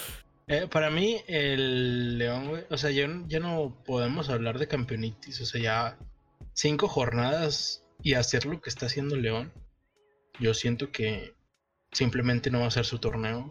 Eh, 0.52 0.66
para 0.66 0.90
mí, 0.90 1.22
el 1.28 2.18
León, 2.18 2.48
güey, 2.48 2.64
o 2.70 2.76
sea, 2.76 2.90
ya, 2.90 3.06
ya 3.28 3.38
no 3.38 3.80
podemos 3.84 4.30
hablar 4.30 4.58
de 4.58 4.66
campeonitis, 4.66 5.40
o 5.40 5.46
sea, 5.46 5.60
ya 5.60 5.98
cinco 6.54 6.88
jornadas 6.88 7.84
y 8.02 8.14
hacer 8.14 8.46
lo 8.46 8.60
que 8.60 8.68
está 8.68 8.86
haciendo 8.86 9.14
León, 9.14 9.52
yo 10.40 10.52
siento 10.52 10.90
que 10.90 11.36
simplemente 11.92 12.50
no 12.50 12.60
va 12.60 12.66
a 12.66 12.72
ser 12.72 12.84
su 12.84 12.98
torneo. 12.98 13.48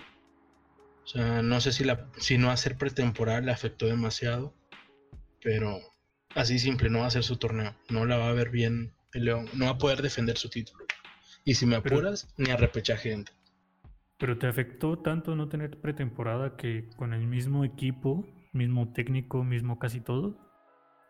O 1.04 1.08
sea, 1.08 1.41
no 1.41 1.62
sé 1.62 1.72
si, 1.72 1.86
la, 1.86 2.08
si 2.18 2.38
no 2.38 2.52
hacer 2.52 2.78
pretemporada 2.78 3.39
le 3.39 3.54
afectó 3.54 3.86
demasiado, 3.86 4.54
pero 5.41 5.80
así 6.36 6.59
simple, 6.59 6.89
no 6.89 6.99
va 6.99 7.07
a 7.07 7.11
ser 7.11 7.23
su 7.23 7.38
torneo, 7.38 7.73
no 7.89 8.05
la 8.05 8.17
va 8.17 8.30
a 8.30 8.34
ver 8.34 8.49
bien 8.49 8.93
el 9.13 9.25
León, 9.25 9.47
no 9.53 9.65
va 9.65 9.71
a 9.71 9.77
poder 9.77 10.01
defender 10.01 10.38
su 10.38 10.49
título. 10.49 10.86
Y 11.43 11.55
si 11.55 11.65
me 11.65 11.80
Pero- 11.82 11.97
apuras, 11.97 12.34
ni 12.38 12.51
a 12.51 12.57
repechaje 12.57 13.11
entra. 13.11 13.36
Pero 14.17 14.38
te 14.38 14.47
afectó 14.47 14.99
tanto 14.99 15.36
no 15.36 15.47
tener 15.47 15.80
pretemporada 15.80 16.57
que 16.57 16.89
con 16.97 17.13
el 17.13 17.25
mismo 17.25 17.63
equipo, 17.63 18.27
mismo 18.51 18.91
técnico, 18.91 19.43
mismo 19.43 19.80
casi 19.80 20.01
todo, 20.01 20.38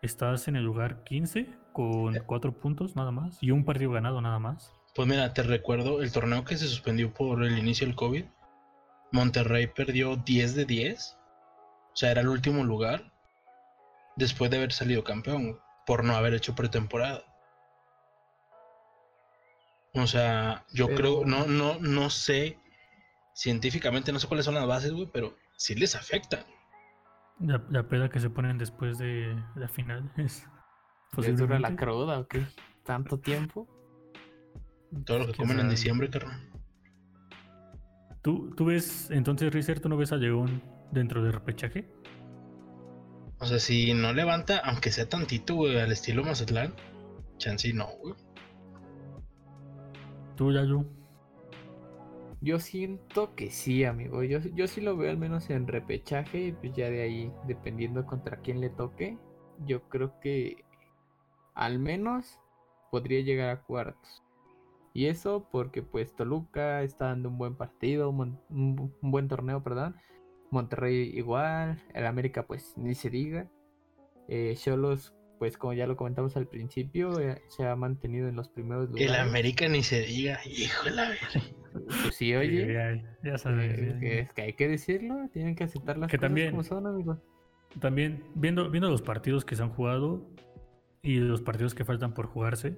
estás 0.01 0.47
en 0.47 0.55
el 0.55 0.63
lugar 0.63 1.03
15 1.03 1.47
con 1.73 2.15
Eh. 2.15 2.21
cuatro 2.25 2.59
puntos 2.59 2.95
nada 2.95 3.11
más 3.11 3.37
y 3.41 3.51
un 3.51 3.65
partido 3.65 3.91
ganado 3.91 4.21
nada 4.21 4.39
más. 4.39 4.71
Pues 4.95 5.07
mira, 5.07 5.33
te 5.33 5.43
recuerdo 5.43 6.01
el 6.01 6.11
torneo 6.11 6.45
que 6.45 6.57
se 6.57 6.67
suspendió 6.67 7.13
por 7.13 7.43
el 7.43 7.57
inicio 7.57 7.85
del 7.87 7.95
COVID. 7.95 8.25
Monterrey 9.11 9.67
perdió 9.67 10.15
10 10.17 10.55
de 10.55 10.65
10. 10.65 11.17
O 11.91 11.95
sea, 11.95 12.11
era 12.11 12.21
el 12.21 12.27
último 12.29 12.63
lugar. 12.63 13.11
Después 14.19 14.51
de 14.51 14.57
haber 14.57 14.73
salido 14.73 15.01
campeón, 15.05 15.61
por 15.85 16.03
no 16.03 16.13
haber 16.13 16.33
hecho 16.33 16.53
pretemporada. 16.53 17.23
O 19.93 20.05
sea, 20.07 20.65
yo 20.73 20.87
Pero- 20.87 20.97
creo, 20.97 21.25
no, 21.25 21.47
no, 21.47 21.79
no 21.79 22.09
sé, 22.09 22.59
científicamente 23.33 24.11
no 24.11 24.19
sé 24.19 24.27
cuáles 24.27 24.45
son 24.45 24.55
las 24.55 24.67
bases, 24.67 24.91
güey, 24.91 25.09
pero 25.11 25.37
sí 25.55 25.73
les 25.73 25.95
afecta. 25.95 26.45
La, 27.39 27.63
la 27.69 27.87
peda 27.87 28.09
que 28.09 28.19
se 28.19 28.29
ponen 28.29 28.57
después 28.57 28.97
de 28.97 29.41
la 29.55 29.69
final 29.69 30.11
es 30.17 30.45
¿Les 31.17 31.37
dura 31.37 31.57
la 31.57 31.77
cruda 31.77 32.19
o 32.19 32.27
qué? 32.27 32.45
¿Tanto 32.83 33.19
tiempo? 33.21 33.69
Todo 35.05 35.19
lo 35.19 35.27
que 35.27 35.33
comen 35.33 35.61
en 35.61 35.69
diciembre, 35.69 36.09
carnal. 36.09 36.45
¿Tú, 38.21 38.53
tú 38.57 38.65
ves, 38.65 39.09
entonces, 39.11 39.53
Rizer, 39.53 39.79
tú 39.79 39.87
no 39.87 39.95
ves 39.95 40.11
a 40.11 40.17
León 40.17 40.61
dentro 40.91 41.23
del 41.23 41.31
repechaje? 41.31 41.89
O 43.41 43.45
sea, 43.45 43.59
si 43.59 43.93
no 43.93 44.11
levanta, 44.11 44.57
aunque 44.57 44.91
sea 44.91 45.07
tantito, 45.07 45.55
güey, 45.55 45.79
al 45.79 45.91
estilo 45.91 46.23
Mazatlán, 46.23 46.73
chance 47.37 47.71
no, 47.73 47.87
güey. 48.01 48.15
Tú, 50.35 50.51
Yayo. 50.51 50.85
Yo 52.41 52.59
siento 52.59 53.35
que 53.35 53.49
sí, 53.49 53.83
amigo. 53.85 54.23
Yo, 54.23 54.39
yo 54.39 54.67
sí 54.67 54.81
lo 54.81 54.95
veo 54.97 55.09
al 55.09 55.17
menos 55.17 55.49
en 55.49 55.67
repechaje. 55.67 56.47
y 56.47 56.51
Pues 56.51 56.73
ya 56.73 56.89
de 56.89 57.01
ahí, 57.01 57.31
dependiendo 57.47 58.05
contra 58.05 58.37
quién 58.37 58.61
le 58.61 58.69
toque, 58.69 59.17
yo 59.65 59.83
creo 59.89 60.19
que 60.19 60.63
al 61.53 61.79
menos 61.79 62.39
podría 62.91 63.21
llegar 63.21 63.49
a 63.49 63.61
cuartos. 63.61 64.23
Y 64.93 65.05
eso 65.05 65.47
porque 65.51 65.81
pues 65.81 66.13
Toluca 66.15 66.81
está 66.83 67.05
dando 67.05 67.29
un 67.29 67.37
buen 67.37 67.55
partido, 67.55 68.09
un, 68.09 68.39
un 68.49 68.91
buen 69.01 69.27
torneo, 69.27 69.63
perdón. 69.63 69.95
Monterrey 70.51 71.11
igual, 71.15 71.81
el 71.93 72.05
América 72.05 72.45
pues 72.47 72.73
ni 72.77 72.95
se 72.95 73.09
diga. 73.09 73.47
Eh, 74.27 74.55
Cholos, 74.57 75.13
pues 75.39 75.57
como 75.57 75.73
ya 75.73 75.87
lo 75.87 75.95
comentamos 75.95 76.35
al 76.37 76.47
principio, 76.47 77.19
eh, 77.19 77.41
se 77.47 77.65
ha 77.65 77.75
mantenido 77.75 78.27
en 78.27 78.35
los 78.35 78.49
primeros 78.49 78.89
lugares. 78.89 79.09
El 79.09 79.15
América 79.15 79.67
ni 79.67 79.83
se 79.83 80.01
diga, 80.01 80.39
hijo 80.45 80.85
de 80.85 80.91
la 80.91 81.09
verga. 81.09 81.27
Pues 82.03 82.15
sí, 82.15 82.35
oye. 82.35 82.73
Ya, 82.73 83.17
ya 83.23 83.37
sabes. 83.37 83.77
Eh, 83.79 83.91
ya- 83.93 83.99
que, 83.99 84.19
es 84.19 84.33
que 84.33 84.41
hay 84.41 84.53
que 84.53 84.67
decirlo, 84.67 85.29
tienen 85.31 85.55
que 85.55 85.63
aceptar 85.63 85.97
las 85.97 86.09
Que 86.09 86.17
cosas 86.17 86.27
también- 86.29 86.51
como 86.51 86.63
son, 86.63 86.87
amigo. 86.87 87.17
También, 87.79 88.23
viendo, 88.35 88.69
viendo 88.71 88.89
los 88.89 89.01
partidos 89.03 89.45
que 89.45 89.55
se 89.55 89.61
han 89.63 89.69
jugado 89.69 90.27
y 91.03 91.17
los 91.19 91.41
partidos 91.41 91.75
que 91.75 91.85
faltan 91.85 92.13
por 92.15 92.25
jugarse, 92.25 92.75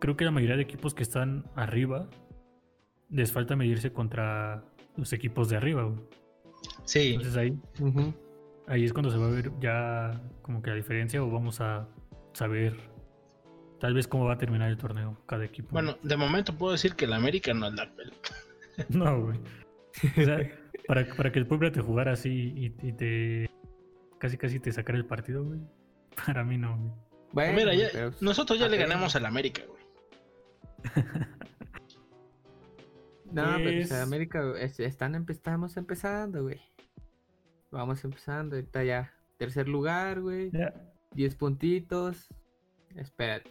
creo 0.00 0.16
que 0.16 0.24
la 0.24 0.32
mayoría 0.32 0.56
de 0.56 0.62
equipos 0.62 0.94
que 0.94 1.02
están 1.04 1.44
arriba 1.54 2.10
les 3.08 3.32
falta 3.32 3.54
medirse 3.56 3.92
contra 3.92 4.64
los 4.96 5.12
equipos 5.12 5.48
de 5.48 5.56
arriba. 5.56 5.84
güey. 5.84 6.00
Sí, 6.90 7.14
Entonces 7.14 7.36
ahí, 7.36 7.56
ahí 8.66 8.84
es 8.84 8.92
cuando 8.92 9.12
se 9.12 9.16
va 9.18 9.28
a 9.28 9.30
ver 9.30 9.52
ya 9.60 10.20
como 10.42 10.60
que 10.60 10.70
la 10.70 10.76
diferencia 10.76 11.22
o 11.22 11.30
vamos 11.30 11.60
a 11.60 11.86
saber 12.32 12.74
tal 13.78 13.94
vez 13.94 14.08
cómo 14.08 14.24
va 14.24 14.32
a 14.34 14.38
terminar 14.38 14.68
el 14.70 14.76
torneo 14.76 15.16
cada 15.26 15.44
equipo. 15.44 15.68
Bueno, 15.70 15.96
de 16.02 16.16
momento 16.16 16.52
puedo 16.58 16.72
decir 16.72 16.96
que 16.96 17.04
el 17.04 17.12
América 17.12 17.54
no 17.54 17.68
es 17.68 17.74
la 17.74 17.88
pelota. 17.94 18.30
No, 18.88 19.22
güey. 19.26 19.38
O 20.18 20.24
sea, 20.24 20.38
para, 20.88 21.06
para 21.14 21.30
que 21.30 21.38
el 21.38 21.46
Puebla 21.46 21.70
te 21.70 21.80
jugara 21.80 22.12
así 22.12 22.52
y, 22.56 22.74
y 22.88 22.92
te 22.92 23.48
casi 24.18 24.36
casi 24.36 24.58
te 24.58 24.72
sacara 24.72 24.98
el 24.98 25.04
partido, 25.06 25.44
güey. 25.44 25.60
Para 26.26 26.42
mí 26.44 26.58
no, 26.58 26.76
güey. 26.76 26.92
Bueno, 27.32 27.56
Mira, 27.56 27.74
ya- 27.74 27.88
pero- 27.92 28.10
nosotros 28.20 28.58
ya 28.58 28.66
le 28.68 28.78
ganamos 28.78 29.14
al 29.14 29.26
América, 29.26 29.62
güey. 29.68 29.80
No, 33.32 33.44
pero 33.44 33.62
pues, 33.62 33.88
Pues- 33.88 34.00
América 34.00 34.42
es- 34.58 34.80
están 34.80 35.14
empe- 35.14 35.30
estamos 35.30 35.76
empezando, 35.76 36.42
güey. 36.42 36.60
Vamos 37.70 38.04
empezando, 38.04 38.56
ahorita 38.56 38.84
ya. 38.84 39.12
Tercer 39.38 39.68
lugar, 39.68 40.20
güey. 40.20 40.50
Ya, 40.52 40.74
10 41.12 41.34
puntitos. 41.36 42.28
Espérate. 42.96 43.50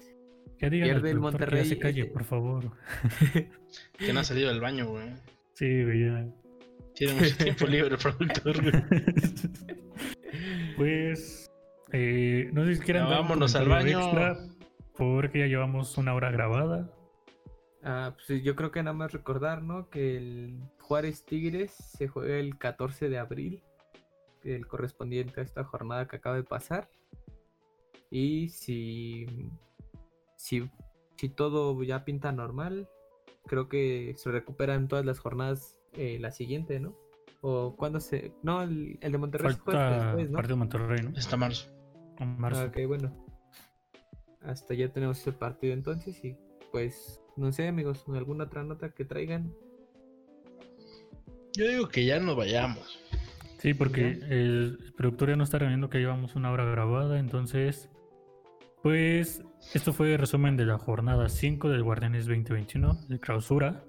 digan 0.70 0.90
al 0.90 0.96
Pierde 0.96 0.98
el 0.98 1.02
que 1.02 1.08
ya 1.08 1.12
se 1.12 1.16
Monterrey, 1.20 1.80
calle, 1.80 2.02
este- 2.02 2.14
por 2.14 2.24
favor. 2.26 2.72
Que 3.98 4.14
no 4.14 4.20
ha 4.20 4.24
salido 4.24 4.50
del 4.50 4.60
baño, 4.62 4.88
güey. 4.88 5.14
Sí, 5.54 5.84
güey, 5.84 6.06
ya. 6.06 6.28
Tiene 6.96 7.14
mucho 7.14 7.38
tiempo 7.44 7.66
libre 7.68 7.96
el 7.96 7.98
productor, 7.98 8.62
güey. 8.62 8.84
pues, 10.78 11.50
eh, 11.92 12.50
no 12.54 12.66
sé 12.66 12.76
si 12.76 12.94
dar 12.94 13.04
un 13.04 13.10
vámonos 13.10 13.56
al 13.56 13.68
baño. 13.68 14.00
extra, 14.02 14.38
porque 14.98 15.40
ya 15.40 15.46
llevamos 15.48 15.98
una 15.98 16.14
hora 16.14 16.32
grabada. 16.32 16.92
Ah, 17.84 18.16
pues 18.16 18.44
yo 18.44 18.56
creo 18.56 18.72
que 18.72 18.84
nada 18.84 18.96
más 18.96 19.12
recordar, 19.14 19.64
¿no? 19.64 19.90
Que 19.90 20.18
el 20.18 20.60
Juárez 20.80 21.24
Tigres 21.26 21.72
se 21.72 22.08
juega 22.08 22.36
el 22.38 22.58
14 22.58 23.08
de 23.08 23.18
abril, 23.18 23.64
el 24.44 24.68
correspondiente 24.68 25.42
a 25.42 25.44
esta 25.44 25.64
jornada 25.64 26.08
que 26.08 26.18
acaba 26.18 26.36
de 26.36 26.44
pasar. 26.44 26.90
Y 28.12 28.50
si, 28.50 29.52
si, 30.36 30.70
si 31.16 31.30
todo 31.30 31.82
ya 31.84 32.06
pinta 32.06 32.32
normal, 32.32 32.90
creo 33.46 33.70
que 33.70 34.14
se 34.18 34.32
recuperan 34.32 34.88
todas 34.88 35.06
las 35.06 35.20
jornadas 35.20 35.78
eh, 35.94 36.18
la 36.20 36.32
siguiente, 36.32 36.80
¿no? 36.80 36.96
O 37.42 37.76
cuando 37.76 38.00
se... 38.00 38.34
No, 38.44 38.62
el, 38.62 38.98
el 39.02 39.12
de 39.12 39.18
Monterrey 39.18 39.54
Falta 39.54 40.06
después, 40.06 40.30
¿no? 40.30 40.36
partido 40.36 40.56
de 40.56 40.60
Monterrey, 40.60 41.02
¿no? 41.04 41.18
Está 41.18 41.38
marzo. 41.38 41.70
En 42.18 42.40
marzo. 42.40 42.62
Ah, 42.62 42.66
ok, 42.66 42.88
bueno. 42.88 43.26
Hasta 44.42 44.74
ya 44.74 44.92
tenemos 44.92 45.20
ese 45.20 45.32
partido 45.32 45.74
entonces 45.74 46.24
y 46.24 46.36
pues 46.72 47.22
no 47.36 47.52
sé 47.52 47.68
amigos, 47.68 48.06
alguna 48.14 48.46
otra 48.46 48.64
nota 48.64 48.90
que 48.90 49.06
traigan. 49.06 49.54
Yo 51.54 51.68
digo 51.68 51.88
que 51.90 52.06
ya 52.06 52.20
nos 52.20 52.36
vayamos. 52.36 53.00
Sí, 53.60 53.74
porque 53.74 54.20
el 54.30 54.94
productor 54.96 55.30
ya 55.30 55.36
no 55.36 55.44
está 55.44 55.60
reuniendo 55.60 55.90
que 55.90 56.00
llevamos 56.00 56.36
una 56.36 56.50
hora 56.50 56.64
grabada, 56.64 57.20
entonces, 57.20 57.90
pues, 58.82 59.44
esto 59.74 59.92
fue 59.92 60.14
el 60.14 60.20
resumen 60.20 60.56
de 60.56 60.66
la 60.66 60.78
jornada 60.78 61.28
5 61.28 61.68
del 61.70 61.84
Guardianes 61.84 62.26
2021 62.26 62.94
de 63.10 63.20
clausura. 63.20 63.84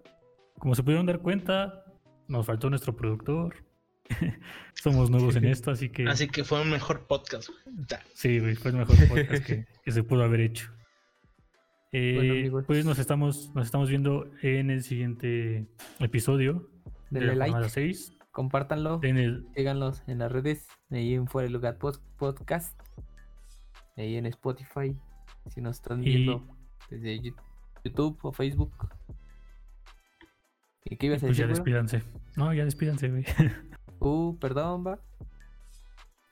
Como 0.59 0.75
se 0.75 0.83
pudieron 0.83 1.07
dar 1.07 1.21
cuenta, 1.21 1.85
nos 2.27 2.47
faltó 2.47 2.69
nuestro 2.69 2.97
productor. 2.97 3.55
Somos 4.75 5.09
nuevos 5.09 5.37
en 5.37 5.45
esto, 5.45 5.71
así 5.71 5.89
que 5.89 6.09
Así 6.09 6.27
que 6.27 6.43
fue 6.43 6.61
un 6.61 6.71
mejor 6.71 7.07
podcast, 7.07 7.51
sí, 8.13 8.41
güey, 8.41 8.57
fue 8.57 8.73
el 8.73 8.79
mejor 8.79 8.97
podcast 9.09 9.47
que, 9.47 9.67
que 9.85 9.93
se 9.93 10.03
pudo 10.03 10.25
haber 10.25 10.41
hecho. 10.41 10.69
Eh, 11.93 12.15
Bueno, 12.17 12.33
amigos. 12.33 12.65
pues 12.67 12.85
nos 12.85 12.99
estamos, 12.99 13.53
nos 13.55 13.67
estamos 13.67 13.89
viendo 13.89 14.29
en 14.43 14.71
el 14.71 14.83
siguiente 14.83 15.69
episodio 16.01 16.69
de 17.11 17.21
la 17.21 17.35
like, 17.37 17.53
jornada 17.53 17.69
6. 17.69 18.17
Compártanlo, 18.33 19.01
En 19.03 19.19
el, 19.19 19.47
síganlos 19.55 20.03
en 20.07 20.19
las 20.19 20.31
redes, 20.33 20.67
ahí 20.91 21.15
en 21.15 21.27
Fuera 21.27 21.45
del 21.45 21.53
Lugar 21.55 21.79
Pod- 21.79 22.01
Podcast, 22.19 22.79
ahí 23.97 24.17
en 24.17 24.27
Spotify, 24.27 24.97
si 25.49 25.61
nos 25.61 25.77
están 25.77 26.03
Y- 26.03 26.07
viendo 26.07 26.47
desde 26.91 27.21
YouTube 27.85 28.19
o 28.23 28.33
Facebook. 28.33 28.73
¿Y 30.85 30.97
qué 30.97 31.07
ibas 31.07 31.23
a 31.23 31.27
pues 31.27 31.37
ya 31.37 31.47
decir, 31.47 31.57
despídanse. 31.65 32.03
No, 32.37 32.53
ya 32.55 32.65
despídanse, 32.65 33.09
güey. 33.11 33.25
Uh, 34.03 34.35
perdón, 34.39 34.87
va. 34.87 34.99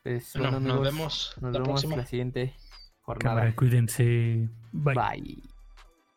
Pues 0.03 0.32
Bueno, 0.34 0.53
bueno, 0.59 0.74
nos 0.76 0.82
vemos 0.82 1.34
nos 1.42 1.53
la 1.53 1.59
vemos 1.59 1.68
próxima. 1.82 1.96
la 1.96 2.07
siguiente 2.07 2.55
jornada. 3.03 3.36
Cámara, 3.36 3.55
cuídense. 3.55 4.49
Bye. 4.72 4.94
Bye. 4.94 5.58